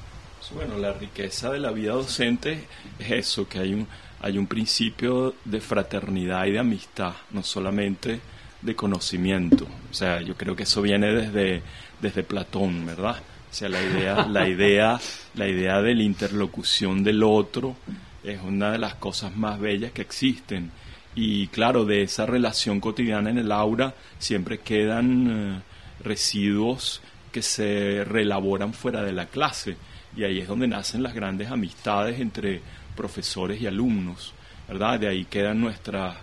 Bueno, 0.53 0.78
la 0.78 0.93
riqueza 0.93 1.51
de 1.51 1.59
la 1.59 1.71
vida 1.71 1.93
docente 1.93 2.67
es 2.99 3.11
eso, 3.11 3.49
que 3.49 3.59
hay 3.59 3.73
un, 3.73 3.88
hay 4.21 4.38
un 4.38 4.47
principio 4.47 5.34
de 5.43 5.59
fraternidad 5.59 6.45
y 6.45 6.51
de 6.51 6.59
amistad, 6.59 7.13
no 7.32 7.41
solamente 7.43 8.21
de 8.66 8.76
conocimiento. 8.76 9.68
O 9.91 9.93
sea, 9.93 10.22
yo 10.22 10.36
creo 10.36 10.55
que 10.55 10.63
eso 10.63 10.82
viene 10.82 11.13
desde, 11.13 11.61
desde 12.01 12.24
Platón, 12.24 12.86
¿verdad? 12.86 13.18
O 13.49 13.53
sea, 13.53 13.70
la 13.70 13.82
idea, 13.82 14.26
la 14.28 14.49
idea, 14.49 14.99
la 15.36 15.47
idea 15.47 15.82
de 15.82 15.95
la 15.95 16.03
interlocución 16.03 17.03
del 17.03 17.24
otro 17.24 17.76
es 18.24 18.41
una 18.41 18.72
de 18.72 18.80
las 18.80 18.95
cosas 18.95 19.36
más 19.36 19.59
bellas 19.59 19.91
que 19.91 20.01
existen. 20.01 20.72
Y 21.16 21.47
claro, 21.47 21.86
de 21.86 22.01
esa 22.01 22.26
relación 22.26 22.82
cotidiana 22.82 23.30
en 23.30 23.38
el 23.38 23.51
aula 23.51 23.93
siempre 24.20 24.59
quedan 24.59 25.30
eh, 25.30 25.61
residuos 26.03 27.01
que 27.32 27.41
se 27.41 28.03
reelaboran 28.03 28.74
fuera 28.74 29.03
de 29.03 29.13
la 29.13 29.28
clase. 29.28 29.78
Y 30.18 30.24
ahí 30.24 30.39
es 30.39 30.47
donde 30.47 30.68
nacen 30.68 31.03
las 31.03 31.13
grandes 31.13 31.49
amistades 31.51 32.20
entre 32.20 32.61
profesores 32.95 33.61
y 33.61 33.68
alumnos, 33.68 34.34
¿verdad? 34.68 34.99
De 34.99 35.07
ahí 35.07 35.26
quedan 35.26 35.61
nuestras, 35.61 36.18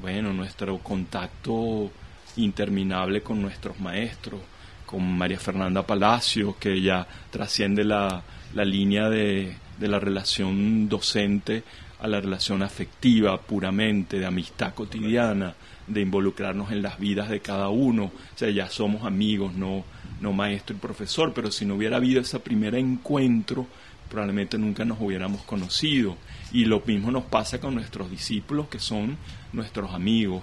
bueno, 0.00 0.32
nuestro 0.32 0.78
contacto 0.78 1.90
interminable 2.36 3.22
con 3.22 3.40
nuestros 3.40 3.78
maestros, 3.80 4.40
con 4.86 5.16
María 5.16 5.38
Fernanda 5.38 5.86
Palacios, 5.86 6.56
que 6.56 6.80
ya 6.80 7.06
trasciende 7.30 7.84
la, 7.84 8.22
la 8.54 8.64
línea 8.64 9.08
de, 9.08 9.56
de 9.78 9.88
la 9.88 9.98
relación 9.98 10.88
docente 10.88 11.62
a 12.00 12.08
la 12.08 12.20
relación 12.20 12.62
afectiva 12.62 13.40
puramente, 13.40 14.18
de 14.18 14.26
amistad 14.26 14.74
cotidiana, 14.74 15.54
de 15.86 16.00
involucrarnos 16.00 16.72
en 16.72 16.82
las 16.82 16.98
vidas 16.98 17.28
de 17.28 17.40
cada 17.40 17.68
uno. 17.68 18.04
O 18.04 18.38
sea, 18.38 18.50
ya 18.50 18.68
somos 18.68 19.04
amigos, 19.04 19.54
no, 19.54 19.84
no 20.20 20.32
maestro 20.32 20.74
y 20.74 20.80
profesor, 20.80 21.32
pero 21.32 21.50
si 21.52 21.64
no 21.64 21.76
hubiera 21.76 21.98
habido 21.98 22.20
ese 22.20 22.40
primer 22.40 22.74
encuentro, 22.74 23.66
probablemente 24.08 24.58
nunca 24.58 24.84
nos 24.84 25.00
hubiéramos 25.00 25.42
conocido. 25.42 26.16
Y 26.52 26.66
lo 26.66 26.82
mismo 26.84 27.10
nos 27.10 27.24
pasa 27.24 27.60
con 27.60 27.74
nuestros 27.74 28.10
discípulos, 28.10 28.68
que 28.68 28.78
son 28.78 29.16
nuestros 29.52 29.92
amigos, 29.92 30.42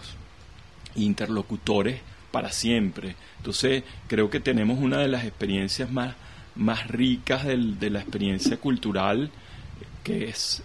interlocutores 0.96 2.02
para 2.32 2.52
siempre. 2.52 3.16
Entonces, 3.38 3.84
creo 4.08 4.30
que 4.30 4.40
tenemos 4.40 4.80
una 4.80 4.98
de 4.98 5.08
las 5.08 5.24
experiencias 5.26 5.92
más, 5.92 6.16
más 6.56 6.88
ricas 6.88 7.46
del- 7.46 7.80
de 7.80 7.90
la 7.92 8.00
experiencia 8.02 8.58
cultural, 8.58 9.30
que 10.04 10.30
es 10.30 10.64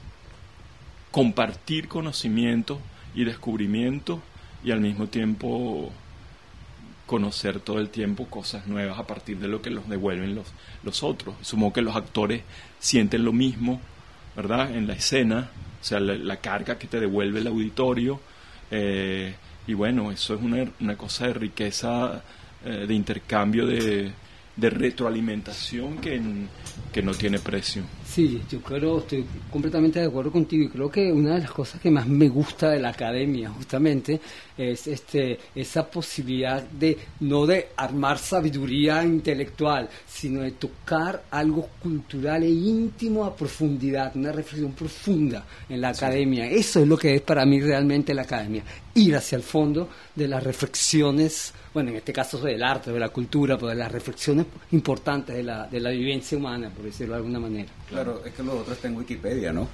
compartir 1.10 1.88
conocimientos 1.88 2.78
y 3.14 3.24
descubrimientos 3.24 4.20
y 4.64 4.70
al 4.70 4.80
mismo 4.80 5.06
tiempo 5.08 5.92
conocer 7.06 7.60
todo 7.60 7.80
el 7.80 7.90
tiempo 7.90 8.26
cosas 8.26 8.66
nuevas 8.66 8.98
a 8.98 9.06
partir 9.06 9.38
de 9.38 9.46
lo 9.46 9.60
que 9.60 9.68
los 9.70 9.88
devuelven 9.90 10.34
los, 10.34 10.46
los 10.82 11.02
otros. 11.02 11.34
Supongo 11.42 11.74
que 11.74 11.82
los 11.82 11.96
actores 11.96 12.42
sienten 12.78 13.24
lo 13.24 13.32
mismo 13.32 13.80
¿verdad? 14.36 14.74
En 14.74 14.86
la 14.86 14.94
escena, 14.94 15.50
o 15.80 15.84
sea, 15.84 16.00
la, 16.00 16.36
carga 16.36 16.78
que 16.78 16.86
te 16.86 17.00
devuelve 17.00 17.40
el 17.40 17.46
auditorio. 17.46 18.20
Eh, 18.70 19.34
y 19.66 19.74
bueno, 19.74 20.10
eso 20.10 20.34
es 20.34 20.42
una, 20.42 20.64
una 20.80 20.96
cosa 20.96 21.26
de 21.26 21.34
riqueza, 21.34 22.22
eh, 22.64 22.84
de 22.86 22.94
intercambio 22.94 23.66
de, 23.66 24.12
de 24.56 24.70
retroalimentación 24.70 25.98
que, 25.98 26.20
que 26.92 27.02
no 27.02 27.12
tiene 27.12 27.38
precio. 27.38 27.82
Sí, 28.14 28.40
yo 28.48 28.60
creo, 28.60 28.98
estoy 29.00 29.26
completamente 29.50 29.98
de 29.98 30.06
acuerdo 30.06 30.30
contigo 30.30 30.62
y 30.62 30.68
creo 30.68 30.88
que 30.88 31.10
una 31.10 31.34
de 31.34 31.40
las 31.40 31.50
cosas 31.50 31.80
que 31.80 31.90
más 31.90 32.06
me 32.06 32.28
gusta 32.28 32.70
de 32.70 32.78
la 32.78 32.90
academia 32.90 33.50
justamente 33.50 34.20
es 34.56 34.86
este 34.86 35.36
esa 35.52 35.90
posibilidad 35.90 36.62
de 36.62 36.96
no 37.18 37.44
de 37.44 37.70
armar 37.76 38.18
sabiduría 38.18 39.02
intelectual, 39.02 39.88
sino 40.06 40.42
de 40.42 40.52
tocar 40.52 41.24
algo 41.32 41.70
cultural 41.82 42.44
e 42.44 42.50
íntimo 42.50 43.24
a 43.24 43.34
profundidad, 43.34 44.12
una 44.14 44.30
reflexión 44.30 44.74
profunda 44.74 45.44
en 45.68 45.80
la 45.80 45.88
academia. 45.88 46.48
Eso 46.48 46.78
es 46.78 46.86
lo 46.86 46.96
que 46.96 47.16
es 47.16 47.20
para 47.20 47.44
mí 47.44 47.60
realmente 47.60 48.14
la 48.14 48.22
academia, 48.22 48.62
ir 48.94 49.16
hacia 49.16 49.34
el 49.34 49.42
fondo 49.42 49.88
de 50.14 50.28
las 50.28 50.40
reflexiones 50.40 51.52
bueno, 51.74 51.90
en 51.90 51.96
este 51.96 52.12
caso 52.12 52.38
del 52.38 52.62
arte, 52.62 52.92
de 52.92 53.00
la 53.00 53.08
cultura, 53.08 53.56
pero 53.56 53.66
de 53.66 53.74
las 53.74 53.90
reflexiones 53.90 54.46
importantes 54.70 55.34
de 55.34 55.42
la, 55.42 55.66
de 55.66 55.80
la 55.80 55.90
vivencia 55.90 56.38
humana, 56.38 56.70
por 56.70 56.84
decirlo 56.84 57.14
de 57.14 57.18
alguna 57.18 57.40
manera. 57.40 57.68
Claro, 57.88 58.03
es 58.24 58.32
que 58.32 58.42
lo 58.42 58.58
otro 58.58 58.74
está 58.74 58.88
en 58.88 58.96
Wikipedia, 58.96 59.52
¿no? 59.52 59.68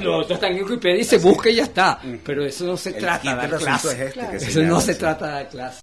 Lo 0.00 0.18
otro 0.18 0.34
está 0.34 0.48
en 0.48 0.62
Wikipedia 0.62 1.00
y 1.00 1.04
se 1.04 1.18
busca 1.18 1.50
y 1.50 1.56
ya 1.56 1.64
está, 1.64 2.00
pero 2.24 2.44
eso 2.44 2.64
no 2.64 2.76
se 2.76 2.92
trata 2.92 3.46
de 3.46 3.56
clase. 3.56 4.06
Este 4.06 4.36
eso 4.36 4.62
no 4.62 4.80
se 4.80 4.94
trata 4.94 5.38
de 5.38 5.48
clase. 5.48 5.80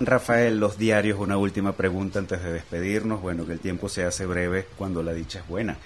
Rafael, 0.00 0.58
los 0.58 0.78
diarios, 0.78 1.18
una 1.18 1.36
última 1.36 1.72
pregunta 1.72 2.18
antes 2.18 2.42
de 2.42 2.52
despedirnos. 2.52 3.20
Bueno, 3.20 3.46
que 3.46 3.52
el 3.52 3.60
tiempo 3.60 3.88
se 3.88 4.04
hace 4.04 4.26
breve 4.26 4.66
cuando 4.76 5.02
la 5.02 5.12
dicha 5.12 5.40
es 5.40 5.48
buena. 5.48 5.76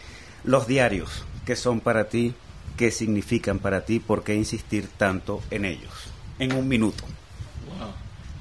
Los 0.45 0.67
diarios, 0.67 1.25
¿qué 1.45 1.57
son 1.57 1.81
para 1.81 2.09
ti? 2.09 2.35
¿Qué 2.77 2.91
significan 2.91 3.59
para 3.59 3.85
ti? 3.85 4.01
¿Por 4.01 4.23
qué 4.23 4.35
insistir 4.35 4.89
tanto 4.97 5.43
en 5.51 5.65
ellos? 5.65 5.93
En 6.39 6.53
un 6.53 6.69
minuto. 6.69 7.05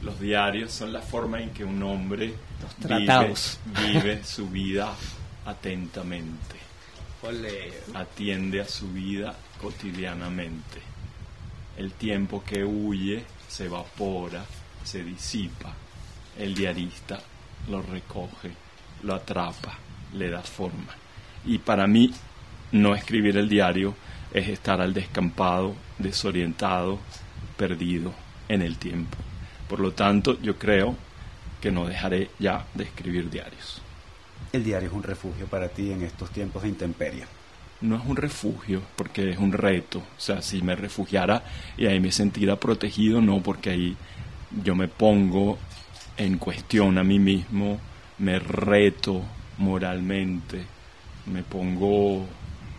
Los 0.02 0.20
diarios 0.20 0.72
son 0.72 0.94
la 0.94 1.02
forma 1.02 1.42
en 1.42 1.50
que 1.50 1.64
un 1.64 1.82
hombre 1.82 2.36
vive, 3.82 4.24
su 4.24 4.48
vida 4.50 4.94
atentamente. 5.46 6.65
Atiende 7.94 8.62
a 8.62 8.68
su 8.68 8.92
vida 8.92 9.36
cotidianamente. 9.60 10.80
El 11.78 11.94
tiempo 11.94 12.44
que 12.44 12.64
huye 12.64 13.24
se 13.48 13.66
evapora, 13.66 14.46
se 14.84 15.04
disipa. 15.04 15.74
El 16.38 16.54
diarista 16.54 17.20
lo 17.70 17.82
recoge, 17.82 18.52
lo 19.04 19.16
atrapa, 19.16 19.78
le 20.14 20.30
da 20.30 20.42
forma. 20.42 20.94
Y 21.46 21.58
para 21.58 21.88
mí, 21.88 22.12
no 22.72 22.94
escribir 22.94 23.38
el 23.38 23.50
diario 23.50 23.96
es 24.32 24.48
estar 24.48 24.82
al 24.82 24.94
descampado, 24.94 25.76
desorientado, 25.98 27.00
perdido 27.58 28.14
en 28.48 28.62
el 28.62 28.78
tiempo. 28.78 29.18
Por 29.68 29.80
lo 29.80 29.94
tanto, 29.94 30.40
yo 30.42 30.58
creo 30.60 30.96
que 31.62 31.72
no 31.72 31.88
dejaré 31.88 32.30
ya 32.38 32.68
de 32.74 32.84
escribir 32.84 33.30
diarios. 33.30 33.82
¿El 34.56 34.64
diario 34.64 34.88
es 34.88 34.96
un 34.96 35.04
refugio 35.04 35.48
para 35.48 35.68
ti 35.68 35.92
en 35.92 36.02
estos 36.02 36.30
tiempos 36.30 36.64
de 36.64 36.70
intemperie? 36.70 37.26
No 37.82 37.98
es 37.98 38.06
un 38.06 38.16
refugio, 38.16 38.82
porque 38.96 39.32
es 39.32 39.38
un 39.38 39.52
reto. 39.52 40.00
O 40.00 40.20
sea, 40.20 40.42
si 40.42 40.62
me 40.62 40.78
refugiara 40.78 41.44
y 41.76 41.88
ahí 41.88 42.00
me 42.00 42.14
sentiera 42.14 42.56
protegido, 42.56 43.20
no, 43.20 43.44
porque 43.44 43.72
ahí 43.72 43.98
yo 44.64 44.74
me 44.74 44.88
pongo 44.88 45.58
en 46.16 46.38
cuestión 46.38 46.98
a 46.98 47.04
mí 47.04 47.20
mismo, 47.20 47.82
me 48.18 48.40
reto 48.40 49.24
moralmente, 49.58 50.64
me 51.26 51.44
pongo, 51.44 52.26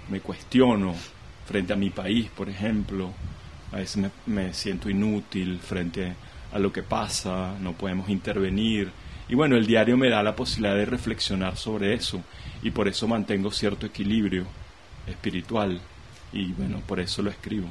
me 0.09 0.21
cuestiono 0.21 0.95
frente 1.45 1.75
a 1.75 1.77
mi 1.77 1.91
país, 1.91 2.31
por 2.35 2.49
ejemplo. 2.49 3.11
A 3.71 3.77
veces 3.77 4.11
me, 4.25 4.55
siento 4.55 4.89
inútil 4.89 5.59
frente 5.59 6.15
a 6.55 6.59
lo 6.59 6.73
que 6.73 6.83
pasa, 6.83 7.55
no 7.61 7.75
podemos 7.75 8.09
intervenir. 8.09 8.91
Y 9.29 9.35
bueno, 9.35 9.57
el 9.57 9.67
diario 9.67 9.97
me 9.97 10.09
da 10.09 10.23
la 10.23 10.37
posibilidad 10.37 10.77
de 10.77 10.85
reflexionar 10.85 11.57
sobre 11.57 11.95
eso 11.95 12.23
y 12.63 12.71
por 12.71 12.87
eso 12.89 13.09
mantengo 13.09 13.51
cierto 13.51 13.87
equilibrio 13.87 14.47
espiritual 15.07 15.81
y 16.33 16.53
bueno, 16.53 16.81
por 16.87 17.01
eso 17.01 17.23
lo 17.23 17.31
escribo. 17.31 17.69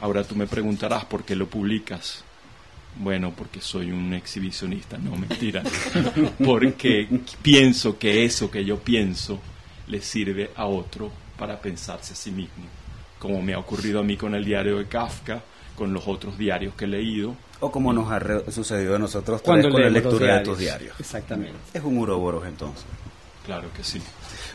Ahora 0.00 0.24
tú 0.24 0.36
me 0.36 0.46
preguntarás 0.46 1.04
por 1.04 1.24
qué 1.24 1.34
lo 1.34 1.48
publicas. 1.48 2.24
Bueno, 2.98 3.32
porque 3.36 3.60
soy 3.60 3.90
un 3.90 4.14
exhibicionista, 4.14 4.96
no 4.96 5.16
mentira. 5.16 5.62
porque 6.44 7.08
pienso 7.42 7.98
que 7.98 8.24
eso 8.24 8.50
que 8.50 8.64
yo 8.64 8.78
pienso 8.78 9.38
le 9.88 10.00
sirve 10.00 10.50
a 10.56 10.66
otro 10.66 11.12
para 11.38 11.60
pensarse 11.60 12.14
a 12.14 12.16
sí 12.16 12.30
mismo. 12.30 12.64
Como 13.18 13.42
me 13.42 13.52
ha 13.54 13.58
ocurrido 13.58 14.00
a 14.00 14.02
mí 14.02 14.16
con 14.16 14.34
el 14.34 14.44
diario 14.44 14.78
de 14.78 14.86
Kafka, 14.86 15.42
con 15.74 15.92
los 15.92 16.08
otros 16.08 16.38
diarios 16.38 16.74
que 16.74 16.86
he 16.86 16.88
leído, 16.88 17.36
o 17.60 17.70
como 17.70 17.92
nos 17.92 18.10
ha 18.10 18.50
sucedido 18.50 18.96
a 18.96 18.98
nosotros 18.98 19.42
Cuando 19.42 19.70
con 19.70 19.80
la 19.80 19.90
lectura 19.90 20.38
de 20.38 20.44
tus 20.44 20.58
diarios. 20.58 20.98
Exactamente. 20.98 21.54
Es 21.72 21.82
un 21.82 21.98
uroboros 21.98 22.46
entonces. 22.46 22.84
Claro 23.46 23.68
que 23.76 23.84
sí. 23.84 24.02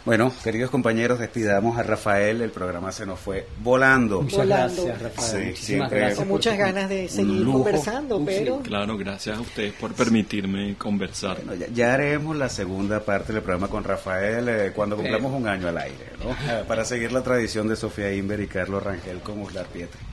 Bueno, 0.04 0.34
queridos 0.44 0.70
compañeros, 0.70 1.18
despidamos 1.18 1.78
a 1.78 1.84
Rafael. 1.84 2.42
El 2.42 2.50
programa 2.50 2.92
se 2.92 3.06
nos 3.06 3.20
fue 3.20 3.48
volando. 3.60 4.22
Muchas 4.22 4.46
gracias, 4.46 5.02
Rafael. 5.02 5.56
Sí, 5.56 5.80
Con 6.18 6.28
muchas 6.28 6.58
ganas 6.58 6.90
de 6.90 7.08
seguir 7.08 7.46
conversando, 7.46 8.22
pero... 8.26 8.60
claro, 8.60 8.98
gracias 8.98 9.38
a 9.38 9.42
ustedes 9.42 9.74
por 9.74 9.94
permitirme 9.94 10.76
conversar. 10.76 11.38
ya, 11.74 11.94
haremos 11.94 12.36
la 12.36 12.50
segunda 12.50 13.00
parte 13.00 13.32
del 13.32 13.44
programa 13.44 13.70
con 13.70 13.84
Rafael 13.84 14.50
eh, 14.50 14.72
cuando 14.76 14.98
cumplamos 14.98 15.32
un 15.32 15.48
año 15.48 15.70
al 15.70 15.78
aire, 15.78 16.12
¿no? 16.20 16.36
Para 16.68 16.84
seguir 16.84 17.14
la 17.14 17.22
tradición 17.22 17.70
de 17.70 17.78
Sofía 17.78 18.14
Inver 18.14 18.42
y 18.42 18.48
Carlos 18.48 18.84
Rangel 18.84 19.20
con 19.20 19.40
Uslar 19.40 19.68
Pietri. 19.68 20.11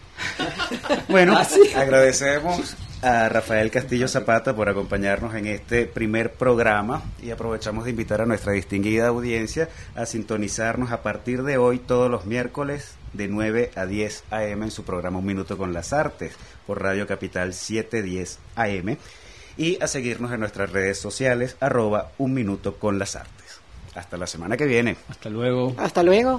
Bueno, 1.08 1.36
¿Ah, 1.36 1.46
agradecemos 1.76 2.76
a 3.02 3.28
Rafael 3.28 3.70
Castillo 3.70 4.08
Zapata 4.08 4.54
por 4.54 4.68
acompañarnos 4.68 5.34
en 5.34 5.46
este 5.46 5.86
primer 5.86 6.32
programa 6.32 7.02
y 7.22 7.30
aprovechamos 7.30 7.84
de 7.84 7.90
invitar 7.90 8.20
a 8.20 8.26
nuestra 8.26 8.52
distinguida 8.52 9.08
audiencia 9.08 9.68
a 9.94 10.06
sintonizarnos 10.06 10.90
a 10.90 11.02
partir 11.02 11.42
de 11.44 11.58
hoy 11.58 11.78
todos 11.78 12.10
los 12.10 12.26
miércoles 12.26 12.94
de 13.12 13.28
9 13.28 13.70
a 13.74 13.86
10 13.86 14.24
a.m. 14.30 14.64
en 14.66 14.70
su 14.70 14.84
programa 14.84 15.18
Un 15.18 15.26
Minuto 15.26 15.56
con 15.56 15.72
las 15.72 15.92
Artes 15.92 16.34
por 16.66 16.82
Radio 16.82 17.06
Capital 17.06 17.54
710 17.54 18.38
a.m. 18.56 18.98
y 19.56 19.82
a 19.82 19.86
seguirnos 19.86 20.32
en 20.32 20.40
nuestras 20.40 20.72
redes 20.72 20.98
sociales 20.98 21.56
arroba 21.60 22.10
Un 22.18 22.34
Minuto 22.34 22.76
con 22.76 22.98
las 22.98 23.16
Artes. 23.16 23.60
Hasta 23.94 24.16
la 24.16 24.26
semana 24.26 24.56
que 24.56 24.66
viene. 24.66 24.96
Hasta 25.08 25.30
luego. 25.30 25.74
Hasta 25.78 26.02
luego. 26.02 26.38